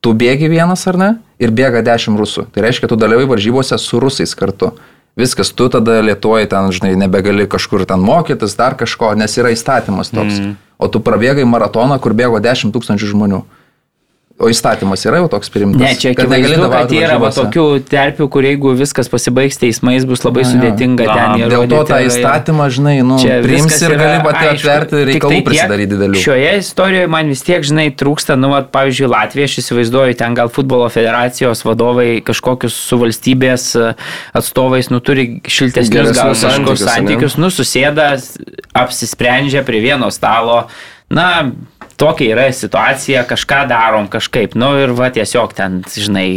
[0.03, 1.09] tu bėgi vienas, ar ne?
[1.41, 2.49] Ir bėga 10 rusų.
[2.53, 4.73] Tai reiškia, tu dalyvai varžybose su rusais kartu.
[5.19, 10.13] Viskas, tu tada lietuoji ten, žinai, nebegali kažkur ten mokytis, dar kažko, nes yra įstatymas
[10.13, 10.37] toks.
[10.39, 10.53] Mm.
[10.79, 13.41] O tu prabėgai maratoną, kur bėgo 10 tūkstančių žmonių.
[14.39, 15.81] O įstatymas yra jau toks priimtas.
[15.83, 19.59] Ne, čia kad negali akivaizdu, kad dalyvauti yra va, tokių terpių, kur jeigu viskas pasibaigs
[19.59, 20.51] teismais, bus labai Na, jo.
[20.53, 25.01] sudėtinga Na, ten Dėl to įrodyti, tą įstatymą, žinai, nu, priims ir gali pati atverti
[25.09, 26.21] reikalų tiek prisidaryti didelių.
[26.23, 30.53] Šioje istorijoje man vis tiek, žinai, trūksta, nu, vat, pavyzdžiui, Latvija, aš įsivaizduoju, ten gal
[30.55, 33.89] futbolo federacijos vadovai kažkokius su valstybės e,
[34.39, 38.13] atstovais, nu, turi šiltesnius gal santykius, santykius, nu, susėda,
[38.85, 40.61] apsisprendžia prie vieno stalo,
[41.11, 41.27] na,
[41.99, 46.29] tokia yra situacija, kažką darom kažkaip, nu, ir va, tiesiog ten, žinai,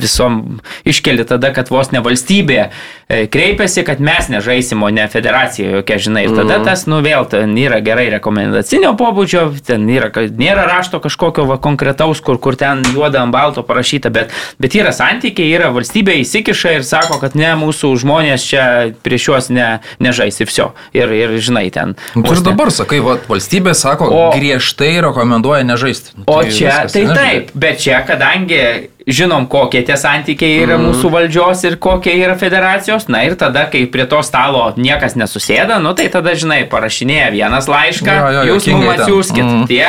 [0.00, 5.76] visom iškeli tada, kad vos ne valstybė e, kreipiasi, kad mes nežaisim, o ne federacija
[5.78, 6.24] jokia, žinai.
[6.26, 11.46] Ir tada tas, nu vėl, ten yra gerai rekomendacinio pobūdžio, ten yra, nėra rašto kažkokio
[11.48, 16.18] va, konkretaus, kur, kur ten juoda ant balto parašyta, bet, bet yra santykiai, yra valstybė
[16.22, 18.64] įsikiša ir sako, kad ne, mūsų žmonės čia
[19.04, 19.68] prieš juos ne,
[20.02, 20.70] nežais ir viso.
[20.96, 21.94] Ir, ir žinai, ten.
[22.14, 26.16] Nu, tu vos ir dabar sakai, va, valstybė sako, O- griežtai rekomenduoja nežaisti.
[26.18, 28.60] Nu, O čia, tai taip, bet čia, kadangi
[29.06, 30.84] žinom, kokie tie santykiai yra mm.
[30.88, 35.76] mūsų valdžios ir kokie yra federacijos, na ir tada, kai prie to stalo niekas nesusėda,
[35.84, 39.66] nu tai tada, žinai, parašinėja vienas laišką, Jo, jo, jūs mums atsiųskit, Mm.
[39.68, 39.86] tie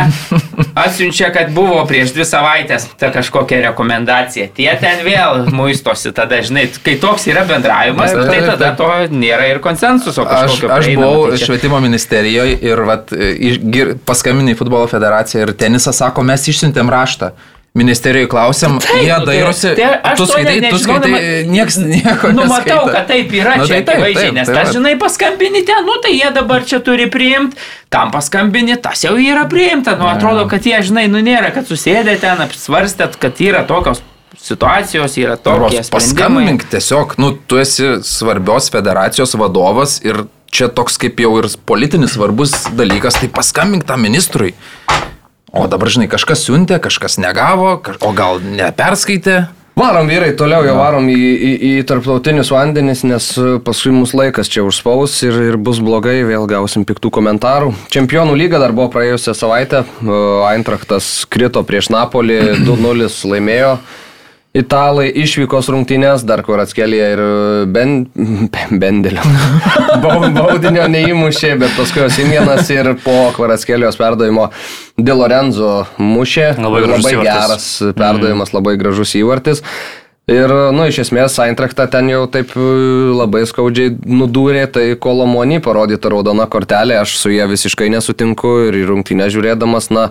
[0.76, 6.68] atsiunčia, kad buvo prieš dvi savaitės ta kažkokia rekomendacija, tie ten vėl muistosi, tada, žinai,
[6.84, 8.78] kai toks yra bendravimas, Taip, tai taip, tada taip.
[9.10, 14.56] to nėra ir konsensuso Aš, aš buvau tai čia- švietimo ministerijoje ir vat, gir- paskambinai
[14.60, 17.32] futbolo federaciją ir tenisas sako, mes išsiuntėm raštą.
[17.76, 21.50] Ministerijoje klausėm, Taip, jie nu tai- dairosi, tai aš tu skaitai, net tu skaitai, nežinodama-
[21.52, 24.94] nieks nieko Nu, matau, kad taip yra Nu, čia tai akivaizdžiai, nes tai tas, žinai,
[25.02, 27.60] paskambini ten, nu tai jie dabar čia turi priimti,
[27.92, 32.16] tam paskambini, tas jau yra priimta, nu atrodo, kad jie, žinai, nu nėra, kad susėdė
[32.24, 34.00] ten, apsvarstėt, kad yra tokios
[34.40, 35.92] situacijos, yra sprendimai.
[35.92, 42.16] Paskambink tiesiog, nu, tu esi svarbios federacijos vadovas ir čia toks kaip jau ir politinis
[42.16, 44.54] svarbus dalykas, tai paskambink tam ministrui.
[45.56, 49.46] O dabar, žinai, kažkas siuntė, kažkas negavo, o gal neperskaitė.
[49.76, 54.48] Varom vyrai, toliau jau varom į, į, į tarptautinius vandenis, nes e, paskui mūsų laikas
[54.52, 57.74] čia užspaus ir, ir bus blogai, vėl gausim piktų komentarų.
[57.92, 60.20] Čempionų lyga dar buvo praėjusią savaitę, e,
[60.54, 62.40] Eintrachtas krito prieš Napolį,
[62.70, 63.74] 2-0 laimėjo.
[64.56, 67.22] Italai išvykos rungtynės, dar kur atskelė ir
[67.76, 68.06] ben,
[68.82, 69.24] Bendelio.
[70.04, 74.48] Bau- Baudinio neįmušė, bet paskui Osimienas ir po Kvaraskelijos perdavimo
[74.96, 76.54] Di Lorenzo mušė.
[76.64, 77.68] Labai labai geras
[78.00, 79.60] perdavimas, labai gražus įvartis.
[80.26, 82.62] Ir, nu, iš esmės, Eintrachtą ten jau taip e,
[83.14, 88.88] labai skaudžiai nudūrė, tai Kolomonį parodyta raudona kortelė, aš su jie visiškai nesutinku ir į
[88.90, 90.08] rungtynę žiūrėdamas, na,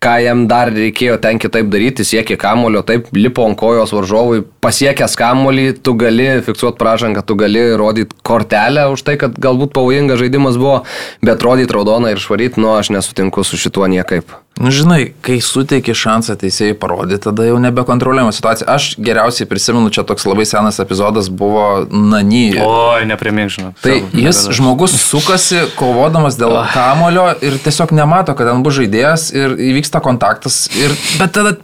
[0.00, 5.18] ką jam dar reikėjo ten kitaip daryti, siekė kamulio, taip, lipo ant kojos varžovui, pasiekęs
[5.20, 10.56] kamulį, tu gali fiksuoti pražangą, tu gali rodyti kortelę už tai, kad galbūt pavojingas žaidimas
[10.56, 10.80] buvo,
[11.20, 14.32] bet rodyti raudoną ir švaryti, nu, aš nesutinku su šituo niekaip.
[14.58, 18.66] Nu, žinai, kai suteiki šansą teisėjai parodyti, tada jau nebekontroliuojama situacija.
[18.72, 22.54] Aš geriausiai prisimenu, čia toks labai senas epizodas buvo Nany.
[22.62, 23.74] Oi, neprimink, žinau.
[23.82, 29.58] Tai jis, žmogus sukasi, kovodamas dėl kamulio ir tiesiog nemato, kad ten bus žaidėjas ir
[29.72, 30.68] įvyksta kontaktas.
[30.78, 31.58] Ir, bet tada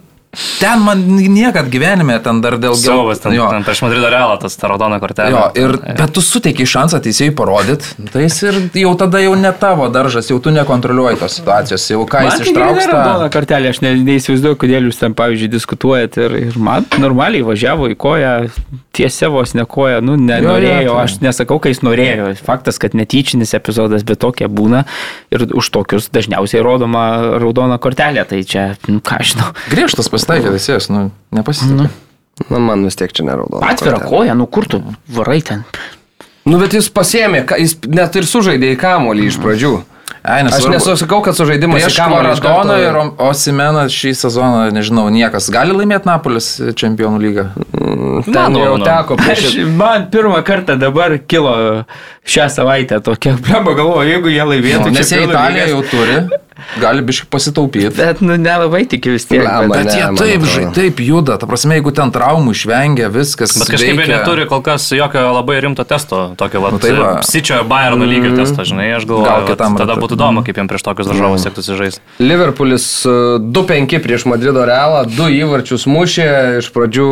[0.59, 1.01] ten man
[1.33, 3.47] niekad gyvenime, ten dar dėl Siaubas, ten, jo.
[3.51, 5.31] ten prieš Madrido realą tas ta raudona kortelė.
[5.33, 9.51] Jo, ir, bet tu suteikiai šansą teisėjai parodyti, tai jis ir jau tada jau ne
[9.59, 12.89] tavo daržas, jau tu nekontroliuoji tos situacijos, jau ką jis ištrauks.
[12.91, 17.89] Raudona kortelė, aš ne, neįsivaizduoju, kodėl jūs ten, pavyzdžiui, diskutuojat ir, ir man normaliai važiavo
[17.93, 18.33] į koją,
[18.95, 22.29] tiesia vos ne koja, nu, nenorėjo, Jo, tai- aš nesakau, kai jis norėjo.
[22.45, 24.83] Faktas, kad netyčinis epizodas, bet tokie būna
[25.33, 27.05] ir už tokius dažniausiai rodoma
[27.41, 29.49] raudona kortelė, tai čia, nu, ką aš žinau.
[29.71, 31.89] Griežtas pasitaikė teisėjas, nu, nepasitikė.
[32.51, 33.69] Na, man vis tiek čia neraudona.
[33.71, 35.63] Atvira koja, nu kur tu varai ten?
[36.45, 39.71] Nu, bet jis pasėmė, ka- jis net ir sužaidė į kamolį iš pradžių.
[40.25, 40.73] Ai, Aš nesvarbu.
[40.73, 45.05] nesakau, kad sužaidimas Prieš į kamolį iš Maradoną karto- ir O- Osimeną šį sezoną, nežinau,
[45.13, 46.47] niekas gali laimėti Napolis
[46.81, 47.45] čempionų lygą.
[48.25, 48.85] Ten Manau, jau manau.
[48.87, 49.43] teko prieš...
[49.51, 51.53] Aš, man pirmą kartą dabar kilo
[52.25, 54.89] šią savaitę tokia, blema galvoju, jeigu jie laimėtų.
[54.95, 56.41] Nes jie čempionų Italija lygas- jau turi,
[56.81, 57.89] gali biškai pasitaupyti.
[57.97, 59.43] Bet, nu, nelabai tikiu vis tiek.
[59.43, 59.75] Blemba.
[59.75, 63.53] Bet, Bet ne, jie taip, žai, taip juda, ta prasme, jeigu ten traumų išvengia, viskas.
[63.59, 64.15] Bet kažkaip jie veikia.
[64.21, 67.11] neturi kol kas jokio labai rimto testo, tokio va, Nu, tai va.
[67.27, 70.05] Sičio Bayerno lygio testo, žinai, aš galvoju, Gal vat kitam tada rate.
[70.07, 72.01] būtų įdomu, kaip jiems prieš tokius varžovus sektųsi žaisti.
[72.23, 73.15] Liverpoolis e,
[73.59, 76.31] 2-5 prieš Madrido realą, du įvarčius mušė,
[76.63, 77.09] iš pradžių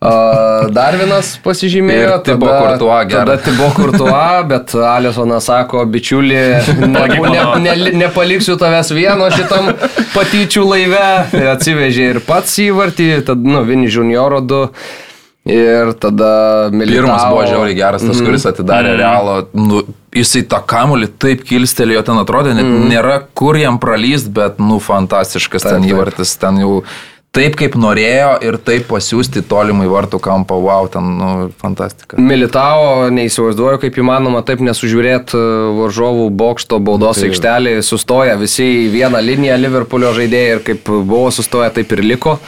[0.00, 3.24] uh, Darvinas pasižymėjo, Ir Thibaut Courtois gerą.
[3.24, 4.20] tada Tibo Kurtuo,
[4.50, 6.38] bet Alisonas sako, bičiuli,
[6.94, 7.74] ne, ne, ne,
[8.04, 9.72] nepaliksiu tavęs vieno šitam
[10.14, 11.04] patyčių laive,
[11.54, 14.64] atsivežė ir pats įvartį, tad, nu, Vini Junioro 2.
[15.48, 17.06] Ir tada Militao.
[17.06, 18.98] Pirmas buvo žiauriai geras, tas, kuris atidarė mm.
[19.00, 19.36] realo.
[19.56, 19.80] Nu,
[20.12, 22.88] jisai tą kamulį taip kilstelėjo, ten atrodė, net mm.
[22.90, 26.98] nėra kur jam pralyst, bet, nu, fantastiškas Taip, ten įvartis, ten jau taip,
[27.36, 31.28] kaip norėjo ir taip pasiūsti tolimai vartų kampą, wow, ten, nu,
[31.60, 32.18] fantastika.
[32.18, 35.38] Militao, neįsivaizduoju, kaip įmanoma taip nesužiūrėti
[35.78, 41.30] varžovų bokšto baudos Tai- aikštelį, sustoja visi į vieną liniją Liverpoolio žaidėjai ir kaip buvo
[41.30, 42.38] sustoję, taip ir liko.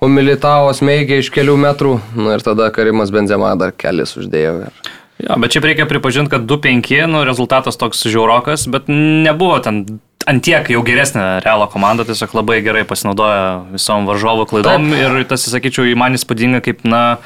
[0.00, 4.68] O Militao smeigia iš kelių metrų, na ir tada Karimas Benzema dar kelias uždėjo.
[4.68, 4.92] Ir...
[5.26, 9.98] Jo, bet čia reikia pripažinti, kad 2-5, nu, rezultatas toks žiaurokas, bet nebuvo ten
[10.28, 15.86] antiek jau geresnė realo komanda, tiesiog labai gerai pasinaudoja visom varžovų klaidom ir tas, sakyčiau,
[15.88, 17.18] į man įspūdinga, kaip, na,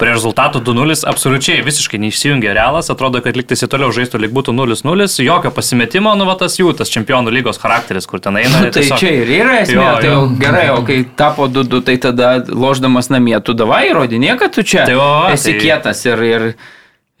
[0.00, 4.54] prie rezultatų 2-0 absoliučiai visiškai neišsijungė realas, atrodo, kad liktais į toliau žaistų, lyg būtų
[4.56, 8.62] 0-0, jokio pasimetimo, nu, va tas jų, tas čempionų lygos charakteris, kur ten eina.
[8.64, 10.14] Nu, tai tiesiog- čia ir yra esmė, Jo, tai jo.
[10.14, 14.64] jau gerai, o kai tapo 2-2, tai tada loždamas namie, tu davai įrodinė, kad tu
[14.64, 16.46] čia Tai va, esi tai- kietas ir, ir,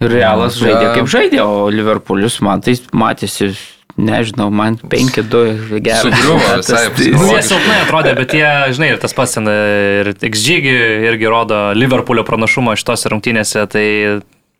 [0.00, 3.50] realas žaidė kaip žaidė, o Liverpoolis man tai matėsi,
[3.98, 6.02] nežinau, man 5-2 geras.
[6.04, 6.82] Sugriuvo visai.
[7.14, 10.74] Nu, Jie silpnai atrodė, bet jie, žinai, ir tas pats ten ir XG
[11.10, 13.86] irgi rodo Liverpoolio pranašumą šitose rungtynėse, tai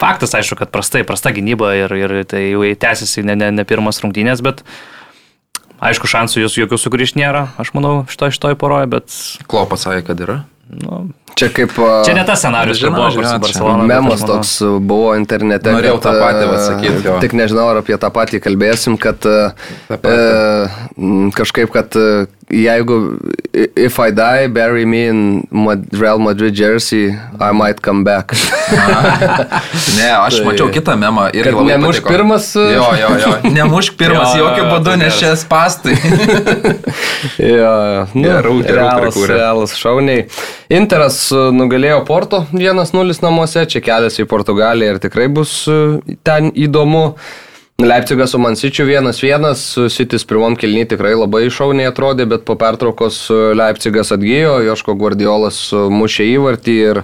[0.00, 4.00] faktas aišku, kad prastai, prasta gynyba ir, ir tai jau tęsiasi ne, ne, ne pirmas
[4.04, 4.64] rungtynės, bet
[5.84, 9.20] aišku, šansų jūs jokių sugrįžti nėra, aš manau, šitoj šitoj poroje, bet
[9.50, 10.40] Klopas sakė, kad yra.
[10.70, 11.08] Nu,
[11.38, 11.72] Čia kaip...
[12.04, 13.84] čia ne tas scenarius, Žinau, buvo žinau, Barcelona.
[13.88, 14.50] Memas toks
[14.82, 15.72] buvo internete.
[15.72, 17.14] Norėjau kad, tą patį vat sakyt, jo.
[17.22, 19.38] Tik nežinau, ar apie tą patį kalbėsim, kad e,
[21.38, 21.96] kažkaip, kad
[22.50, 22.98] jeigu
[23.54, 28.34] if I die, bury me in Mad- Real Madrid jersey, I might come back.
[29.96, 33.32] Ne, aš Tai- mačiau kitą memą ir Kad nemušk pirmas, e, Jo, jo, jo.
[33.56, 35.96] Nemušk pirmas, Jo, jokių jo, būdų, tai nes čia spastai.
[37.58, 38.06] Jo, jo.
[38.14, 40.26] Nu, realas, realas šauniai.
[40.70, 45.78] Interas e, nugalėjo Porto 1-0 namuose, čia keliasi į Portugaliją ir tikrai bus e,
[46.26, 47.14] ten įdomu.
[47.80, 53.40] Leipzigas su Mansičiu 1-1, Sitis pirmam kilniui tikrai labai šauniai atrodė, bet po pertraukos e,
[53.58, 57.02] Leipzigas atgyjo, Joško Guardiolas mušė įvartį ir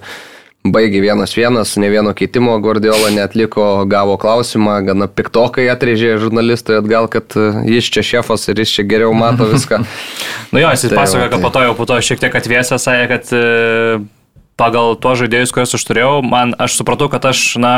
[0.75, 7.37] baigė 1-1, ne vieno keitimo Guardiola netliko, gavo klausimą, gana piktokai atrėžė žurnalistui atgal, kad
[7.39, 7.47] e,
[7.77, 9.83] jis čia šefas ir jis čia geriau mato viską.
[10.53, 12.79] Nu jo, jis Tai pasakoja, kad tai- po to jau po to šiek tiek atvėsė,
[12.83, 13.43] sakė, kad e,
[14.57, 17.75] pagal tuos žaidėjus, kuriuos aš turėjau, man aš supratau, kad aš, na,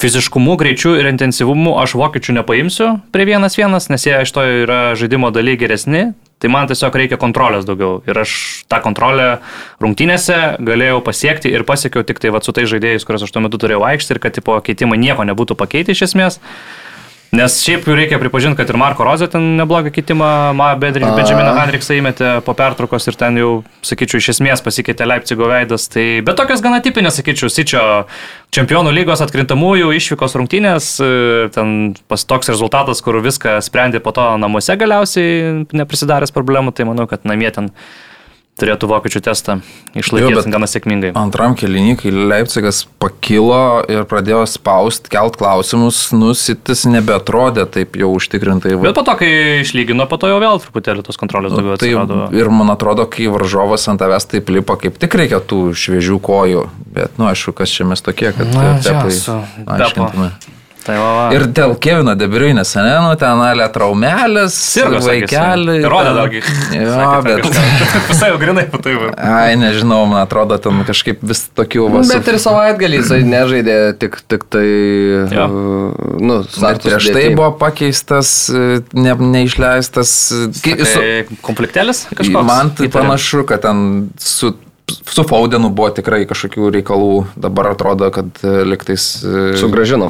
[0.00, 4.82] fiziškumu, greičiu ir intensyvumu aš vokiečių nepaimsiu prie vienas vienas, nes jie iš to yra
[4.98, 6.12] žaidimo daly geresni.
[6.42, 8.00] Tai man tiesiog reikia kontrolės daugiau.
[8.02, 8.32] Ir aš
[8.66, 9.36] tą kontrolę
[9.78, 13.60] rungtynėse galėjau pasiekti ir pasiekiau tik tai va, su tai žaidėjais, kuriuos aš tuo metu
[13.62, 16.40] turėjau aikštį ir kad tipo keitimai nieko nebūtų pakeitę iš esmės.
[17.32, 20.66] Nes šiaip jau reikia pripažinti, kad ir Marko Rozė ten neblogą A.
[20.76, 25.88] Benjaminą Hendriksą įmetė po pertraukos ir ten jau, sakyčiau, iš esmės pasikeitė Leipzigo veidas.
[25.88, 27.86] Tai, bet tokios gana tipinės, sakyčiau, Sičio
[28.52, 34.28] čempionų lygos atkrintamųjų išvykos rungtynės, e, ten pas toks rezultatas, kur viską sprendė po to
[34.36, 37.72] namuose galiausiai, neprisidaręs problemų, tai manau, kad namie ten
[38.60, 39.56] turėtų vokiečių testą
[39.96, 41.12] išlaikyti gana sėkmingai.
[41.18, 48.76] Antram keliniui, kai Leipzigas pakilo ir pradėjo spaust, kelt klausimus, nusitis nebetrodė taip jau užtikrintai.
[48.84, 49.30] Bet po to, kai
[49.64, 52.22] išlygino, po to jau vėl truputėlį tos kontrolės daugiau Tai atsirado.
[52.36, 56.66] ir man atrodo, kai varžovas ant tavęs taip lipa, kaip tik reikia tų šviežių kojų.
[56.92, 60.61] Bet, nu, aišku, kas čia mes tokie, kad Na, tepai jo, su.
[60.82, 61.24] Tai va, va.
[61.36, 63.68] Ir dėl Kevino Debriuinės, ne, nu, ten alė
[64.98, 65.76] sakė, vaikeliai.
[65.78, 65.90] jisai.
[65.92, 66.40] Rodė dargi.
[66.74, 67.46] Jo, bet...
[68.10, 68.96] Visai jau grinai patai.
[68.98, 69.12] va.
[69.42, 72.02] Ai, nežinau, man atrodo, ten kažkaip vis tokių va.
[72.10, 74.66] Bet ir savaitgalį jisai nežaidė tik, tik tai...
[75.30, 75.46] Jo.
[75.46, 80.10] uh, Nu, Bet prieš tai buvo pakeistas, e, ne, neišleistas.
[80.62, 82.46] kai- su- Tai konfliktėlis kažkoks?
[82.46, 84.52] Man tai panašu, kad ten su,
[84.88, 87.12] su Faudenu buvo tikrai kažkokių reikalų.
[87.40, 89.06] Dabar atrodo, kad e, liktais...
[89.22, 89.54] e,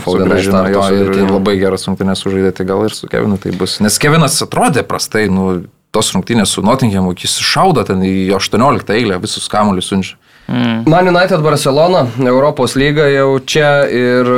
[0.00, 1.22] į Sugrąžino starto jo ir, sudėtį.
[1.26, 3.78] ir labai geras rungtynės sužaidė, tai gal ir su Kevinu tai bus.
[3.84, 5.62] Nes Kevinas atrodė prastai, nu,
[5.92, 10.16] tos rungtynės su Nottinghamu, jis šaudo ten į 18 eilę, visus kamuolius siunčia.
[10.48, 14.28] Man United Barcelona, Europos lyga jau čia ir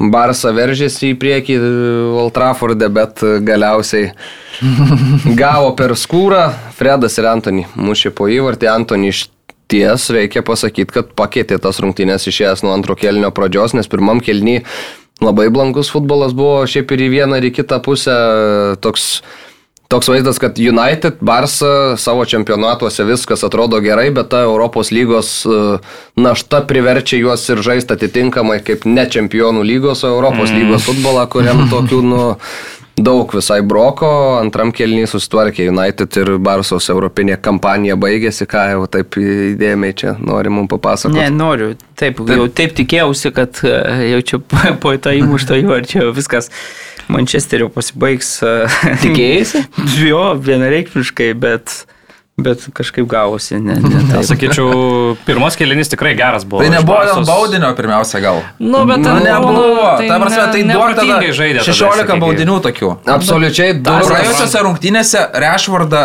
[0.00, 1.56] Barsa veržėsi į priekį
[2.16, 4.14] Old Trafforde, bet uh, galiausiai
[5.42, 6.46] gavo per skūrą.
[6.78, 8.70] Fredas ir Antony mušė po įvartį.
[8.72, 9.26] Antony iš
[9.70, 14.62] ties reikia pasakyti, kad pakeitė tas rungtynės išėjęs nuo antro kelnio pradžios, nes pirmam kelnį
[15.20, 18.16] labai blankus futbolas buvo šiaip ir į vieną ir į kitą pusę
[18.82, 19.20] toks
[19.90, 25.78] Toks vaizdas, kad United, Barça savo čempionatuose viskas atrodo gerai, bet ta Europos lygos e,
[26.14, 30.60] našta priverčia juos ir žaisti atitinkamai kaip ne čempionų lygos, o Europos mm.
[30.60, 32.20] lygos futbolą, kuriam tokių nu,
[33.02, 34.10] daug visai broko.
[34.38, 40.54] Antram kelniui susitvarkė United ir Barsos europinė kampanija baigėsi, ką jau taip įdėmiai čia nori
[40.54, 41.18] mums papasakoti.
[41.18, 41.72] Ne, noriu.
[41.98, 43.74] Taip, taip, jau taip tikėjausi, kad e,
[44.12, 46.52] jau čia po, po to įmušto įvarčio viskas
[47.10, 48.36] Mančesterio pasibaigs.
[48.42, 48.66] e,
[49.04, 49.64] Tikėjai?
[50.06, 51.74] jo, vienareikšmiškai, bet,
[52.40, 53.58] bet kažkaip gavosi.
[53.60, 54.28] Ne, ne, Aš taip.
[54.32, 56.62] sakyčiau, pirmas kėlinys tikrai geras buvo.
[56.64, 58.40] Tai nebuvo dėl baudinio pirmiausia gal.
[58.62, 59.96] Nu, bet Nu, ten nebuvo.
[60.00, 62.24] tai Ta prasme, tai ne- duok tada neprotingai žaidė tada, 16 sakykim.
[62.26, 62.90] baudinių tokių.
[63.18, 63.90] Absoliučiai du.
[64.08, 66.04] Praėjusiose rungtynėse Rešvardą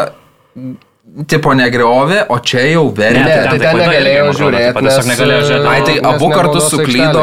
[1.30, 3.22] tipo negriovė, o čia jau verė.
[3.24, 5.70] Ne, tai ten klaida negalėjo irgi, man atrodo, žiūrėt, taip pat tiesiog nes, negalėjo žiūrėti.
[5.72, 7.22] Ai, tai abu kartus suklydo,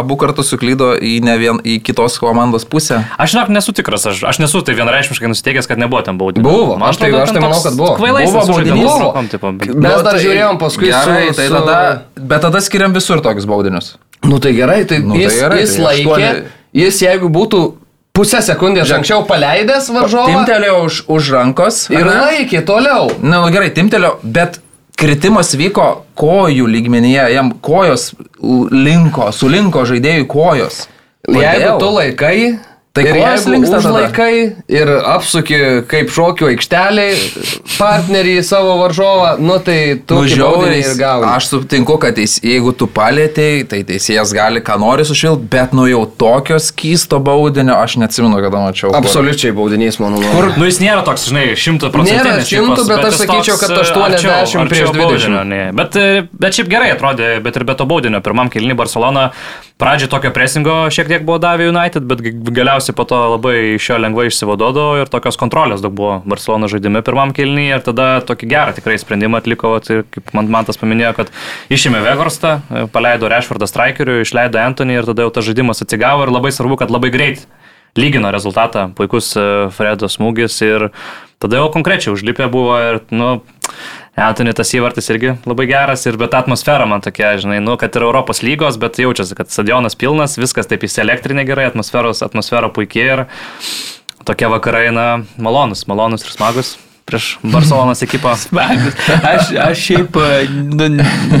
[0.00, 3.02] abu kartus suklydo į, ne vien, į kitos komandos pusę.
[3.20, 6.46] Aš žinok, nesu tikras, aš, aš nesu tai vienareišmiškai nusiteikęs, kad nebuvo ten baudinių.
[6.46, 7.92] Buvo, aš tai- aš tai manau, kad buvo.
[8.00, 9.44] Kvailai Buvo baudinys.
[9.44, 13.44] Mes Nu, dar tai žiūrėjom paskui Gerai, su- tai tada, bet tada skiriam visur tokius
[13.44, 13.96] baudinius.
[14.24, 17.83] Nu tai gerai, tai, Nu, tai jis, gerai, jis tai laikė, jis jeigu būtų
[18.14, 21.80] pusę sekundės anksčiau paleidęs varžovą Timtelio už, už rankos.
[21.90, 22.20] ir ane?
[22.22, 23.08] laikė toliau.
[23.20, 24.60] Na, nu, gerai, timtelio, bet
[25.00, 25.88] kritimas vyko
[26.18, 28.12] kojų lygmenyje, jam kojos
[28.70, 30.84] linko, sulinko žaidėjų kojos.
[31.24, 31.78] Jeigu Kodėl?
[31.80, 32.38] tu laikai,
[32.94, 33.88] Tai jeigu linksta tada?
[33.90, 34.34] užlaikai
[34.70, 35.56] ir apsuki
[35.90, 37.16] kaip šokių aikšteliai
[37.74, 41.26] partnerį į savo varžovą, nu tai tu Nu, žiauriai, ir gauni.
[41.26, 45.88] aš sutinku, kad teis, jeigu tu palėtėjai, tai teisėjas gali ką nori sušilti, bet nu
[45.90, 48.92] jau tokio skysto baudinio aš neatsimenu, kada mačiau.
[48.92, 49.00] kur.
[49.02, 50.54] Absoliučiai baudinys, mano nuomonė.
[50.62, 52.30] Nu, jis nėra toks, žinai, šimtų procentų.
[52.30, 55.72] Nėra šimtų, bet aš sakyčiau, kad 80 prieš 20.
[55.74, 58.22] Bet, e, bet šiaip gerai atrodė, bet ir be to baudinio.
[58.22, 59.32] Pirmam kilni Barcelona
[59.82, 62.30] pradžioje tokio presingo šiek tiek buvo davę United, bet g-
[62.84, 67.02] galiausiai po to labai iš jo lengvai išsivadodo ir tokios kontrolės daug buvo Barcelona žaidime
[67.02, 71.14] pirmam kilni ir tada tokį gerą tikrai sprendimą atliko, vat, ir kaip man Mantas paminėjo,
[71.16, 71.30] kad
[71.72, 76.32] išėmė Vegorstą, e, paleido Rešvardą strikeriu, išleido Antonį ir tada jau tas žaidimas atsigavo ir
[76.34, 77.46] labai svarbu, kad labai greit
[77.96, 80.90] lygino rezultatą, puikus e, Fredo smūgis ir
[81.42, 83.38] tada jau konkrečiai užlipę buvo ir, nu,
[84.14, 88.06] Antony tas įvartis irgi labai geras ir bet atmosfera man tokia, žinai, nu, kad ir
[88.06, 93.24] Europos lygos, bet jaučiasi, kad stadionas pilnas, viskas taip įsielektrinė gerai, atmosferos, atmosfera puikiai ir
[94.24, 98.32] tokie vakarai, na, malonus, malonus ir smagus prieš Barcelonas ekipą.
[99.34, 100.88] Aš, aš šiaip e, nu,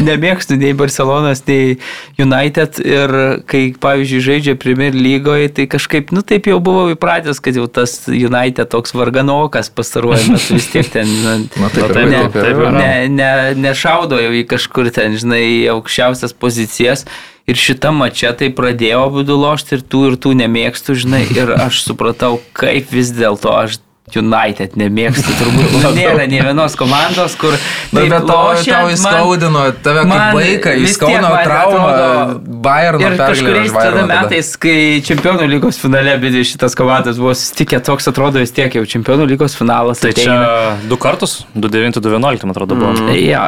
[0.04, 1.78] nemėgstu nei Barcelonas, nei
[2.20, 3.14] United ir
[3.48, 7.96] kai, pavyzdžiui, žaidžia Premier lygoje, tai kažkaip, nu taip jau buvau įpratęs, kad jau tas
[8.10, 12.60] United toks varganokas pastaruoju metu vis tiek ten nu, Na, taip taip, yra, taip taip
[12.76, 13.30] ne, ne,
[13.64, 17.06] nešaudo jau į kažkur ten, žinai, į aukščiausias pozicijas.
[17.44, 21.82] Ir šitą mačią tai pradėjau abu lošti ir tų ir tų nemėgstu, žinai, ir aš
[21.84, 23.82] supratau, kaip vis dėlto aš
[24.12, 27.54] United nemėgstu, turbūt nu, nėra nei vienos komandos, kur...
[27.94, 31.84] Bet to, lošia, tau įskaudino, tave kaip vaiką, įskaudino traumą,
[32.64, 38.10] Bayerno Ir kažkuriais tada metais, kai Čempionų lygos finale abi šitas komandas buvo susitikę, toks
[38.10, 40.02] atrodo vis tiek jau Čempionų lygos finalas.
[40.04, 40.88] Tai čia ateina.
[40.90, 43.16] du kartus, 2-9-2-11, man atrodo, buvo.
[43.16, 43.46] Ja,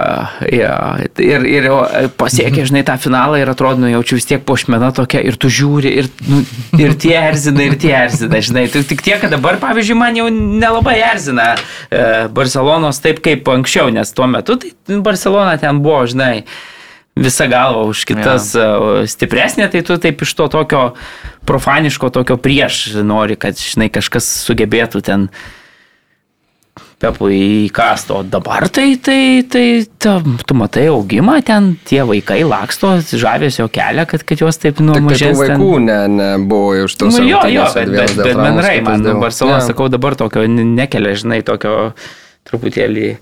[0.49, 0.73] ja.
[1.21, 1.79] Ir, ir jau
[2.17, 5.93] pasiekė, žinai, tą finalą ir atrodo, nu, jaučiu vis tiek pošmena tokia ir tu žiūri,
[6.01, 6.43] ir, nu,
[6.81, 8.67] ir tie erzina, ir tie erzina, žinai.
[8.73, 12.01] Tai tik tiek, kad dabar, pavyzdžiui, man jau nelabai erzina e,
[12.33, 14.73] Barcelonos taip kaip anksčiau, nes tuo metu tai
[15.05, 16.47] Barcelona ten buvo, žinai,
[17.17, 19.05] visa galva už kitas ja.
[19.09, 20.83] stipresnė, tai tu taip iš to tokio
[21.49, 25.31] profaniško, tokio prieš nori, kad, žinai, kažkas sugebėtų ten
[26.97, 27.37] Pepui
[27.67, 30.15] įkast, o dabar tai, tai, tai ta,
[30.49, 35.37] tu matai augimą ten, tie vaikai laksto, žavėsio kelią, kad, kad juos taip nuo mažens.
[35.37, 35.91] Vaikų ten...
[35.91, 39.67] ne, nebuvo iš tos nu, jo, jo, bet, bet, bet bendrai, man Barcelona, ja.
[39.69, 41.91] sakau, dabar tokio nekelia, žinai, tokio
[42.49, 43.13] truputėlį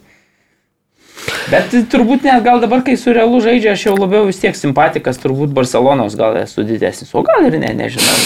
[1.50, 5.18] Bet turbūt net gal dabar, kai su Realu žaidžia, aš jau labiau vis tiek simpatikas,
[5.22, 8.16] turbūt Barcelonos gal esu didesnis, o gal ir ne, nežinau.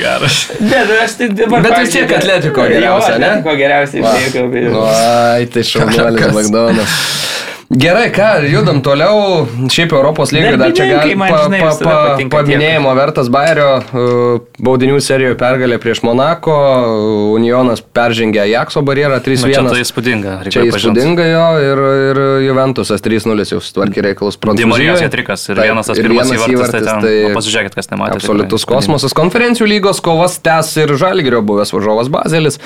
[0.00, 0.38] Geras.
[0.60, 1.64] Bet aš tai dabar...
[1.66, 3.32] Bet vis tiek atletiko geriausia, ne?
[3.36, 4.02] Atletiko geriausiai.
[4.90, 7.00] Ai, tai šaunuolis McDonald's.
[7.70, 9.44] Gerai, ką, judam toliau.
[9.70, 15.36] Šiaip Europos lygiai dar čia gali pa, pa, pa, paminėjimo vertas Bayerio uh, baudinių serijoje
[15.38, 16.56] pergalė prieš Monako.
[17.36, 19.46] Unionas peržengė Ajaxo barjerą 3-1.
[19.46, 20.34] Nu, čia tai įspūdinga.
[20.50, 24.66] Čia įspūdinga jo ir, ir Juventusas 3-0 jau sutvarkė reikalus Prancūzijoje.
[24.66, 26.58] Dimarijos atrikas ir Taip, vienas tas pirmas įvartis.
[26.58, 28.18] įvartis tai, tai nu, pasižiūrėkit, kas nematė.
[28.18, 29.14] Absoliutus kosmosas.
[29.14, 32.58] Konferencijų lygos kovas tęs ir Žalgirio buvęs varžovas Bazelis.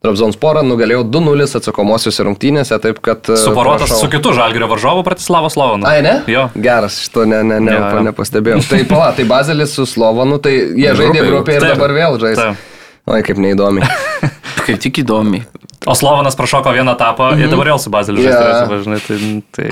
[0.00, 3.20] Trabzonsporą nugalėjo 2-0 atsakomosiuose rungtynėse, taip kad...
[3.28, 3.98] E, Suporuotas prašau.
[4.00, 5.84] su kitu Žalgirio varžovu Pratislavos Slovanu.
[5.84, 6.14] Ai, ne?
[6.30, 6.46] Jo.
[6.56, 8.04] Geras, šito ne, ne, ne, jo, jo.
[8.08, 8.62] nepastebėjau.
[8.70, 12.40] tai pala, tai Bazelis su Slovanu, tai jie žaidė grupėje ir taip, dabar vėl žais.
[13.12, 13.84] Oi, kaip neįdomi.
[14.66, 15.42] kaip tik įdomi.
[15.84, 17.44] O Slovanas prašoko vieną etapą mm -hmm.
[17.44, 18.72] ir dabar vėl su Bazeliu yeah.
[18.72, 19.04] žais.
[19.04, 19.68] Tai, tai...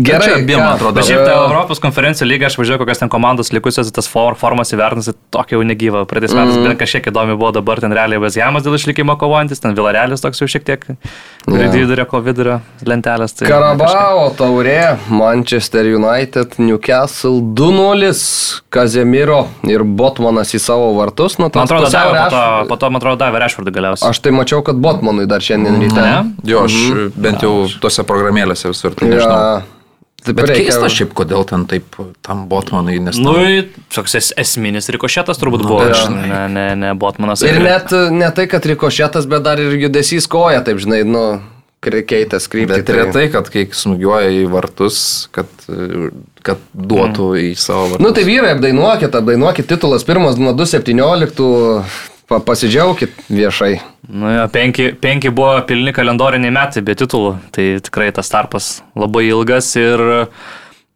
[0.00, 0.96] Gerai, abiem, man atrodo.
[0.96, 4.72] Bet šiaip tai Europos konferencijų lyga, aš važiuoju, kokias ten komandos likusios, tas for, formas
[4.74, 6.04] įvertinus, tokia jau negyva.
[6.08, 6.68] Praeitais metais mm.
[6.68, 10.48] bent kažkiek įdomi buvo, dabar ten realiai Vezjamas dėl išlikimo kovojantis, ten Vilarelis toks jau
[10.50, 11.72] šiek tiek yeah.
[11.74, 13.34] vidurio, ko vidurio lentelės.
[13.38, 18.14] Tai Karabao taurė, Manchester United, Newcastle 2-0,
[18.72, 21.36] Kazemiro ir Botmanas į savo vartus.
[21.40, 24.14] Nu, man atrodo, davė, po, to, po to, man atrodo, davė Rešvardui galiausiai.
[24.14, 26.00] Aš tai mačiau, kad Botmanui dar šiandien ryte.
[26.00, 26.46] Ne?
[26.46, 27.12] Jo, aš mm.
[27.26, 29.36] bent jau tose programėlėse visur tai nežinau.
[29.36, 29.78] Ja.
[30.20, 30.68] Taip, bet reikia...
[30.68, 31.96] keista šiaip, kodėl ten taip
[32.26, 33.16] tam Botmanai nes...
[33.20, 33.36] Nu,
[33.94, 37.44] toks es, esminis rikošėtas turbūt nu, buvo, bet, ne, ne, ne Botmanas.
[37.46, 41.24] Ir net ne tai, kad rikošėtas, bet dar ir judesys koja, taip žinai, nu,
[41.80, 42.74] keitęs kryptį.
[42.74, 42.98] Bet tai...
[42.98, 45.00] retai, kad kai smūgiuoja į vartus,
[45.32, 45.48] kad,
[46.44, 47.42] kad duotų mm.
[47.48, 48.04] į savo vartus.
[48.04, 51.48] Nu tai vyrai, apdainuokit, apdainuokit titulas pirmas nuo 217
[52.30, 53.80] Pa, pasidžiaugit viešai.
[54.06, 59.24] Nu, jo, penki, penki buvo pilni kalendoriniai metai be titulų, tai tikrai tas tarpas labai
[59.26, 59.98] ilgas ir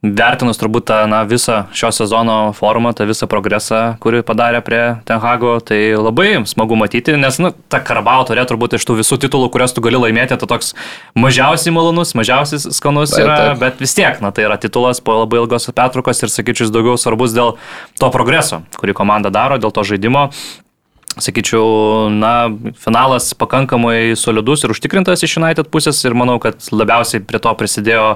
[0.04, 5.56] vertinus turbūt tą na, visą šio sezono formą, tą visą progresą, kurį padarė prie Tenhago,
[5.64, 9.74] tai labai smagu matyti, nes nu, ta Karabao turė turbūt iš tų visų titulų, kuriuos
[9.74, 10.74] tu gali laimėti, tai toks
[11.18, 13.62] mažiausiai malonus, mažiausiai skanus taip, yra, taip.
[13.64, 17.34] bet vis tiek, na, tai yra titulas po labai ilgos pertraukos ir sakyčiau, daugiau svarbus
[17.34, 17.56] dėl
[17.98, 20.28] to progreso, kurį komanda daro, dėl to žaidimo
[21.22, 22.48] sakyčiau, na,
[22.80, 28.14] finalas pakankamai solidus ir užtikrintas iš United pusės ir manau, kad labiausiai prie to prisidėjo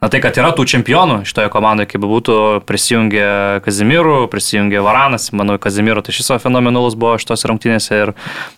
[0.00, 2.34] Na tai, kad yra tų čempionų šitoje komandoje, kaip būtų,
[2.64, 3.24] prisijungė
[3.66, 8.12] Kazimirų, prisijungė Varanas, manau, Kazimiro tai šis fenomenalus buvo šitos rungtynėse ir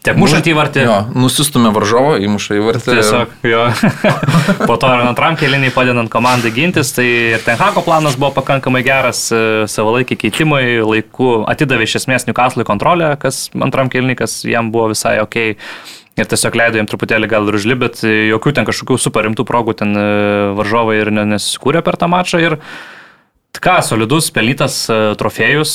[0.07, 0.85] tiek mušant įvartį.
[0.87, 2.95] Jo, nusistumė varžovą, įmuša įvartį.
[2.95, 3.57] Tiesiog, ir...
[3.57, 3.65] jo.
[4.71, 9.25] po to ir antram keliniai padedant komandai gintis, tai ir Tenhako planas buvo pakankamai geras,
[9.35, 14.93] e, savalaikį keitimai, laiku atidavė iš esmės Newcastle kontrolę, kas antram keliniai, kas jam buvo
[14.95, 15.43] visai ok
[16.19, 19.77] ir tiesiog leido jam truputėlį gal ir užlibti, bet jokių ten kažkokių super rimtų progų
[19.81, 20.09] ten e,
[20.59, 22.43] varžovai ir nesusikūrė per tą mačą.
[22.43, 22.59] Ir
[23.63, 25.73] ką, solidus, pelnytas e, trofėjus,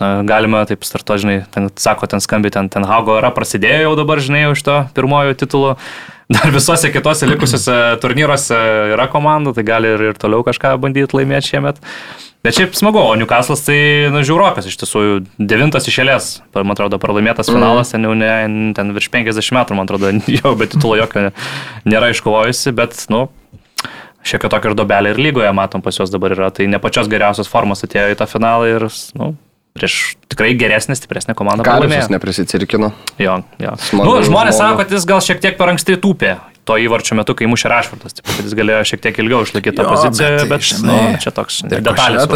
[0.00, 3.96] na, galima taip starto, žinai, ten, sako, ten skambi, ten, ten Hago yra prasidėjo jau
[3.98, 5.76] dabar, žinai, už to pirmojo titulo.
[6.34, 8.56] Dar visose kitose likusiuose turnyruose
[8.96, 11.78] yra komanda, tai gali ir, ir toliau kažką bandyti laimėti šiemet.
[12.46, 13.76] Bet šiaip smagu, o Newcastle'as tai,
[14.14, 15.00] na, žiūrokas iš tiesų,
[15.34, 18.30] devintas išėlės, man atrodo, pralaimėtas finalas, ten jau ne,
[18.76, 21.32] ten virš 50 metų, man atrodo, jau be titulo jokio
[21.90, 23.24] nėra iškovojusi, bet, nu,
[24.22, 27.10] šiek tiek tokia ir dobelė ir lygoje, matom, pas juos dabar yra, tai ne pačios
[27.10, 28.86] geriausios formos atėjo į tą finalą ir,
[29.18, 29.32] nu,
[29.74, 31.66] prieš tikrai geresnę, stipresnę komandą.
[31.66, 32.94] Karas neprisicirkino.
[33.18, 33.74] Jo, jo.
[33.90, 36.36] Smagu, nu, žmonės sako, kad jis gal šiek tiek per anksti tūpė
[36.66, 38.18] to įvarčio metu, kai mušė Rašvardas.
[38.18, 41.62] Taip, jis galėjo šiek tiek ilgiau išlaikyti tą poziciją, bet, bet žinai, nu, čia toks
[41.70, 42.26] detalės.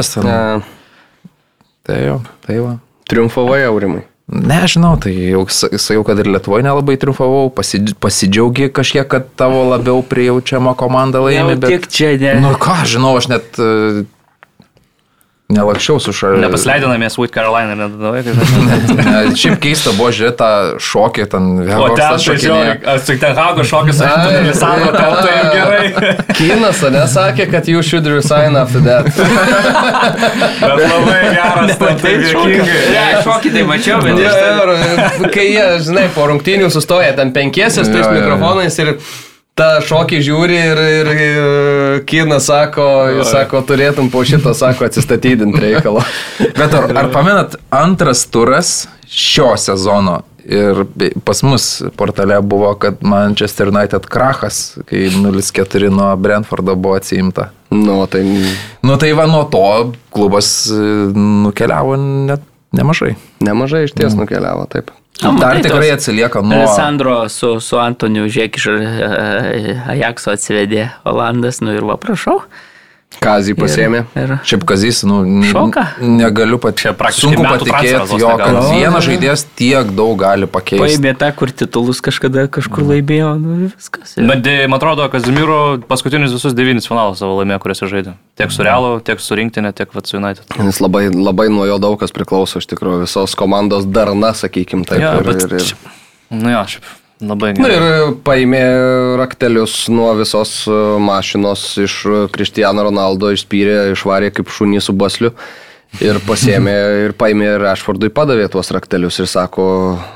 [1.88, 2.76] Tai jau, tai va.
[3.10, 4.04] Triumfavai aurimai.
[4.30, 10.76] Nežinau, tai jau sakiau, kad ir Lietuvoje nelabai triumfavau, pasidžiaugi kažkiek, kad tavo labiau prijaučiama
[10.78, 11.56] komanda laimė.
[11.58, 12.36] Bet tik čia, ne.
[12.44, 13.58] Nu ką, žinau, aš net
[15.50, 16.40] nelakščiau su šaliu.
[16.44, 18.36] Nepasileidinamės Sweet Carolina, nedavai, kad...
[19.40, 20.50] Šiaip keista buvo žiūrėti tą
[20.86, 21.48] šokį ten.
[21.76, 26.12] O ten tai žiūrėk, su ten Hago šokis, ten Lisano, ten tai gerai.
[26.38, 29.08] Kinas, nesakė, kad you should resign after that.
[30.60, 32.84] Bet labai geras, ten tai juokingai.
[32.94, 34.60] Ne, šokį tai mačiau, bet ten-
[35.24, 39.29] ir, kai jie, žinai, po rungtynių sustoja ten penkiesi su tais Jo, jo, jo.
[39.60, 42.86] Tą šokį žiūri ir, ir, ir Kinas sako,
[43.18, 46.04] jis sako, turėtum po šito, sako, atsistatydinti reikalą.
[46.58, 50.84] Bet ar, ar pamenat, antras turas šio sezono ir
[51.24, 57.50] pas mus portale buvo, kad Manchester United krachas, kai 0-4 nuo Brentfordo buvo atsiimta.
[57.70, 58.24] Nu, tai
[58.82, 60.74] Nu tai va nuo to klubas e,
[61.14, 62.40] nukeliavo net
[62.72, 63.14] nemažai.
[63.40, 64.90] nemažai iš ties nukeliavo, taip.
[65.20, 66.56] O, Dar matai, tikrai atsilieka nuo...
[66.56, 72.40] Alessandro su, su Antoniu, žiūrėk, iš e, Ajaxo atsivedė Olandas, nu ir va, prašau.
[73.20, 74.04] Kazį pasėmė.
[74.16, 75.16] Ir, Šiaip kazys, nu,
[75.50, 75.82] Šoka.
[75.98, 76.78] negaliu pat...
[76.78, 78.68] Čia praktiškai sunku patikėti, jo, kad gaunas.
[78.72, 80.80] vienas žaidėjas tiek daug gali pakeisti.
[80.80, 84.14] paėmė tą, kur titulus kažkada kažkur laimėjo, nu ir viskas.
[84.16, 85.58] Ir- Bet e, man atrodo, Kazimiro
[85.90, 88.14] paskutinius visus devynis finalus savo laimėjo, kuriuose žaidė.
[88.40, 90.46] Tiek su Realu, tiek su rinktinė, tiek su United.
[90.70, 95.02] Jis labai, labai nuo jo daug kas priklauso, iš tikrųjų, visos komandos darna, sakykim, taip.
[95.02, 95.76] Jo, ir, bet ir, ir.
[96.30, 96.88] Nu jo, šiaip
[97.20, 97.78] labai Na gerai.
[97.78, 98.62] ir paėmė
[99.20, 101.96] raktelius nuo visos e, mašinos iš
[102.34, 105.34] Kristiano Ronaldo, išspyrė, išvarė kaip šunį su basliu.
[106.00, 109.64] Ir pasėmė ir paėmė ir Ashfordui padavė tuos raktelius ir sako,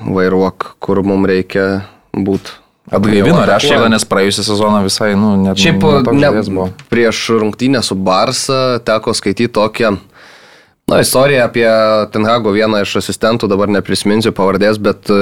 [0.07, 1.69] vairuok, kur mums reikia
[2.15, 2.61] būti.
[2.93, 9.15] Atgaivino Rešfordą, nes praėjusią sezoną visai, nu, net Šiaip ne, prieš rungtynę su Barsa teko
[9.17, 9.95] skaityti tokią
[10.91, 11.65] na, istoriją apie
[12.13, 15.17] Tenhago vieną iš asistentų, dabar neprisiminsiu pavardės, bet e,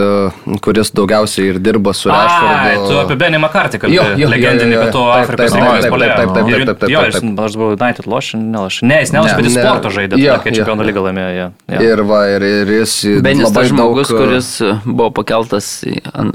[0.64, 2.88] kuris daugiausiai ir dirba su Ai, Rešfordu.
[2.90, 4.30] tu apie Benį Makartį kalbėjai.
[4.32, 6.16] Legendinį pietų Taip, Afrikos taip, rinktinės taip, puolėją.
[6.16, 8.80] taip, taip, taip, taip, taip, Jo, aš buvau United loš, nelaš.
[8.82, 11.30] Ne, jis nelašė, bet jis sporto žaidė, kai čempionų lygą laimėjo.
[11.38, 11.46] jo,
[11.76, 11.84] jo.
[11.92, 14.50] Ir va, ir, ir jis Benis labai tas žmogus, daug, e, kuris
[14.82, 15.70] buvo pakeltas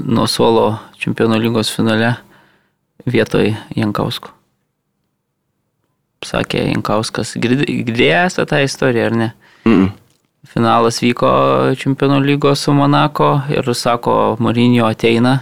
[0.00, 0.66] nuo suolo
[1.04, 2.16] čempionų lygos finale
[3.06, 4.32] vietoj Jankausko.
[6.26, 9.28] Sakė Jankauskas, girdėjęs tą istoriją ar ne?
[9.68, 9.90] Mm.
[10.48, 11.28] Finalas vyko
[11.78, 15.34] čempionų lygos su Monako ir sako, Marinio ateina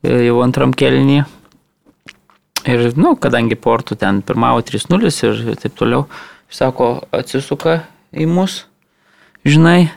[0.00, 1.18] e, jau antram kelnį.
[2.68, 6.06] Ir, nu, kadangi portų ten pirmavo 3-0 ir taip toliau,
[6.52, 7.82] sako, atsisuka
[8.12, 8.62] į mus,
[9.46, 9.90] žinai,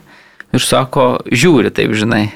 [0.52, 2.28] ir sako, žiūri taip, žinai.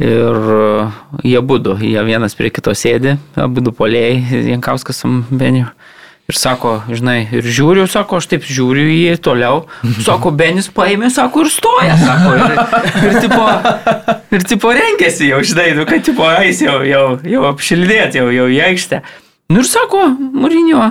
[0.00, 0.86] Ir e,
[1.30, 5.68] jie būdu, jie vienas prie kito sėdi, abu du polėjai, Jankauskas su Beniu.
[6.24, 9.66] Ir sako, žinai, ir žiūriu, sako, aš taip žiūriu į jį toliau.
[10.06, 12.30] Sako, Benis paėmė, sako, ir stoja, sako.
[12.40, 12.54] Ir,
[13.10, 13.42] ir, tipo,
[14.32, 18.48] ir tipo rengėsi jau, žinai, nu, kad tipo eis jau, jau, jau apšildėti, jau, jau
[18.48, 19.02] į aikštę.
[19.52, 20.86] Nu ir sako, Mūrinio.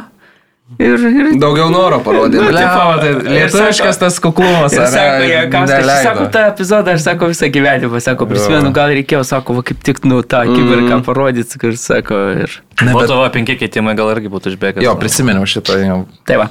[0.80, 2.40] Ir, ir, Daugiau noro parodė.
[2.40, 4.74] Nu, tai ir lietuviškas tas kuklumas.
[4.80, 8.96] Ar sako, jie kaustas, aš sako, tą epizodą, aš sako visą gyvenimą, sako, prisimenu, gal
[8.96, 12.58] reikėjo, sako, va, kaip tik, nu, tą akimirką parodyti, kur sako, ir...
[12.82, 14.88] Ne, bet- to va, penki keitimai gal irgi būtų išbėgęs.
[14.88, 16.00] Jo, prisiminiau šitą jau.
[16.26, 16.50] Tai va,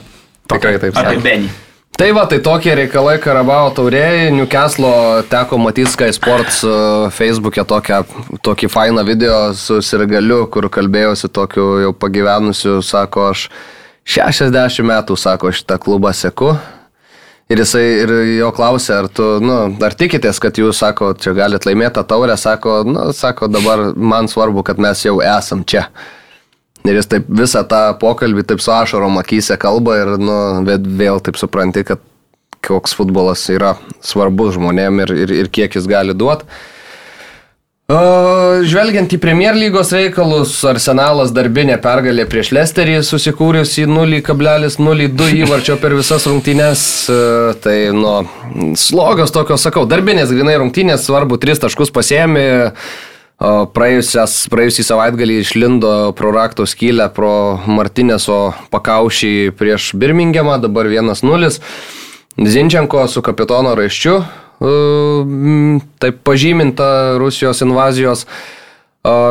[0.53, 1.19] Tikrai taip apie.
[1.25, 1.51] Benį.
[1.99, 4.31] Tai va, tai tokie reikalai Karabao taurėje.
[4.33, 6.73] Newcastle teko matyti Sky Sports e,
[7.13, 7.99] Facebook'e tokią,
[8.43, 13.45] tokį fainą video su Sirgaliu, kur kalbėjausi tokiu jau pagyvenusiu, sako, aš
[14.09, 16.55] 60 metų, sako, šitą klubą seku.
[17.53, 21.69] Ir jisai ir jo klausė, ar tu, nu, ar tikitės, kad jūs, sako, čia galite
[21.69, 25.89] laimėti tą taurę, sako, nu, sako, dabar man svarbu, kad mes jau esam čia.
[26.83, 31.39] Ir jis taip visą tą pokalbį taip su ašarom akise kalba ir nu, vėl taip
[31.39, 32.01] supranti, kad
[32.63, 36.47] koks futbolas yra svarbus žmonėm ir, ir, ir kiek jis gali duoti.
[37.93, 45.97] Žvelgiant į Premier lygos reikalus, Arsenalas darbinė pergalė prieš Lesterį susikūrus į 0,02 įvarčio per
[45.99, 46.85] visas rungtynes.
[47.13, 47.21] E,
[47.63, 48.13] Tai, nu,
[48.81, 52.47] slogas tokios, sakau, darbinės grinai rungtynės, svarbu, tris taškus pasėmė.
[53.43, 61.51] Praėjusias, praėjusį savaitgalį išlindo pro rakto skylę, pro Martinėso pakaušį prieš Birmingemą, dabar 1-0.
[62.39, 64.21] Zinčenko su kapitono raiščiu,
[64.61, 68.31] taip pažyminta Rusijos invazijos e,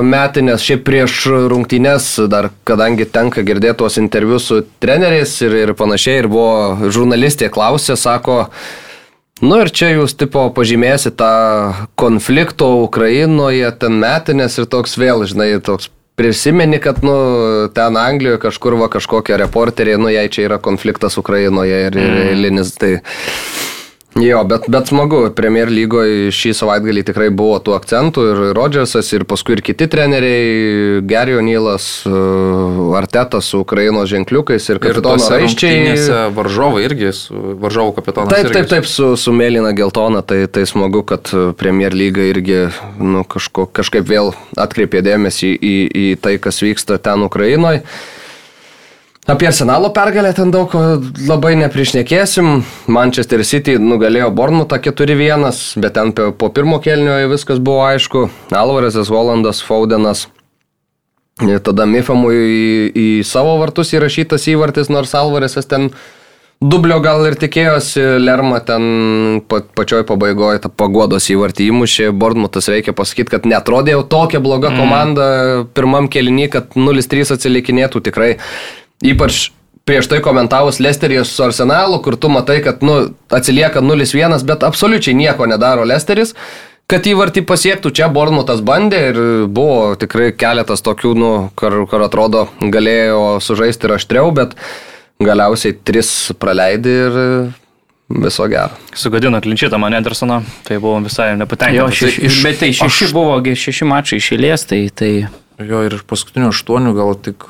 [0.03, 6.23] metinės, šiaip prieš rungtynes, dar kadangi tenka girdėti tuos interviu su treneriais ir, ir panašiai,
[6.23, 8.45] ir buvo žurnalistė klausė, sako,
[9.41, 15.55] Nu ir čia jūs tipo pažymėsite tą konflikto Ukrainoje, ten metinės ir toks vėl, žinai,
[15.65, 15.89] toks
[16.21, 17.15] prisimeni, kad, nu,
[17.73, 22.75] ten Anglijoje kažkur va kažkokia reporterė, nu, jei čia yra konfliktas Ukrainoje ir, ir eilinis,
[22.77, 22.99] tai...
[24.19, 29.23] Jo, bet, bet smagu, Premier lygoje šį savaitgalį tikrai buvo tų akcentų ir Rodžersas, ir
[29.23, 35.95] paskui ir kiti treneriai, Gary O'Neillas, uh, Artetas su Ukrainos ženkliukais ir tose raiščiai.
[36.35, 38.35] varžovai irgi, varžovų kapitonas.
[38.35, 42.27] Taip, irgi taip, taip, su, su mėlyna geltona, tai, tai smagu, kad uh, Premier lyga
[42.33, 42.65] irgi
[42.99, 47.85] nu, kažko, kažkaip vėl atkreipė dėmesį į, į tai, kas vyksta ten Ukrainoje.
[49.27, 50.71] Apie Arsenalo pergalę ten daug
[51.27, 52.63] labai neprišnekėsim.
[52.89, 55.45] Manchester City nugalėjo Bournemouthą 4-1,
[55.83, 58.29] bet ten po pirmo kelnio viskas buvo aišku.
[58.49, 60.25] Alvarezas, Volandas, Faudenas.
[61.45, 62.65] Ir tada Mifamui į,
[62.97, 65.91] į savo vartus įrašytas įvartis, nors Alvarezas ten
[66.61, 72.09] dublio gal ir tikėjosi, Lerma ten pa, pačioj pabaigoje tą pagodos įvartį įmušė.
[72.09, 75.25] Bournemouthas reikia pasakyti, kad netrodė jau tokia bloga komanda
[75.77, 78.35] pirmam kelnį, kad 0-3 atsilikinėtų tikrai.
[79.01, 79.51] Ypač
[79.85, 82.99] prieš tai komentavus Lesterijos su Arsenalu, kur tu matai, kad nu,
[83.33, 86.35] atsilieka 0-1, bet absoliučiai nieko nedaro Lesteris.
[86.91, 89.17] Kad įvartį pasiektų, čia Bornutas bandė ir
[89.47, 94.57] buvo tikrai keletas tokių, nu, kur, kur atrodo galėjo sužaisti ir aštriau, bet
[95.23, 96.09] galiausiai tris
[96.41, 97.17] praleidė ir
[98.11, 98.75] viso gero.
[98.97, 101.95] Sugadino klinčytą man Andersoną, tai buvo visai nepatenkintas.
[101.95, 105.11] šeši, iš- bet tai šeši aš- buvo, šeši mačai išėlės, tai, tai
[105.61, 107.45] Jo, ir iš paskutinių aštuonių gal tik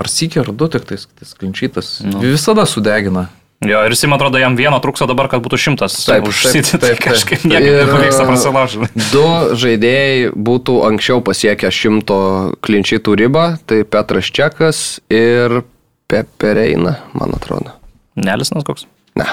[0.00, 1.98] ar sykį, ar du tik tais, tas klinčytas.
[2.06, 2.22] Nu.
[2.24, 3.28] Visada sudegina.
[3.60, 5.98] Jo, ir jis, man atrodo, jam vieno trūkso dabar, kad būtų šimtas.
[6.08, 8.88] Taip, už taip, City, tai kažkaip nepavyksta prasilaužti.
[9.12, 9.24] Du
[9.60, 12.20] žaidėjai būtų anksčiau pasiekę šimto
[12.64, 14.80] klinčytų ribą, tai Petras Čekas
[15.12, 15.60] ir
[16.08, 17.76] Pepereina, man atrodo.
[18.16, 18.88] Nelisnas koks?
[19.20, 19.28] Ne.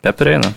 [0.00, 0.54] Pepereina.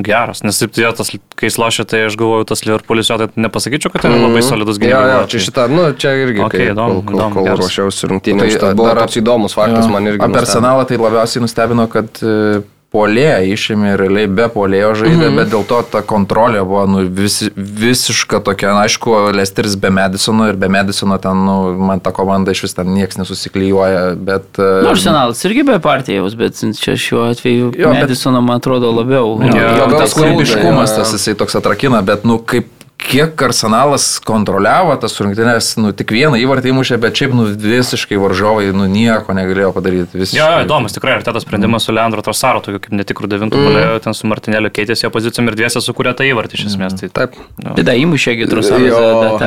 [0.00, 3.26] Geras, nes taip, jo, tas, kai jis lošia, tai aš galvoju, tas Liverpoolis jo, tai
[3.36, 4.88] nepasakyčiau, kad tai yra labai solidus Mhm.
[4.88, 5.28] Jo, jo, gynyba.
[5.28, 7.60] čia šitą, nu, čia irgi, Okei, kai, įdomu, kol, kol, įdomu, kol geras.
[7.60, 10.24] ruošiausi rungtynėms, Tai tai buvo dar- toks įdomus faktas, man irgi.
[10.24, 12.62] Apie arsenalą tai labiausiai nustebino, kad e,
[12.92, 15.36] polėją išėmė realiai be polėjo žaidė, Mhm.
[15.40, 20.48] bet dėl to ta kontrolė buvo nu, vis, visiška tokia, na, aišku, Lesteris be Medisono
[20.50, 24.44] ir be Medisono ten, nu, man ta komanda iš vis ten niekas nesusiklyjuoja, bet...
[24.58, 28.92] e, Nu, Arsenalas irgi be partijaus, bet čia šiuo atveju Jo, bet- Medisono, man atrodo,
[28.92, 29.38] labiau.
[29.40, 31.02] Jo, jo, gal tas kūrybiškumas, jo, jo.
[31.02, 32.68] tas jisai toks atrakina, bet, nu, kaip
[33.02, 38.70] kiek arsenalas kontroliavo tas rungtynės, nu, tik vieną įvartį įmušė, bet šiaip, nu, visiškai varžovai,
[38.76, 40.20] nu, nieko negalėjo padaryti.
[40.22, 40.38] Visiškai.
[40.38, 43.68] Jo, jo, įdomus tikrai, ir tas sprendimas su Leandro Trosaro, tokiu kaip netikrų devintų mm.
[43.68, 46.96] palėjo, ten su Martinėliu keitėsi jo pozicijom ir dviese sukūrė tą įvartį iš esmės.
[47.00, 47.38] Tai, Taip.
[47.78, 48.78] Tada įmušė Gitrusas.
[48.82, 49.02] Jo,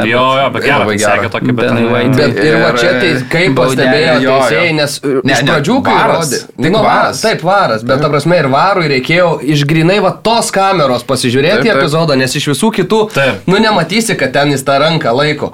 [0.06, 1.74] jo, jo, bet gerai, labai bet sekė tokį, bet...
[2.16, 4.36] Bet ir va čia tai, kaip pastebėjo jo, jo.
[4.46, 6.32] teisėjai, nes Ne, iš pradžių, kai varas.
[6.50, 7.22] Tik Nu, varas.
[7.24, 12.36] Taip, varas, bet ta prasme ir varui reikėjo išgrinai va tos kameros pasižiūrėti epizodą, nes
[12.38, 13.45] iš visų kitų, Taip.
[13.46, 15.54] Nu nematysi, kad ten jis tą ranką laiko.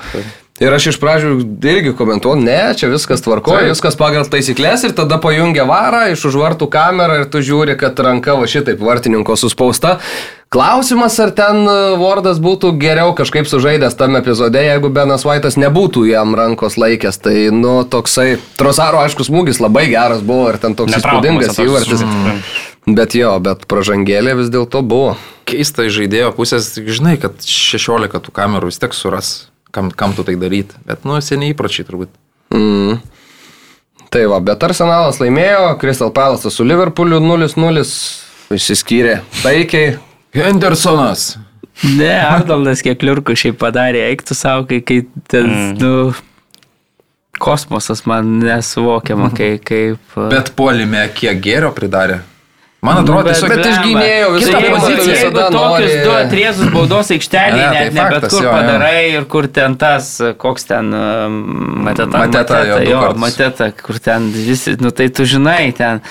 [0.62, 1.32] Ir aš iš pradžių
[1.66, 3.72] irgi komentuoju, ne, čia viskas tvarkoja, Taip.
[3.74, 7.98] viskas pagal taisyklės ir tada pajungia varą iš už vartų kamerą ir tu žiūri, kad
[7.98, 9.96] ranka va šitaip vartininko suspausta.
[10.54, 16.04] Klausimas, ar ten e, Vordas būtų geriau kažkaip sužaidęs tam epizode, jeigu Benas Vaitas nebūtų
[16.12, 17.22] jam rankos laikęs.
[17.24, 22.04] Tai, nu, toksai, Trosaro, aišku, smūgis labai geras buvo ir ten toks Netraukiamas įspūdingas įvartis.
[22.04, 25.14] žmogus, Bet jo, bet pražangėlė vis dėlto buvo.
[25.46, 30.16] keista iš žaidėjo pusės, tik žinai, kad 16 tų kamerų vis tiek suras, kam, kam
[30.16, 30.78] tu tai daryti.
[30.88, 32.14] Bet, nu, seniai įpročiai turbūt.
[32.56, 33.02] Mm.
[34.12, 37.84] Tai va, bet Arsenalas laimėjo, Crystal Palace su Liverpooliu 0-0
[38.56, 40.00] išsiskyrė taikiai.
[40.36, 41.36] Hendersonas.
[41.98, 45.02] Ne, Arnoldas kiek liurkų šiaip padarė, eiktų savo, kai, kai
[45.32, 45.78] tas, mm.
[45.82, 46.12] nu,
[47.42, 50.20] kosmosas man nesuvokiama, kai, kaip...
[50.32, 52.22] Bet polime kiek gėrio pridarė.
[52.82, 53.52] Man Nu, atrodo, bet- tiesiog...
[53.54, 57.84] bet iš gynėjo visą pozicija, tu jeigu tokius nori- du atriezus baudos aikštelėje, Ne, tai
[57.86, 58.54] ne bet faktas, kur jo, jo.
[58.58, 60.08] padarai ir kur ten tas,
[60.42, 60.90] koks ten...
[60.98, 61.36] um,
[61.86, 62.18] Mateta.
[62.24, 66.02] Mateta, jo, jo, mateta, kur ten visi, nu tai tu žinai, ten...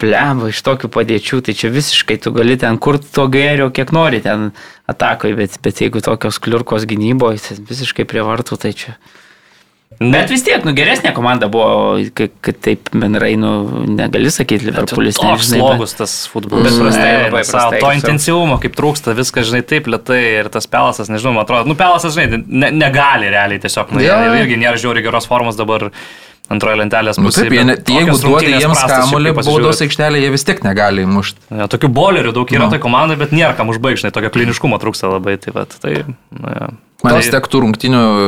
[0.00, 4.22] Plemba iš tokių padėčių, tai čia visiškai tu gali ten kur to gėrio, kiek nori
[4.24, 4.46] ten
[4.88, 8.94] atakoje, bet, bet jeigu tokios kliurkos gynyboje, tai visiškai prie vartų, tai čia...
[9.98, 13.50] Bet vis tiek, nu geresnė komanda buvo, kad, kad taip bendrai, nu
[13.90, 16.70] negali sakyti, Liverpoolis Toks slogus tas futbolas.
[16.70, 21.10] Bet prastai, labai prastai, To intensyvumo, kaip trūksta, viskas, žinai, taip lietai ir tas pelasas,
[21.10, 24.30] nežinau, man atrodo, nu pelasas, žinai, ne, negali realiai tiesiog, nu, yeah.
[24.38, 25.90] irgi nėra žiauri geros formos dabar
[26.50, 27.50] antroje lentelės Nu, pusėje.
[27.50, 31.42] taip, jie ne, jeigu duodi jiems kamuolį baudos aikštelėje, jie vis tiek negali įmušti.
[31.60, 32.72] Ja, tokių bolerių daug yra Nu.
[32.72, 35.36] tai komandai, bet nėra kam užbaigti, žinai, tokio kliniškumo trūksta labai.
[35.42, 36.70] Tai, vat, tai, nu, ja.
[37.02, 38.24] Man Tai- vis tiek tų rungtinių e,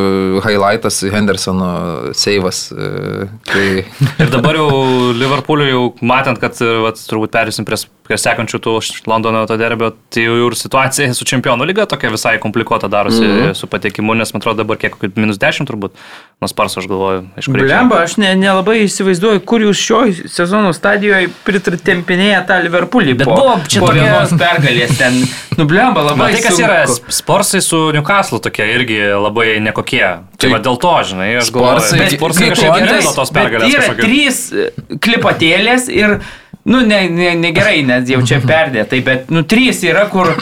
[0.47, 1.71] highlightas Hendersono
[2.17, 2.71] seivas.
[2.73, 3.67] e, Kai...
[4.23, 4.69] Ir dabar jau
[5.13, 7.77] Liverpooliui jau matant, kad e, vat, turbūt perėsim prie,
[8.09, 8.77] prie sekančių tų
[9.11, 13.35] Londono to derbio, tai jau ir situacija su čempionų lyga tokia visai komplikuota darosi mm.
[13.41, 13.55] -hmm.
[13.61, 15.93] su patekimu, nes man atrodo dabar kiek, kokių minus 10 turbūt,
[16.41, 17.61] nuo sparso aš galvoju, iš kur.
[17.61, 20.01] Blemba, aš ne- nelabai ne įsivaizduoju, kur jūs šio
[20.33, 23.15] sezono stadijoje pritempinėję tą Liverpoolį.
[23.21, 25.21] Bet po, buvo čia po vienos pergalės ten.
[25.59, 26.99] Nu, blemba, labai Bet tai kas yra, sunku.
[26.99, 30.03] sp- Sporsai su Newcastle tokie irgi labai nekokie.
[30.03, 31.83] Tai Tai va dėl to, žinai, aš galvoju,
[32.17, 33.75] Sporsai kai kažkaip gerai nuo tos Bet pergalės.
[33.75, 36.17] yra kažkokio- trys e, klipatėlės ir,
[36.65, 40.35] nu, ne, ne, ne gerai, nes jau čia perdė, tai bet, nu, trys yra, kur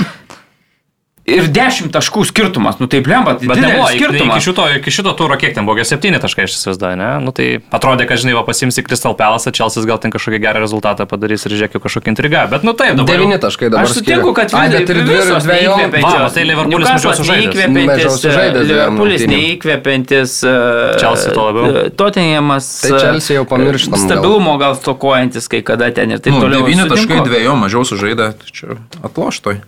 [1.36, 4.42] ir dešimt taškų skirtumas, nu, tai blemba, tai Bet nebuvo, didelis iki, iki, skirtumas.
[4.44, 7.10] šito, iki šito turo kiek ten buvo, kokie septyni taškai aš įsivaizduoju, ne?
[7.24, 11.06] Nu, tai atrodė, kad žinai, va pasimsi Crystal Palace, Chelsea gal ten kažkokį gerą rezultatą
[11.06, 12.44] padarys ir žiūrėk, kažkokį intrigą.
[12.50, 13.14] Bet nu taip, dabar.
[13.14, 13.84] jau- Devyni taškai dabar.
[13.86, 15.78] Aš sutinku, kad Ai, bet ir dvi visos dviejom.
[15.78, 16.20] neįkvepiančios.
[16.20, 20.32] Va, tai Liverpoolis mažiau sužaidęs dviem Liverpoolis neįkvepiantis.
[20.44, 21.90] e, Chelsea tuo labiau.
[21.96, 22.68] Tottenhamas.
[22.82, 23.98] Tai Chelsea jau pamirštam.
[23.98, 26.66] Stabilumo gal stokojantis kai kada ten ir taip Nu, toliau.
[26.66, 26.94] 9 Sutinku.
[26.96, 29.60] taškai dviejų mažiau sužaidė, tai čia atloštoj.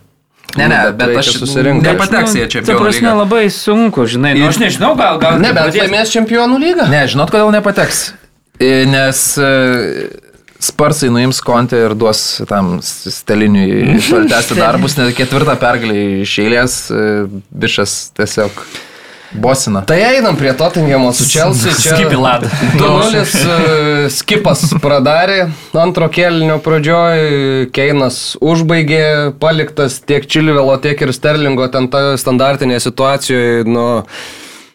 [0.58, 1.86] Ne, ne, Bet bet, reikia aš susirinkti.
[1.88, 3.14] nepateks į Ta čempionų prasme lygą.
[3.22, 4.34] labai sunku, žinai.
[4.36, 5.38] Nu, aš nežinau, gal gal.
[5.40, 6.88] Ne, bet laimės čempionų lygą.
[6.92, 8.02] Ne, žinot, kodėl nepateks?
[8.60, 9.48] E, Nes e,
[10.62, 13.96] Sparsai nuims kontę ir duos tam steliniui
[14.30, 17.00] tęsti darbus, nes ketvirtą pergalį iš eilės e,
[17.50, 18.60] bišas tiesiog
[19.34, 19.82] bosina.
[19.86, 21.72] Tai einam prie Tottenhamo su Chelsea.
[21.78, 22.50] Čia Skip į ladą.
[22.78, 25.46] 2-0 e, skipas pradarė.
[25.78, 33.64] Antro kelnio pradžioj Keinas užbaigė, paliktas tiek Čilvelo, tiek ir Sterlingo ten ta standartinė situacijoje.
[33.68, 33.86] Nu,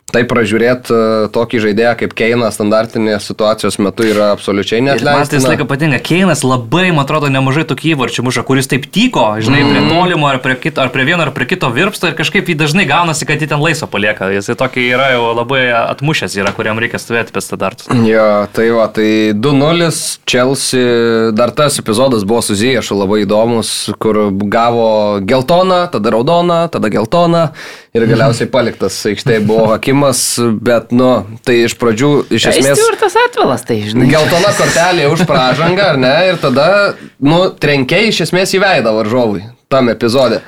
[0.08, 0.98] Tai pražiūrėti
[1.36, 6.00] tokį žaidėją kaip Keinas standartinės situacijos metu yra absoliučiai Ir Man tai visą laiką patinka,
[6.00, 9.90] Keinas labai, man atrodo, nemažai tokių įvarčių muša, kuris taip tyko, žinai, prie Mhm.
[9.92, 12.86] tolimo ar prie, kito, ar prie vieno ar prie kito virpsto ir kažkaip jį dažnai
[12.88, 14.32] gaunasi, kad jį ten laisvo palieka.
[14.32, 17.92] Jis tokį yra jau labai atmušęs, yra, kuriam reikia stovėti apie standartus.
[18.08, 19.92] Jo, tai va, tai 2-0
[20.24, 26.88] Chelsea, dar tas epizodas buvo su Ziešu labai įdomus, kur gavo geltoną, tada raudoną, tada
[26.88, 27.50] geltoną
[27.94, 30.22] ir galiausiai paliktas aikštėje buvo Hakimas,
[30.62, 32.78] bet, nu, tai iš pradžių, iš Tai esmės...
[32.78, 34.08] Stuartas atvilas, tai žinai.
[34.12, 36.14] Geltona kortelė už pražangą, ar ne?
[36.30, 36.68] Ir tada,
[37.20, 39.42] nu, trenkiai iš esmės įveidą varžovui
[39.74, 40.42] tam epizode.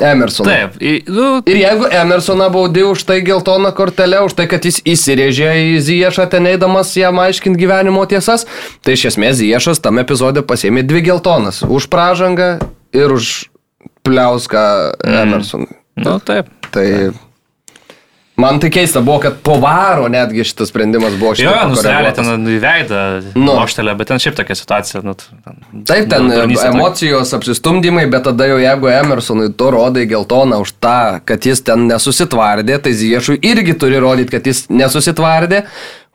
[0.00, 0.46] Emerson.
[0.48, 4.78] Taip, į- nu, Ir jeigu Emersoną baudi už tai geltoną kortelę, už tai, kad jis
[4.88, 8.46] įsirėžė į Ziešą ten eidamas jam aiškinti gyvenimo tiesas,
[8.80, 11.60] tai iš esmės Ziešas tam epizode pasėmė dvi geltonas.
[11.68, 12.56] Už pražangą
[12.96, 13.50] ir už
[14.04, 15.66] pliauską Emerson.
[15.96, 16.48] nu taip.
[16.72, 16.86] Tai
[18.40, 21.68] man tai keista buvo, kad po varo netgi šitas sprendimas buvo Jo, šitas.
[21.74, 23.00] nusileidė ten į veidą,
[23.36, 23.44] Nu.
[23.52, 25.02] nuoštelę, bet ten šiaip tokia situacija.
[25.06, 26.72] Nu, ten, Taip, ten durnys tokia.
[26.74, 31.86] emocijos, apsistumdymai, bet tada jau jeigu Emersonui tu rodai geltoną už tą, kad jis ten
[31.90, 35.62] nesusitvardė, tai Ziešui irgi turi rodyti, kad jis nesusitvardė,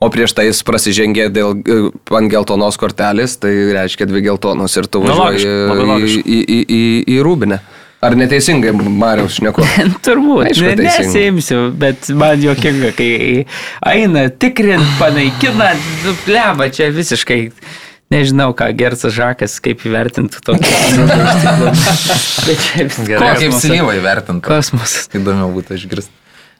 [0.01, 1.77] o prieš tai jis prasižengė dėl e,
[2.17, 6.83] ant geltonos kortelės, tai reiškia dvi geltonos ir tu Nu, važiuoji į, į, į, į,
[7.15, 7.61] į Rūbinę.
[8.03, 9.63] Ar neteisingai, Mariaus šneku?
[10.05, 13.45] Turbūt, Aišku, ne, nesiimsiu, bet man juokinga, kai
[13.93, 15.71] eina tikrint, panaikina,
[16.03, 17.39] nu, pleba, čia visiškai.
[18.13, 20.73] Nežinau, ką Gersas Žakas, kaip įvertintų tokį.
[22.45, 23.31] Bet čia vis- Gerai.
[23.33, 23.55] Ko, kaip.
[23.63, 24.45] Slyva įvertinta?
[24.45, 25.07] Kosmosas.
[25.17, 26.13] Įdomiau būtų išgirsti.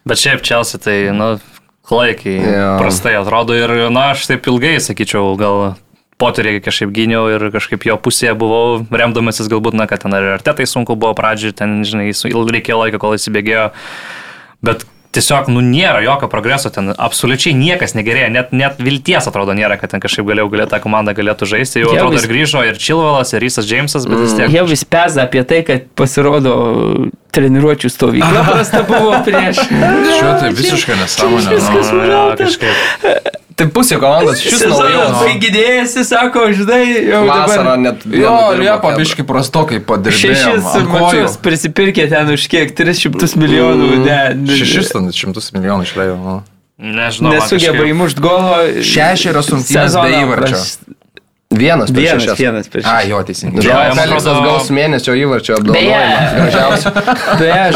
[0.10, 1.36] Bet šiaip Chelsea tai, nu,
[1.86, 2.72] klaikiai Jo.
[2.82, 5.76] prastai atrodo ir, na, aš taip ilgai, sakyčiau, gal
[6.22, 10.68] poterį kažkaip gyniau ir kažkaip jo pusėje buvau, remdamasis galbūt, na, kad ten ar artetai
[10.70, 13.70] sunku buvo pradžioj, ten, žinai, reikėjo laiko, kol įsibėgėjo.
[14.66, 14.86] Bet
[15.16, 19.94] tiesiog, nu, nėra jokio progreso, ten absoliučiai niekas negerėja, net, net vilties atrodo nėra, kad
[19.94, 21.84] ten kažkaip galėjau galėtų tą komandą galėtų žaisti.
[21.84, 24.52] Jau Jie atrodo vis- ir grįžo ir Chilvelas, ir Rysas Jamesas, bet vis tiek.
[24.56, 26.56] Jau vis peza apie tai, kad pasirodo
[27.36, 29.64] treniruočių stovykla prasta buvo prieš.
[29.70, 31.58] Šiuo tai visiškai nesąmonė.
[31.58, 33.34] viskas nu.
[33.56, 35.14] Tai pusė komandos šis naujas.
[35.22, 37.78] baigidėjasi, sako, žinai, jau Vasarą dabar.
[37.86, 38.02] net.
[38.12, 40.34] Jo, Liepa biški prastokai padirbėjo.
[40.34, 42.74] Šešis mačius prisipirkė ten už kiek?
[42.76, 43.88] 300 milijonų.
[44.04, 46.18] Ne, ne, Šešis ten šimtus milijonų išleido.
[46.20, 46.36] Nu.
[46.76, 47.32] Nežinau.
[47.32, 48.60] Nesugeba įmušti golo.
[48.84, 50.60] Šešerios Sezoną be įvarčio.
[51.58, 52.40] Vienas prieš Vienas, šešias.
[52.40, 52.86] vienas prieš.
[52.92, 53.64] A, jo, teisingai.
[53.64, 55.96] Jo, Jo, man Feliksas atrodo- gaus mėnesio įvarčio apdovanojimą.
[57.40, 57.76] Beje.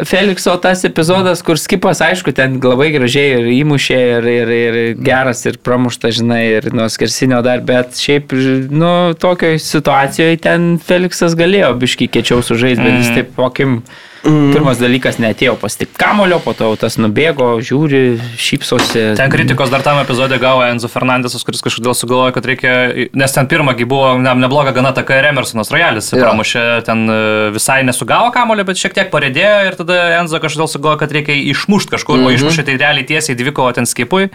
[0.00, 4.78] E, Felikso tas epizodas, kur skipas, aišku, ten labai gražiai ir įmušė, ir, ir, ir
[5.06, 8.32] geras, ir pramušta, žinai, ir nuo skersinio dar, bet šiaip,
[8.70, 13.82] nu, tokioje situacijoje ten Feliksas galėjo biškai kečiau sužaisti, bet jis taip pokim Mm.
[14.22, 19.14] Pirmas dalykas netėjo pasitikti kamulio, po to tas nubėgo, žiūri, šypsosi.
[19.16, 22.74] Ten kritikos dar tam epizode gavo Enzo Fernandesas, kuris kažkodėl sugalvojo, kad reikia,
[23.16, 26.20] nes ten pirmągi buvo ne, nebloga gana taka ir Emersonas Royalis, Jo.
[26.20, 27.20] pramušė, ten e,
[27.56, 31.96] visai nesugavo kamulio, bet šiek tiek parėdėjo ir tada Enzo kažkodėl sugalvojo, kad reikia išmušti
[31.96, 32.34] kažkur, mm -hmm.
[32.34, 34.28] o išmušė tai realiai tiesiai dvikovo ten skipui.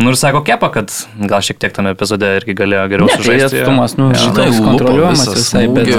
[0.00, 0.92] Nu ir sako kepa, kad
[1.28, 3.58] gal šiek tiek tame epizode irgi galėjo geriau Ne, tai sužaisti.
[3.60, 5.92] atstumas, nu, šitoks kontroliuojamas visai, bet...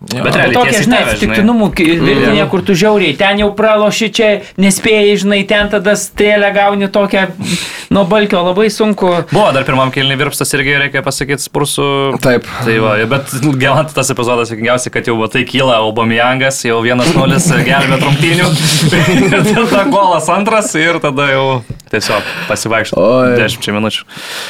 [0.00, 5.18] Bet realiai Tokie, žinai, atsitiktinumų ki- virtinė, kur tu žiauriai, ten jau praloši, čia nespėjai,
[5.20, 7.26] žinai, ten tada strėlę gauni tokią
[7.92, 9.10] nuo balkio, labai sunku.
[9.28, 11.88] Buvo dar pirmam kilniui virpstas irgi reikia pasakyti spursų.
[12.24, 12.48] Taip.
[12.64, 17.12] Tai va, bet gelant tas epizodas, sėkmingiausiai, kad jau va, tai kyla Aubameyangas, jau vienas
[17.18, 18.00] nulis gelbė
[18.40, 21.46] ir tada golas antras ir tada jau
[21.90, 23.36] tiesiog pasivaikščioti Oi.
[23.40, 24.04] 10 minučių.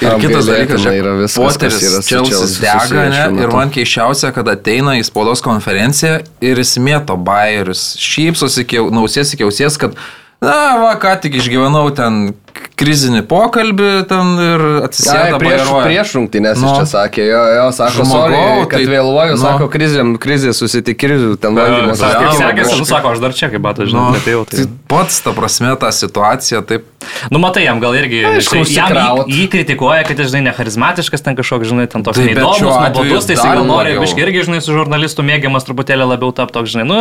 [0.05, 3.23] Ir kitas dalykas, žiūrėk, yra viskas, kas Poteris Čelsis dega, ne?
[3.41, 9.45] Ir man keiščiausia, kad ateina į spaudos konferenciją ir jis mėto bairius, šypsosi, nausės iki
[9.47, 9.95] ausies, kad,
[10.41, 12.33] na, va, ką tik išgyvenau ten
[12.81, 15.83] krizinį pokalbį ten ir Ai, atsisėda prieš, bajeruoja.
[15.87, 16.71] prieš rungtynės Nu.
[16.73, 19.43] jis čia sakė, jo, jo sako, Žmogau, sorry, kad tai- vėluoju, nu.
[19.45, 22.01] sako, krizė, krizė susitik, krizių, ten valdymas.
[22.01, 24.43] Jo, sekėsi, nu sako, aš dar čia kaip batas, Nu, žinau, netėjau.
[24.51, 24.67] tai Tai...
[24.89, 26.89] pats, ta prasme, ta situacija, taip.
[27.33, 31.23] Nu, matai, jam gal irgi, Aišku, žinai, jam jį, jį kritikuoja, kad jis, žinai, necharizmatiškas,
[31.25, 34.05] ten kažkoks, žinai, ten toks bet neįdomus, nuobodus, tai jis gal nori, labiau.
[34.05, 36.99] biškai irgi, žinai, su žurnalistu mėgiamas truputėlį labiau tap toks, žinai, nu,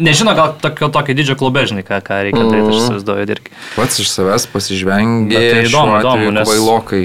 [0.00, 3.52] nežino, gal tokio, tokio didžio klube, žinai, ką, ką reikia daryti, aš įsivaizduoju irgi.
[3.76, 5.32] Pats iš savęs pasižvengė.
[5.36, 7.04] Bet tai įdomu, įdomu, nes- Kvailokai.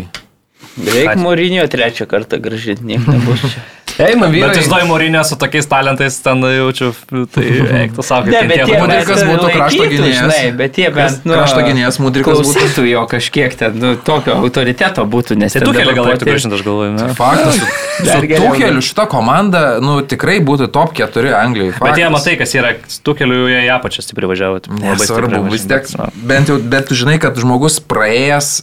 [0.77, 3.63] Reikia Morinio trečią kartą gražinti, nieko nebus čia.
[3.97, 4.49] Eina vyrai.
[4.51, 6.91] Bet įsivaizduoju, Morinė su tokiais talentais ten jaučiu,
[7.33, 7.45] tai
[7.81, 10.19] eiktų savo, Ne, bet jie Mudrikas būtų krašto gynėjas.
[10.21, 12.85] Žinai, bet jie bent, nu, Krašto gynėjas Mudrikas būtų.
[12.91, 16.35] Jo kažkiek ten, nu, tokio autoriteto būtų, nes Tai tu keli dabar gal reiktų pati-
[16.35, 16.91] grįžti, aš galvoju.
[16.97, 17.07] ne?
[17.17, 17.65] Faktas, su,
[18.05, 18.51] Dar su geriau.
[18.53, 21.73] Tukeliu šita komanda, nu, tikrai būtų top 4 Anglijai.
[21.81, 24.61] Bet jie matai, kas yra, tų kelių jie apačią stipriai važiavo.
[24.61, 25.89] tai labai Nesvarbu, vis tiek,
[26.29, 28.61] bent jau, bet tu žinai, kad žmogus praėjęs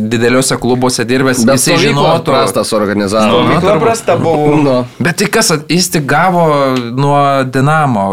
[0.00, 3.40] dideliuose klubuose dirbęs, Bet jisai žinotų, prastas organizavo.
[3.42, 4.56] Nu, Stovykla prasta buvo.
[4.60, 4.74] Nu.
[4.98, 6.44] Bet tai kas, jis tik gavo
[6.96, 8.04] nuo Dinamo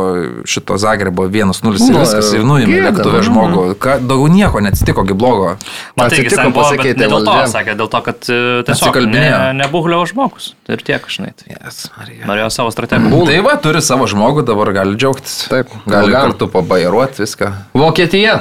[0.47, 3.25] šito Zagrebo 1-0 ir Nu, viskas, ir nuėmė lėktuvę nu.
[3.27, 3.65] žmogų.
[3.81, 5.57] Ką- Daugiau nieko neatsitiko, kaip blogo.
[5.97, 8.39] Matai, Atsitiko, jis buvo, bet pasikeitė dėl to, sakė, dėl to, kad e,
[8.71, 9.25] tiesiog ne,
[9.59, 10.53] nebuhlio žmogus.
[10.67, 11.33] Tai ir tiek, žinai.
[11.35, 11.83] Tai Yes,
[12.25, 13.25] norėjo savo strategiją.
[13.27, 15.47] Tai va, turi savo žmogų, dabar gali džiaugtis.
[15.51, 17.51] Taip, gali kartu pabairuoti viską.
[17.75, 18.39] Vokietija.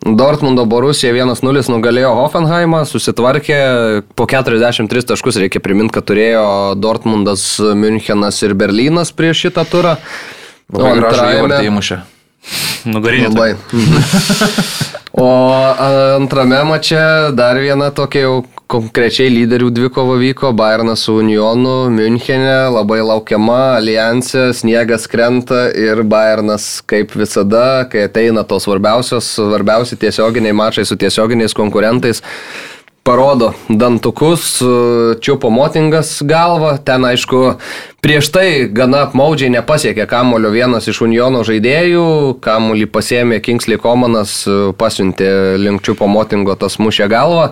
[0.00, 3.58] Dortmundo Borusija 1-0 nugalėjo Hoffenheimą, susitvarkė,
[4.16, 6.44] po 43 taškus reikia priminti, kad turėjo
[6.80, 9.96] Dortmundas, Münchenas ir Berlynas prieš šitą turą.
[10.72, 12.00] O Labai antrajame- įvartį įmušė.
[12.88, 13.28] Nugarinė.
[13.34, 13.50] Labai.
[15.12, 15.26] O
[16.16, 18.34] antrame mače dar viena tokia jau
[18.70, 26.76] konkrečiai lyderių dvikova vyko, Bayernas su Unionu, Münchenė, labai laukiama, alijansė, sniegas krenta ir Bayernas
[26.86, 32.22] kaip visada, kai ateina tos svarbiausios, svarbiausi tiesioginiai mačai su tiesioginiais konkurentais,
[33.02, 34.62] parodo dantukus,
[35.20, 37.56] čiupo motingas galvą, ten aišku
[38.04, 42.04] prieš tai gana apmaudžiai nepasiekė kamulio vienas iš Uniono žaidėjų,
[42.44, 44.42] kamulį pasėmė Kingsley Komanas,
[44.80, 47.50] pasiuntė link čiupo motingo tas mušė galvą.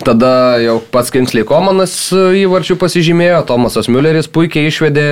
[0.00, 5.04] Tada jau pats Kingsley Komanas įvarčių pasižymėjo, Tomasas Mülleris puikiai išvedė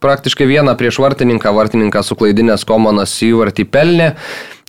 [0.00, 4.14] praktiškai vieną prieš vartininką, vartininką suklaidinęs Komanas įvartį pelnė.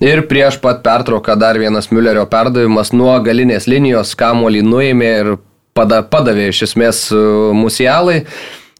[0.02, 5.30] Ir prieš pat pertrauką dar vienas Müllerio perdavimas nuo galinės linijos kamuolį nuėmė ir
[5.78, 7.19] pada, padavė iš esmės e,
[7.53, 8.23] musialai.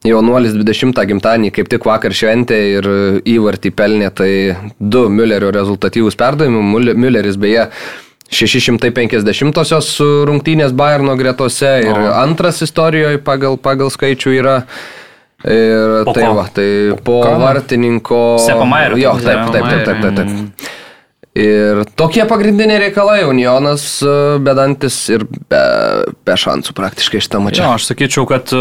[0.02, 2.88] Jaunuolis 20 gimtadienį kaip tik vakar šventė ir
[3.36, 4.32] įvartį pelnė, tai
[4.82, 6.64] du Müllerio rezultatyvūs perdavimai.
[6.74, 7.68] Mülle- Mülleris beje
[8.32, 9.92] 650-osios
[10.26, 12.10] rungtynės Bayerno gretose ir O.
[12.24, 14.58] antras istorijoje pagal, pagal skaičių yra.
[15.46, 16.34] Ir Po tai ko?
[16.38, 16.68] va, tai
[17.06, 17.38] po ką?
[17.42, 18.20] vartininko.
[18.42, 20.78] Sepo Maierio, Jo, taip, taip, taip, taip, taip, taip.
[21.32, 24.14] Ir tokie pagrindiniai reikalai, Unionas e,
[24.44, 25.62] bedantis ir be,
[26.28, 27.70] be šansų praktiškai šitą mačią.
[27.78, 28.60] aš sakyčiau, kad, e,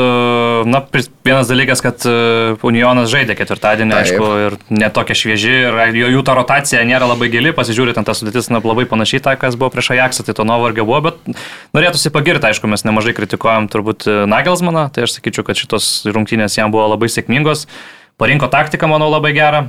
[0.71, 0.79] na,
[1.27, 2.15] vienas dalykas, kad e,
[2.63, 4.05] Unionas žaidė ketvirtadienį, Taip.
[4.05, 8.53] aišku, ir netokia švieži, ir jo, jų ta rotacija nėra labai gili, pasižiūrėt, tas sudėtis
[8.55, 11.43] na, labai panašiai tai, kas buvo prieš Ajaxą, tai to nuovargio buvo, bet
[11.75, 16.71] norėtųsi pagirti, aišku, mes nemažai kritikuojam turbūt Nagelsmaną, tai aš sakyčiau, kad šitos rungtynės jam
[16.71, 17.67] buvo labai sėkmingos,
[18.15, 19.67] parinko taktiką, manau, labai gerą.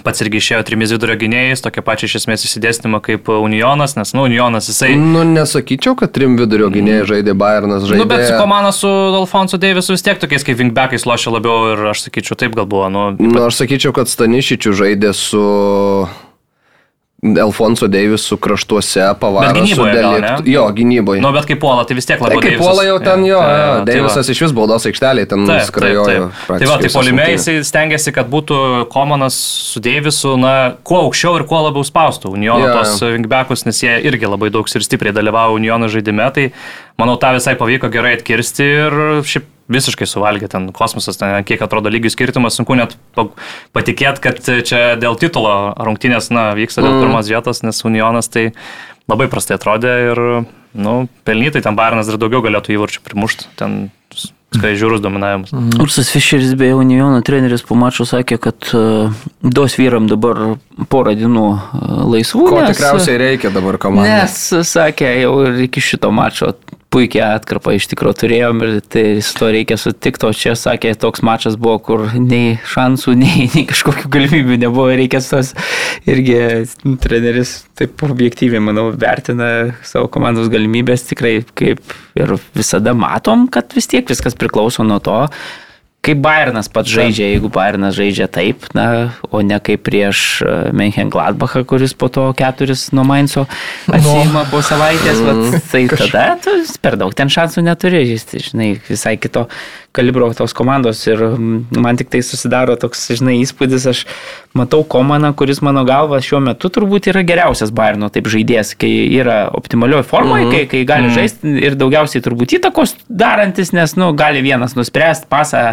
[0.00, 4.24] Pats irgi išėjo trimis vidurio gynėjais, tokia pačia iš esmės įsidėstymą kaip Unionas, nes, nu,
[4.24, 4.94] Unionas jisai...
[4.96, 8.00] Nu, nesakyčiau, kad trim vidurio gynėjai žaidė Bayernas žaidė.
[8.00, 11.84] Nu, bet su komanda su Alfonso Deivisu vis tiek tokiais kaip wingbackais lošia labiau ir
[11.92, 12.88] aš sakyčiau, taip gal buvo.
[12.92, 15.42] Nu, Nu, aš sakyčiau, kad Stanišičių žaidė su
[17.22, 20.30] Alfonso Deivisų kraštuose pavaro su ne?
[20.50, 21.20] Jo, gynyboje.
[21.22, 23.76] Nu, bet kaip puola, tai vis tiek Tai labai kaip puola jau ten jo, jo
[23.86, 26.08] tai Deivisas iš vis baudos aikštelėje ten Taip, taip, skrajojo.
[26.08, 26.50] taip.
[26.50, 28.58] Tai va, tai polime jisai stengiasi, kad būtų
[28.90, 29.38] Komanas
[29.68, 32.82] su Deivisu, na, kuo aukščiau ir kuo labiau spaustų Uniono yeah.
[32.82, 36.50] tos wingbekus, nes jie irgi labai daug ir stipriai dalyvavo Uniono žaidime, tai
[36.98, 41.92] manau, tą visai pavyko gerai atkirsti ir šiaip visiškai suvalgė ten kosmosas, ten, kiek atrodo
[41.92, 43.28] lygių skirtumas, sunku net pa-
[43.76, 48.50] patikėti, kad čia dėl titulo rungtynės, na, vyksta dėl pirmos vietos, nes Unionas tai
[49.10, 50.22] labai prastai atrodė ir,
[50.74, 50.94] nu,
[51.26, 53.92] pelnytai ten Bairnas dar daugiau galėtų įvarčių primušti, ten
[54.52, 55.52] skai žiūrus dominavimas.
[55.80, 59.08] Ursas Fischeris bei Uniono treneris po mačo sakė, kad uh,
[59.40, 60.58] duos vyram dabar
[60.92, 62.44] porą dienų uh, laisvų.
[62.50, 64.22] Ko nes, tikriausiai reikia dabar komandai.
[64.22, 64.36] Nes,
[64.68, 66.52] sakė, jau ir iki šito mačo
[66.92, 71.24] puikia atkarpą iš tikrųjų turėjom ir tai su to reikia sutikti, o čia sakė, toks
[71.24, 75.54] mačas buvo, kur nei šansų, nei, nei kažkokių galimybių nebuvo, reikia tos
[76.08, 76.38] irgi
[77.02, 81.82] treneris taip objektyviai, manau, vertina savo komandos galimybės, tikrai kaip
[82.18, 85.20] ir visada matom, kad vis tiek viskas priklauso nuo to,
[86.02, 90.42] kaip Bayernas pats žaidžia, jeigu Bayernas žaidžia taip, na, o ne kaip prieš
[90.74, 93.44] Menchen Gladbachą, kuris po to keturis nuo Mainzo
[93.86, 99.14] atsima po savaitės, vat, tai tada tu per daug ten šansų neturi, jis, žinai, visai
[99.14, 99.46] kito
[99.94, 104.02] kalibro tos komandos ir mm, man tik tai susidaro toks, žinai, įspūdis, aš
[104.58, 109.44] matau Komaną, kuris mano galva šiuo metu turbūt yra geriausias Bayerno taip žaidėjas, kai yra
[109.56, 114.76] optimalioje formoje, kai, kai gali žaisti ir daugiausiai turbūt įtakos darantis, nes, nu, gali vienas
[114.78, 115.64] nuspręsti, pasą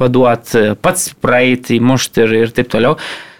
[0.00, 2.98] paduoti, pats praeiti, įmušti ir, ir taip toliau.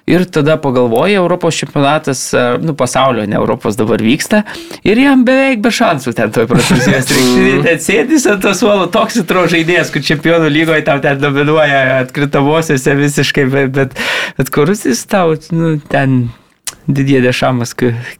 [0.09, 2.23] Ir tada pagalvoja, Europos čempionatas,
[2.63, 4.43] nu pasaulio, ne Europos dabar vyksta.
[4.87, 7.63] Ir jam beveik be šansų ten toj prancūzijos rinktinėje.
[7.69, 12.97] Ten sėdis ant to suolo toks įtro žaidėjas, kur čempionų lygoje tau ten dominuoja atkritamosiose
[12.99, 13.97] visiškai, bet, bet,
[14.41, 16.23] bet kuris jis tau, nu, ten
[16.89, 17.75] didie dešamas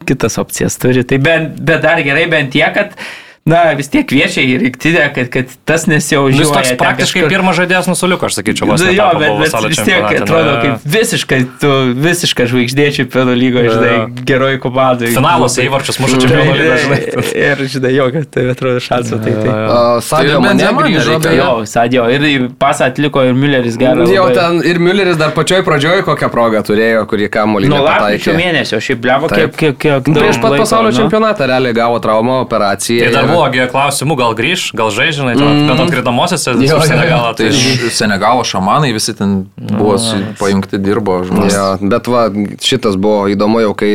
[0.05, 1.03] kitas opcijas turi.
[1.07, 2.95] Tai bent, bet dar gerai bent tiek, kad
[3.41, 6.43] Na, vis tiek kviečia į rinktinę, kad, kad tas nesijaužia.
[6.43, 7.31] Jis toks praktiškai kažkur...
[7.33, 11.39] pirmas žaidėjas nusuliuko, aš sakyčiau, vos nu, jo, bet, bet vis tiek atrodo kaip visiškai,
[11.63, 13.95] tu visiškai žvaigždė čempionų lygoje, žinai,
[14.29, 15.09] geroji komandai.
[15.15, 16.99] Finaluose įvarčius muša čempionų lygoje, žinai.
[17.41, 19.19] Ir, žinai, jo, kad tai atrodo šansų.
[19.25, 19.57] Tai, tai.
[20.05, 21.41] Sadio Tai mane grįžo, beje.
[21.41, 24.05] Jo, Sadio, ir pasą atliko ir Mülleris gerą.
[24.05, 24.37] Jau labai.
[24.37, 29.01] ten ir Mülleris dar pačioj pradžioj kokią progą turėjo, kurį kamuolį Nuo lapkričio mėnesio, šiaip
[29.01, 30.21] blevo, kiek, kiek, kiek daug.
[30.21, 30.99] Prieš pat pasaulio nu.
[31.01, 33.09] čempionatą realiai gavo traumą operaciją.
[33.31, 35.69] Buvo klausimų, gal grįž, gal žaidžinai, mm.
[35.71, 37.31] bet atkritamosiose Senegalą.
[37.37, 39.95] Tai iš Senegalo šamanai visi ten buvo
[40.39, 41.87] pajungti, dirbo žmonės.
[41.91, 42.27] Bet va,
[42.63, 43.93] šitas buvo įdomu jau, kai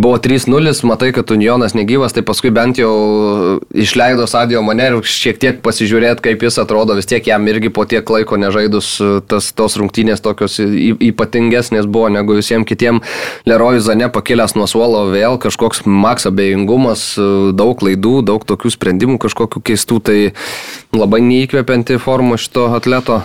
[0.00, 2.92] buvo 3-0, matai, kad Unionas negyvas, tai paskui bent jau
[3.74, 8.06] išleido Sadio Manerį šiek tiek pasižiūrėti, kaip jis atrodo, vis tiek jam irgi po tiek
[8.10, 8.90] laiko nežaidus
[9.30, 13.02] tas, tos rungtynės tokios ypatingesnės buvo negu visiems kitiem.
[13.48, 17.08] Lerojus Zane pakilęs nuo suolo vėl kažkoks maks abejingumas,
[17.56, 20.18] daug klaidų, daug tokių sprendimų kažkokių keistų, tai
[20.96, 23.22] labai neįkvepianti forma šito atleto.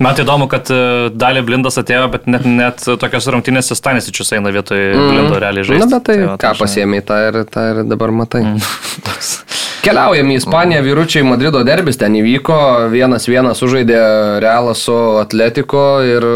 [0.00, 4.52] Man tai įdomu, kad e, dalį blindas atėjo, bet net, net tokios rungtynėse Stanisičius eina
[4.54, 5.08] vietoj mm.
[5.10, 5.84] blindo realiai žaisti.
[5.84, 8.46] Na, bet tai, va, ką pasiemi, tą ir, tą ir dabar matai.
[9.84, 12.56] Keliaujam į Ispaniją, vyručiai Madrido derbis ten įvyko,
[12.92, 14.00] vienas vienas sužaidė
[14.40, 16.26] Realas su Atletiko ir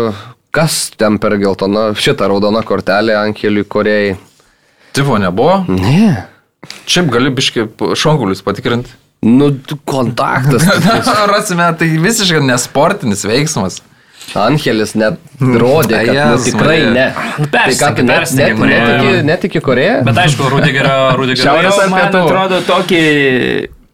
[0.54, 4.14] kas ten per geltoną, šitą raudoną kortelę Ankeliui Korejai.
[4.96, 5.64] Tipo nebuvo.
[5.72, 6.28] Ne.
[6.88, 7.66] Šiaip gali biškai
[7.96, 8.92] šonkulius patikrinti.
[9.24, 10.66] Nu, tu kontaktas.
[11.34, 13.80] Rasime, tai visiškai nesportinis veiksmas.
[14.40, 16.92] Angelis net rodė, kad nu, Jėzus tikrai Marija.
[16.96, 17.06] ne.
[17.38, 19.98] Nu, Tai ką, tu net, net, netiki, netiki Koreja?
[20.06, 21.44] Bet aišku, Rudigerio, Rudigerio.
[21.44, 22.22] Šiaurės ar Man pietų?
[22.24, 23.02] atrodo tokį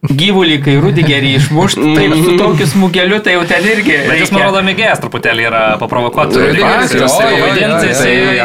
[0.00, 3.96] gyvulį, kai rudigerį išmušt, taip su tokiu smūgeliu, tai jau ten irgi.
[4.08, 6.40] Bet jis, man rodo, mėgėjas truputėlį yra paprovokuoti.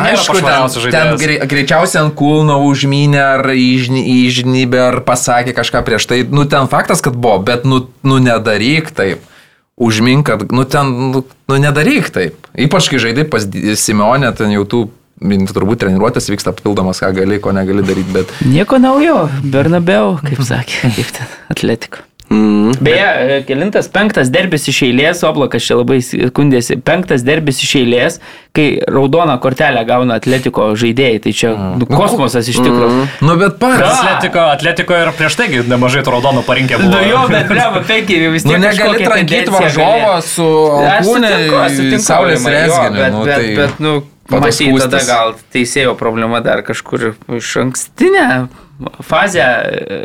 [0.02, 6.24] Aišku, ten, ten greičiausiai ant kulno užmynė ar įžny- įžnybė ar pasakė kažką prieš tai.
[6.28, 9.24] Nu, ten faktas, kad buvo, bet nu, nu nedaryk taip.
[9.76, 12.36] Užmink, kad, nu ten, nu, nu nedaryk taip.
[12.56, 13.44] Ypač kai žaidai pas
[13.80, 14.86] Simeonę, ten jau tų,
[15.22, 18.34] turbūt treniruotės vyksta papildomas, ką gali, ko negali daryti, bet...
[18.46, 22.04] Nieko naujo, Bernabeu, kaip sakė, kaip ten atletiko.
[22.30, 22.72] Mm.
[22.82, 28.18] Beje, e, kelintas penktas derbis iš eilės, Oblakas čia labai skundėsi, penktas derbis iš eilės,
[28.56, 33.06] kai raudoną kortelę gauna atletiko žaidėjai, tai čia nu, kosmosas iš tikrųjų.
[33.30, 33.86] Nu, bet pats.
[33.92, 36.96] Atletiko, atletiko ir prieš taigi nemažai to raudonų parinkę buvo.
[36.96, 38.66] Nu jo, bet bleba, penki vis Nu, tiek.
[38.66, 40.50] negali kažkokią trankyti varžovo su
[40.82, 43.00] Aš alkūne sutinku, aš į sutinku, saulės rezginį.
[43.06, 43.56] Bet, Nu, bet, tai...
[43.62, 43.96] bet, nu,
[44.32, 48.28] matyt, tada gal teisėjo problema dar kažkur iš ankstinę
[49.04, 50.04] fazę e,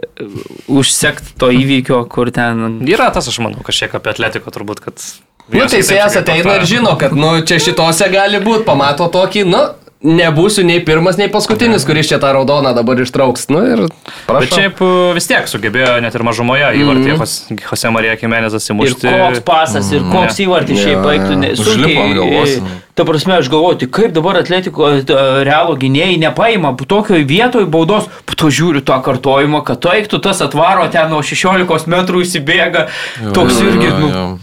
[0.71, 2.79] užsekti to įvykio, kur ten...
[2.87, 5.07] Yra tas, aš manau, kažkiek apie atletiko turbūt, kad...
[5.51, 9.65] Nu, teisėjas ateina ir žino, kad, nu, čia šitose gali būti, pamato tokį, nu,
[10.01, 13.49] nebūsiu nei pirmas, nei paskutinis, kuris čia tą raudoną dabar ištrauks.
[13.53, 14.57] Nu ir Bet prašau.
[14.57, 17.59] šiaip e, vis tiek sugebėjo net ir mažumoje įvartį mm.
[17.67, 19.11] Jose Marija Kimenezas Ir įmušti.
[19.13, 21.37] koks pasas, ir koks įvartis šiaip baigtų.
[21.43, 22.55] ne- Užlipo ant galvos.
[22.57, 25.03] e, Ta prasme, aš galvoju, tai kaip dabar atletiko e,
[25.45, 30.41] realo gynėjai nepaima tokioje vietoje baudos, po to žiūriu tą kartojimą, kad to eiktų tas
[30.45, 32.89] atvaro ten nuo 16 metrų įsibėga.
[33.37, 34.39] Toks irgi, nu,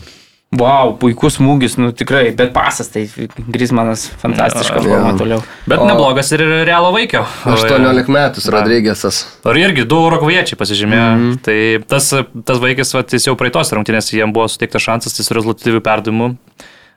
[0.59, 3.05] wow, puikus smūgis, nu tikrai, bet pasas, tai
[3.47, 5.41] Grismanas fantastiška forma toliau.
[5.69, 7.23] Bet O- neblogas ir realo vaikio.
[7.47, 9.23] 18 metus Rodrygėsas.
[9.47, 11.09] Ar irgi du urugviečiai pasižymėjo.
[11.09, 11.43] Mm -hmm.
[11.45, 12.13] Tai tas,
[12.45, 16.35] tas vaikis, vat, jis jau praeitos rungtynės, jam buvo suteiktas šansas, jis su rezultatyviu perdavimu.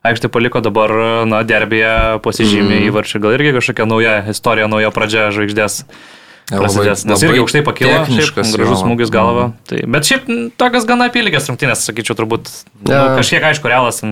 [0.01, 0.91] Aikštė paliko dabar,
[1.29, 2.87] na, derbėje pasižymė mm.
[2.89, 3.19] įvarčių.
[3.21, 5.85] Gal irgi kažkokia nauja istorija, nauja pradžia žvaigždės.
[6.51, 9.51] Prasidės, nes irgi aukštai pakilo, šiaip, gražus smūgis galva.
[9.71, 12.51] Tai, bet šiaip tokias gana apylygės rungtynės, sakyčiau, turbūt.
[12.83, 13.05] Nu, Jo.
[13.21, 14.03] kažkiek aišku, realas.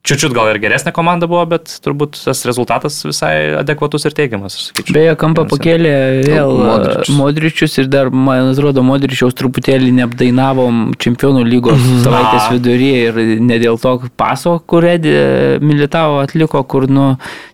[0.00, 4.54] Čiučiut gal ir geresnė komanda buvo, bet turbūt tas rezultatas visai adekvatus ir teigiamas.
[4.88, 5.90] Beje, kampą pakėlė
[6.24, 6.70] vėl Modričius.
[6.72, 7.18] Modričius.
[7.18, 12.54] Modričius ir dar, man atrodo, Modričiaus truputėlį neapdainavom čempionų lygos savaitės A.
[12.54, 15.12] viduryje ir ne dėl to paso, kur Edi
[15.60, 17.10] Militavo atliko, kur, nu,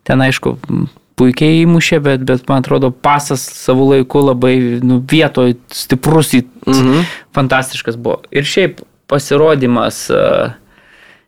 [0.06, 0.54] ten aišku,
[1.16, 6.34] puikiai įmušė, bet, bet man atrodo, pasas savo laiku labai, nu, vietoje stiprus,
[6.66, 7.08] mhm.
[7.36, 8.20] fantastiškas buvo.
[8.30, 10.06] Ir šiaip pasirodymas.
[10.12, 10.54] Uh,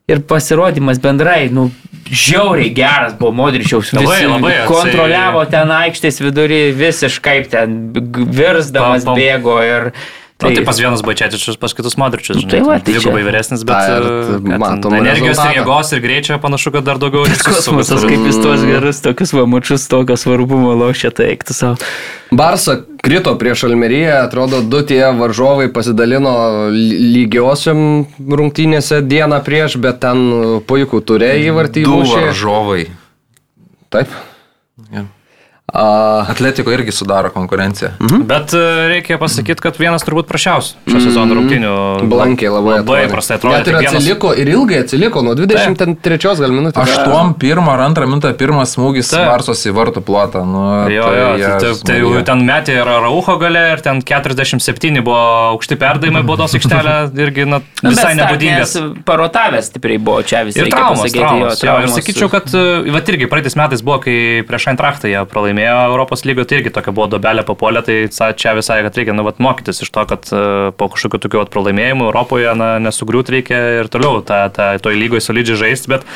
[0.09, 1.67] Ir pasirodymas bendrai, nu,
[2.09, 3.91] žiauriai geras buvo Modričiaus.
[3.93, 9.21] Labai, labai Kontroliavo ten aikštės vidury visiškai ten virsdamas Pam, pam.
[9.21, 9.91] bėgo ir...
[10.39, 12.45] Tai, nu, tai pas vienas Bačiatičius, pas kitus Modričius.
[12.47, 15.57] tai va, tai dvigubai vyresnis, bet ir e, ten, matom energijos ir rezultatą.
[15.57, 20.15] jėgos ir greičio panašu, kad dar daugiau Kosmosas, kaip jis tuos gerus, tokius vamučius, tokio
[20.15, 21.91] svarbumo lošia, tai eiktų savo.
[22.31, 26.37] Barsa krito prieš Almeriją, atrodo, du tie varžovai pasidalino
[26.71, 27.83] ly- lygiosiam
[28.31, 30.23] rungtynėse dieną prieš, bet ten
[30.71, 32.87] puikų turė įvartį Du varžovai.
[33.91, 34.07] Taip.
[35.73, 37.91] Atletiko irgi sudaro konkurenciją.
[38.25, 41.73] Bet e, reikia pasakyti, kad vienas turbūt prašiausių šio sezono rungtynių.
[42.09, 43.11] Blankiai labai Labai atrodė.
[43.13, 43.59] prastai atrodė.
[43.59, 46.89] Net ir vienas- atsiliko, ir ilgai atsiliko, nuo 23 gal minutės.
[46.89, 49.27] Aštuom pirmą ar antrą minutę pirmas smūgis Taip.
[49.29, 50.47] Barsos į vartų plotą.
[50.49, 55.03] Nu, Jo, jo, tai, tai, tai jau ten metė ir Raucho gale, ir ten 47
[55.05, 55.21] buvo
[55.53, 58.73] aukšti perdavimai baudos aikštelė, irgi na, Nu, visai nebūdingas.
[59.05, 60.65] Parotavęs stipriai buvo čia visi.
[60.65, 61.61] Ir traumas, traumas.
[61.63, 65.58] Jo, ir sakyčiau, kad, e, va irgi praeitais metais buvo, kai prieš Eintrachtą jie pralaimėjo
[65.67, 67.97] Europos lygio, tai irgi tokia buvo dobelė papolė, tai
[68.39, 70.43] čia visai, kad reikia, nu, vat, mokytis iš to, kad e,
[70.79, 75.25] po kažkokių tokių vat pralaimėjimų Europoje, na, nesugriūt reikia ir toliau tą, tą, toj lygoje
[75.25, 76.07] solidžiai žaisti, bet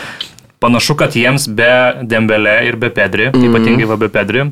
[0.62, 1.72] panašu, kad jiems be
[2.06, 3.50] Dembele ir be Pedri, mm -hmm.
[3.50, 4.50] ypatingai be Pedri,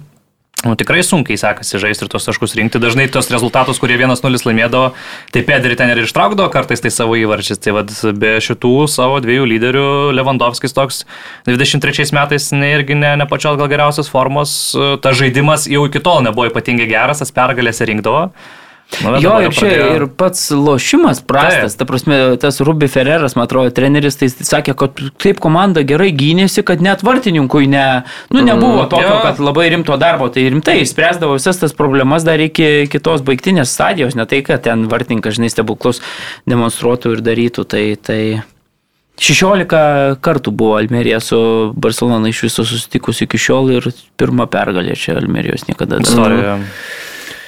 [0.61, 2.81] Nu, tikrai sunkiai sekasi žaisti ir tos taškus rinkti.
[2.83, 4.91] Dažnai tos rezultatus, kurie 1-0 laimėdavo,
[5.33, 7.63] tai Pedri ten ir ištraukdavo kartais tai savo įvarčiais.
[7.65, 9.87] Tai vad be šitų savo dviejų lyderių,
[10.19, 11.07] Lewandowskis toks
[11.49, 14.57] 23 metais ne, irgi ne, ne pačios gal geriausios formos,
[15.01, 18.29] ta žaidimas jau iki tol nebuvo ypatingai geras, tas pergalėse rinkdavo.
[18.91, 21.77] Bet Jo, ir čia pradėjo- ir pats lošimas prastas.
[21.79, 26.65] Ta prasme, tas Rubi Ferreras, man atrodo, treneris, tai sakė, kad taip komanda gerai gynėsi,
[26.67, 29.21] kad net vartininkui ne, nu, nebuvo tokio, jo.
[29.23, 30.29] kad labai rimto darbo.
[30.29, 34.89] Tai rimtai spręsdavo visas tas problemas dar iki kitos baigtinės stadijos, ne tai, kad ten
[34.91, 36.03] vartininkas, žinai, stebuklus
[36.51, 37.67] demonstruotų ir darytų.
[37.71, 38.21] Tai, tai
[39.21, 41.39] 16 kartų buvo Almerija su
[41.77, 43.91] Barcelona iš viso susitikusi iki šiol ir
[44.21, 46.61] pirmą pergalę čia Almerijos niekada dar.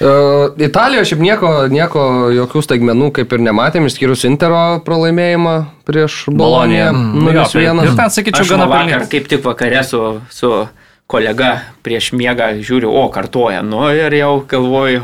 [0.01, 5.53] Uh, Italijoje šiaip nieko, nieko, jokių staigmenų kaip ir nematėm, išskyrus Intero pralaimėjimą
[5.85, 6.89] prieš Boloniją.
[6.91, 7.83] Mm, jo, tai- 0-1.
[7.85, 10.01] Ir ten, sakyčiau, gana vakar, kaip tik vakare su,
[10.33, 10.51] su
[11.07, 11.51] kolega
[11.85, 15.03] prieš miegą žiūriu, o kartuoja, nu ir jau galvoju,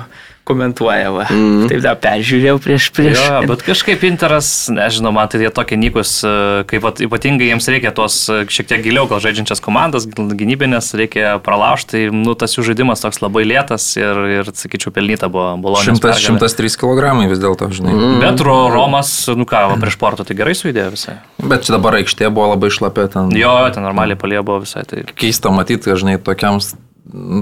[0.49, 1.11] komentuoja.
[1.13, 1.27] Va.
[1.29, 1.67] Mm.
[1.71, 3.19] Taip dar peržiūrėjau prieš prieš.
[3.21, 6.33] Jo, bet kažkaip Interas, nežinau, man tai jie tokie nykus, e,
[6.69, 11.37] kaip vat ypatingai jiems reikia tos e, šiek tiek giliau gal žaidžiančias komandas, gynybinės, reikia
[11.45, 16.01] pralaužti, tai, nu, tas jų žaidimas toks labai lėtas ir, ir sakyčiau, pelnyta buvo Bolonijos.
[16.01, 17.93] 100, 103 kg vis dėlto, žinai.
[17.95, 18.19] Mm.
[18.23, 21.17] Bet Ro, Romas, nu ką, va, prieš portą tai gerai sudėjo visai.
[21.41, 23.33] Bet čia dabar aikštė buvo labai šlapia ten.
[23.37, 24.85] Jo, ten normaliai palie buvo visai.
[24.89, 25.03] Tai...
[25.19, 26.75] Keista matyti, žinai, tokiam s-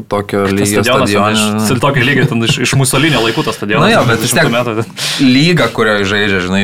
[0.08, 3.90] tokio lygio Stadionas, iš, tokio lygio, ten iš, iš Musolinio laikų tas stadionas.
[3.90, 4.86] Na jo, bet vis tiek 20 metų.
[5.24, 6.62] lyga, kurioje žaidžia, žinai,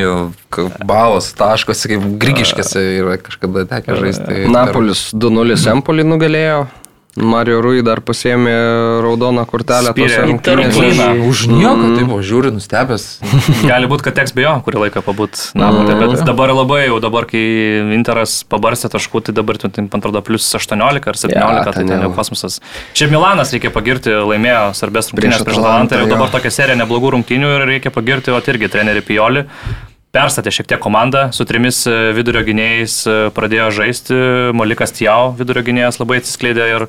[0.87, 4.45] balos, taškosi, kaip grigiškėse yra kažkada tekę žaisti.
[4.53, 6.63] Napolis 2-0 Empolį nugalėjo.
[7.13, 8.53] Mario Rui dar pasėmė
[9.05, 10.71] raudoną kortelę Spyrė tose į rungtynėse.
[10.73, 11.27] Tarplyną.
[11.29, 13.05] Už nieką, tai buvo, žiūri, nustebęs.
[13.71, 17.29] Gali būti, kad teks be jo kurį laiką pabūt Napolė, bet dabar labai jau, dabar
[17.29, 17.43] kai
[17.93, 22.01] Interas pabarstė taškų, tai dabar, tai, man atrodo, plus 18 ar 17, Ja, tai ten
[22.07, 22.59] jau kosmosas.
[22.97, 27.13] Šiaip Milanas reikia pagirti, laimėjo svarbės rungtynės Prieš Atalantą ir jau dabar tokia serija neblogų
[27.19, 29.45] rungtynių ir reikia pagirti, o irgi trenerių Pioli.
[30.13, 34.17] Perstatė šiek tiek komandą, su trimis e, vidurio gynėjais e, pradėjo žaisti,
[34.53, 36.85] Molikas Tiau, vidurio gynėjas labai atsiskleidė ir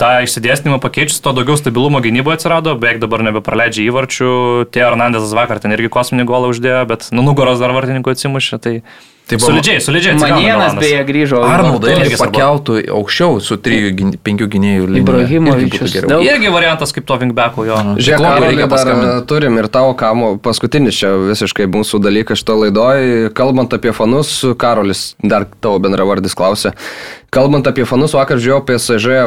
[0.00, 4.30] tą išsidėstymą pakeičius, to daugiau stabilumo gynyboje atsirado, beveik dabar nebepraleidžia įvarčių.
[4.74, 8.60] Tie Hernandezas vakar ten irgi kosminį golą uždėjo, bet nu nugaros dar vartininkų atsimušė.
[8.64, 8.78] Tai...
[9.24, 10.14] Tai buvo- solidžiai, solidžiai.
[10.20, 11.38] Manienas beje grįžo.
[11.40, 11.88] vartus.
[11.96, 14.20] irgi pakeltų aukščiau su 3-5
[14.52, 15.00] gynėjų linija.
[15.00, 16.18] Ibrahimovičius Irgi.
[16.28, 17.78] Irgi variantas kaip to vingbeko jo.
[17.96, 19.26] Žiūrėk, Karoli, reikia dar paskambint?
[19.32, 23.32] turim ir tavo kamo, paskutinis čia visiškai mūsų dalykas šito laidoj.
[23.32, 26.74] Kalbant apie fanus, Karolis, dar tavo bendravardis klausė.
[27.32, 29.24] Kalbant apie fanus, vakar žiūrėjau PSG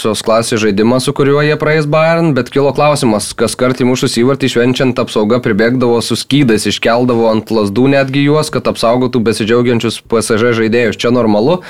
[0.00, 4.48] aukščiausios klasės žaidimą, su kuriuo jie praeis Bayern, bet kilo klausimas, kas kart įmušus įvartį
[4.54, 11.00] švenčiant apsauga pribėgdavo su skydais, iškeldavo ant lasdų netgi juos, kad apsaugotų besidžiaugiančius PSG žaidėjus.
[11.00, 11.60] Čia normalu,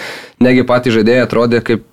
[0.40, 1.86] negi patys žaidėjai atrodė kaip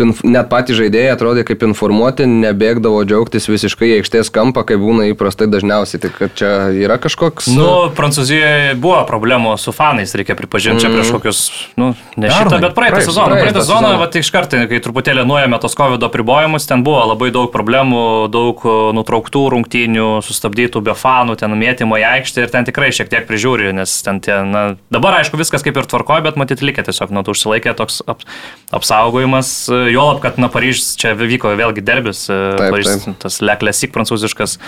[0.00, 6.00] net patys žaidėjai atrodė kaip informuoti, nebėgdavo džiaugtis visiškai aikštės kampą, kaip būna įprastai dažniausiai.
[6.00, 7.50] Tai kad čia yra kažkoks...
[7.52, 11.40] Nu, Prancūzijoje buvo problemų su fanais, reikia pripažinti, čia prieš kokius,
[11.76, 13.26] nu, ne šitą, Pernai, bet praeitą praeitą- sezoną.
[13.34, 17.28] praeitą Praeitą sezoną, va, iš karto, kai truputėlį nuėjome tos COVID apribojimus, ten buvo labai
[17.36, 18.02] daug problemų,
[18.32, 18.64] daug
[18.96, 23.74] nutrauktų rungtynių, sustabdytų be fanų, ten mėtymo į aikštę ir ten tikrai šiek tiek prižiūri,
[23.76, 27.26] nes ten tie, na, dabar aišku viskas kaip ir tvarkoja, bet matyti likę tiesiog, nu,
[27.28, 28.24] tu užsilaikė toks ap,
[28.72, 29.52] apsaugojimas,
[29.90, 33.18] juolab, kad, na, Paryžius čia vyko vėlgi derbis, Taip, Paryžius, taip.
[33.24, 34.58] tas Leklesik prancūziškas.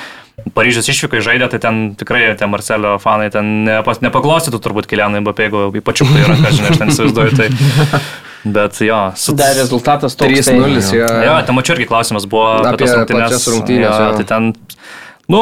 [0.57, 5.69] Paryžius išvykai žaidė, tai ten tikrai tie Marcelio fanai ten nepas, nepaklostytų turbūt Kilianai jeigu
[5.79, 7.37] ypač į ranką, žinai, aš ten įsivaizduoju.
[7.39, 8.01] Tai.
[8.45, 10.29] Bet jo, su Dar rezultatas toks.
[10.51, 11.07] 3-0, tai- jo.
[11.25, 13.31] Jo, ten mačiau irgi klausimas buvo Apie tas rungtynės.
[13.31, 14.17] pačias rungtynes, Jo, jo.
[14.19, 14.51] tai ten,
[15.33, 15.41] nu,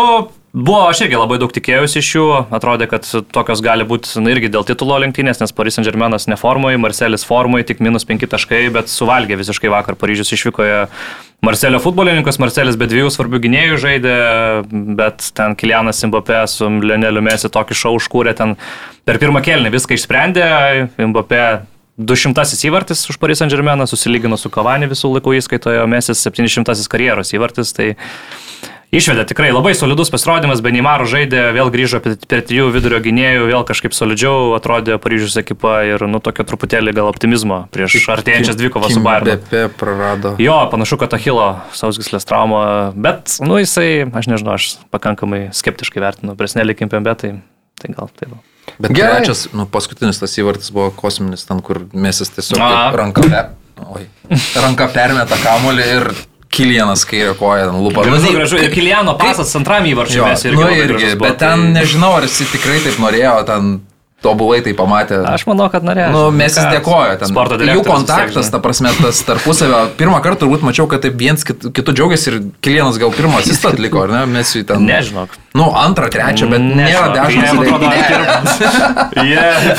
[0.52, 4.50] buvo, aš irgi labai daug tikėjausi iš jų, atrodė, kad tokios gali būti nu, irgi
[4.52, 8.92] dėl titulo lenktynės, nes Paris Saint Germainas neformui, Marcelis formui, tik minus 5 taškai, bet
[8.92, 10.84] suvalgė visiškai vakar Paryžius išvykoje.
[11.42, 14.16] Marcelio futbolininkas, Marcelis be dviejų svarbių gynėjų žaidė,
[15.00, 18.54] bet ten Kilianas Mbappé su Lioneliu Mesi tokį šau užkūrė, ten
[19.08, 20.46] per pirmą kelnį viską išsprendė,
[21.00, 21.42] Mbappé
[21.98, 27.34] 200 įvartis už Paris Saint Germainą, susilygino su Kavani visų laikų įskaitoje, Mesis 700 karjeros
[27.36, 27.92] įvartis, tai
[28.92, 33.62] Išvedė tikrai labai solidus pasirodymas, Benimaro žaidė, vėl grįžo per per trijų vidurio gynėjų, vėl
[33.64, 39.00] kažkaip solidžiau atrodė Paryžius ekipa ir, nu, tokio truputėlį gal optimizmo prieš artėjančias dvikovą su
[39.00, 39.38] Bayernu.
[39.40, 40.34] BP prarado.
[40.36, 46.34] Jo, panašu, kad Achilo sausgislės trauma, bet, nu, jisai, aš nežinau, aš pakankamai skeptiškai vertinu,
[46.36, 47.30] presnelį Kimpembe, tai,
[47.80, 48.34] tai gal taip.
[48.34, 48.42] va.
[48.76, 49.22] Bet Gerai.
[49.22, 52.60] trečias, nu, paskutinis tas įvartis buvo kosminis, ten, kur mesis tiesiog
[53.00, 53.24] ranka,
[54.60, 56.12] ranka permeta kamuolį ir
[56.52, 60.60] Kilianas kairė koja, Nu, visai tai- gražu, ir Kiliano pasas antram įvarčiui mes irgi.
[60.60, 63.80] nu, irgi, bet ten nežinau, ar jis tikrai taip norėjo, ten
[64.22, 65.20] tobulai tai pamatė.
[65.26, 66.08] Aš manau, kad norėjo.
[66.14, 67.28] Nu, mes jis ką, dėkoja ten.
[67.32, 69.82] Sporto Jų kontaktas, ta prasme, tas tarpusavio.
[69.98, 73.72] Pirmą kartą turbūt mačiau, kad taip viens kit, kitų džiaugiasi ir Kilienas gal pirmą asistą
[73.74, 74.24] atliko, ar ne?
[74.38, 74.86] Mes jų ten.
[74.88, 75.34] Nežinok.
[75.58, 77.44] Nu, antrą, trečią, bet nėra Nežinau, dešimt.
[77.44, 79.72] jiem atrodo, pirm- Jie-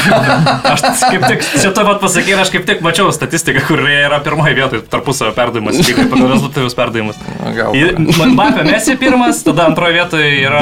[0.74, 4.20] Aš kaip tik, čia to pat pasakė, aš kaip tik mačiau statistiką, kur jie yra
[4.26, 7.18] pirmoje vietoje tarpusavio perdavimas, lygiai pagal rezultatyvius perdavimus.
[7.58, 7.74] gal.
[8.34, 10.62] Mbappé Messi pirmas, tada antroje vietoje yra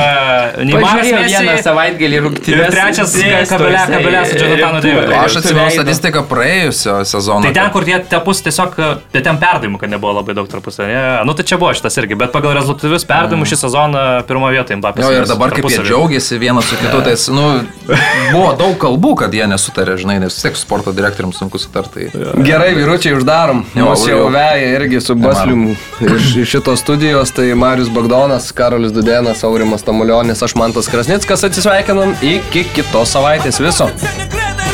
[0.64, 2.72] Neimaras vieną savaitgalį Ir rungtynės.
[2.74, 4.82] trečias dėsto kabelė, kabelė su lėktuvą.
[4.82, 5.16] Davidu.
[5.22, 7.46] Aš atsimenu statistiką praėjusio sezono.
[7.46, 8.78] Tai ten, kur tie tepus tiesiog,
[9.14, 11.22] bet ten perdavimų, kad nebuvo labai daug tarpusavio.
[11.28, 15.06] Nu tai čia buvo šitas irgi, bet pagal rezultatyvius perdavimus šį sezoną pirmoje vietoje Mbappé.
[15.06, 17.48] Jo, ir dabar kaip jie džiaugiasi vienas su kitu, tai, nu,
[18.36, 22.10] buvo daug kalbų, kad jie nesutarė, žinai, nes vis tiek su sporto direktorium sunku sutarti.
[22.14, 22.44] Tai...
[22.46, 23.64] Gerai, vyručiai, uždarom.
[23.78, 24.30] Jo, Mūsų jau jau.
[24.34, 27.34] veja irgi su Baslium iš, iš šitos studijos.
[27.36, 33.80] Tai Marius Bagdonas, Karolis Dudenas, Aurimas Tamulionis, aš Mantas Krasnickas atsisveikinam iki kitos savaitės This
[33.80, 34.71] one.